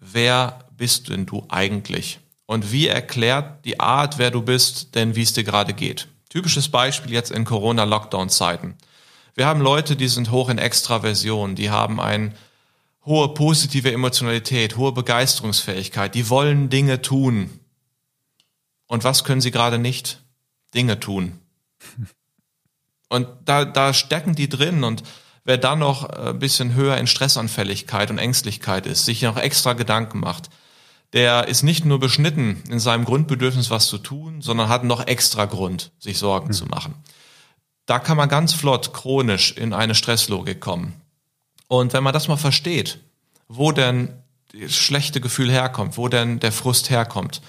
[0.00, 2.18] wer bist denn du eigentlich?
[2.46, 6.08] Und wie erklärt die Art, wer du bist, denn wie es dir gerade geht?
[6.28, 8.76] Typisches Beispiel jetzt in Corona-Lockdown-Zeiten.
[9.34, 12.32] Wir haben Leute, die sind hoch in Extraversion, die haben eine
[13.04, 17.60] hohe positive Emotionalität, hohe Begeisterungsfähigkeit, die wollen Dinge tun.
[18.86, 20.22] Und was können sie gerade nicht?
[20.74, 21.38] Dinge tun.
[23.08, 25.02] Und da, da stecken die drin und
[25.44, 30.20] wer dann noch ein bisschen höher in Stressanfälligkeit und Ängstlichkeit ist, sich noch extra Gedanken
[30.20, 30.48] macht,
[31.12, 35.44] der ist nicht nur beschnitten in seinem Grundbedürfnis, was zu tun, sondern hat noch extra
[35.44, 36.52] Grund, sich Sorgen mhm.
[36.52, 36.94] zu machen.
[37.86, 40.94] Da kann man ganz flott chronisch in eine Stresslogik kommen.
[41.68, 43.00] Und wenn man das mal versteht,
[43.48, 44.14] wo denn
[44.52, 47.42] das schlechte Gefühl herkommt, wo denn der Frust herkommt,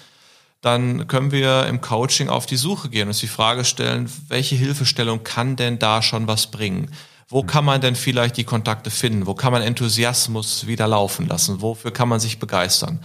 [0.62, 4.56] dann können wir im Coaching auf die Suche gehen und uns die Frage stellen, welche
[4.56, 6.92] Hilfestellung kann denn da schon was bringen?
[7.28, 9.28] Wo kann man denn vielleicht die Kontakte finden?
[9.28, 11.62] Wo kann man Enthusiasmus wieder laufen lassen?
[11.62, 13.00] Wofür kann man sich begeistern?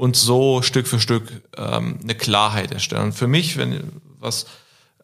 [0.00, 3.02] Und so Stück für Stück ähm, eine Klarheit erstellen.
[3.02, 4.46] Und für mich, wenn was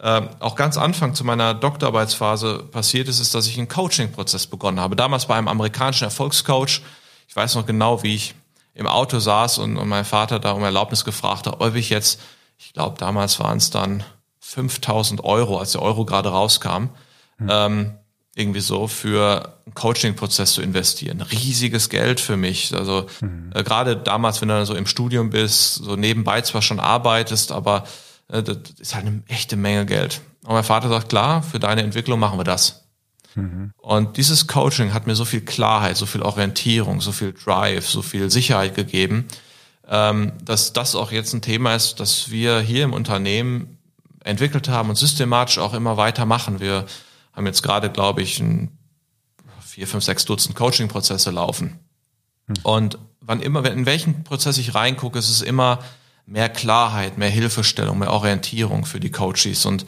[0.01, 4.81] äh, auch ganz Anfang zu meiner Doktorarbeitsphase passiert ist, ist, dass ich einen Coaching-Prozess begonnen
[4.81, 4.97] habe.
[4.97, 6.81] Damals bei einem amerikanischen Erfolgscoach.
[7.29, 8.35] Ich weiß noch genau, wie ich
[8.73, 12.19] im Auto saß und, und mein Vater da um Erlaubnis gefragt hat, ob ich jetzt,
[12.57, 14.03] ich glaube, damals waren es dann
[14.41, 16.89] 5000 Euro, als der Euro gerade rauskam,
[17.37, 17.49] hm.
[17.51, 17.95] ähm,
[18.37, 21.23] irgendwie so für einen Coaching-Prozess zu investieren.
[21.23, 22.75] Riesiges Geld für mich.
[22.75, 23.51] Also mhm.
[23.55, 27.51] äh, gerade damals, wenn du dann so im Studium bist, so nebenbei zwar schon arbeitest,
[27.51, 27.85] aber
[28.29, 30.21] äh, das ist halt eine echte Menge Geld.
[30.45, 32.85] Und mein Vater sagt, klar, für deine Entwicklung machen wir das.
[33.35, 33.73] Mhm.
[33.79, 38.03] Und dieses Coaching hat mir so viel Klarheit, so viel Orientierung, so viel Drive, so
[38.03, 39.29] viel Sicherheit gegeben,
[39.89, 43.79] ähm, dass das auch jetzt ein Thema ist, das wir hier im Unternehmen
[44.25, 46.61] entwickelt haben und systematisch auch immer weiter machen.
[46.61, 46.85] Wir
[47.37, 48.77] haben jetzt gerade, glaube ich, ein
[49.61, 51.79] vier, fünf, sechs Dutzend Coaching-Prozesse laufen.
[52.47, 52.55] Hm.
[52.63, 55.81] Und wann immer, in welchen Prozess ich reingucke, ist es immer
[56.25, 59.67] mehr Klarheit, mehr Hilfestellung, mehr Orientierung für die Coaches.
[59.67, 59.85] Und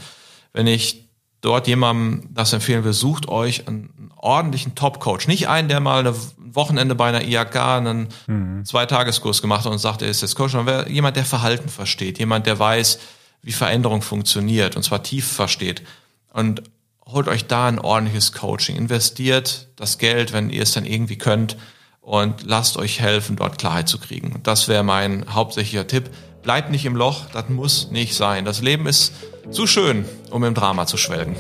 [0.53, 1.09] wenn ich
[1.41, 5.27] dort jemandem das empfehlen will, sucht euch einen ordentlichen Top-Coach.
[5.27, 8.65] Nicht einen, der mal ein Wochenende bei einer IHK einen mhm.
[8.65, 12.47] Zweitageskurs gemacht hat und sagt, er ist jetzt Coach, sondern jemand, der Verhalten versteht, jemand,
[12.47, 12.99] der weiß,
[13.43, 15.83] wie Veränderung funktioniert und zwar tief versteht.
[16.33, 16.63] Und
[17.09, 21.57] holt euch da ein ordentliches Coaching, investiert das Geld, wenn ihr es dann irgendwie könnt
[22.01, 24.41] und lasst euch helfen, dort Klarheit zu kriegen.
[24.43, 26.11] Das wäre mein hauptsächlicher Tipp.
[26.43, 28.45] Bleibt nicht im Loch, das muss nicht sein.
[28.45, 29.13] Das Leben ist
[29.51, 31.37] zu schön, um im Drama zu schwelgen.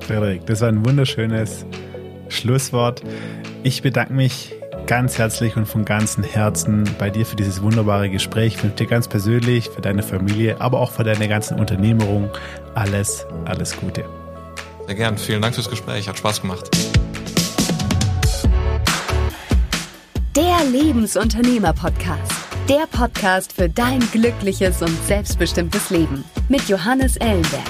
[0.00, 1.64] Frederik, das war ein wunderschönes
[2.28, 3.02] Schlusswort.
[3.62, 4.52] Ich bedanke mich
[4.90, 8.56] ganz herzlich und von ganzem Herzen bei dir für dieses wunderbare Gespräch.
[8.56, 12.28] Ich wünsche dir ganz persönlich, für deine Familie, aber auch für deine ganzen Unternehmerung
[12.74, 14.04] alles, alles Gute.
[14.86, 15.16] Sehr gern.
[15.16, 16.08] Vielen Dank fürs Gespräch.
[16.08, 16.68] Hat Spaß gemacht.
[20.34, 22.32] Der Lebensunternehmer-Podcast.
[22.68, 27.62] Der Podcast für dein glückliches und selbstbestimmtes Leben mit Johannes Ellenberg.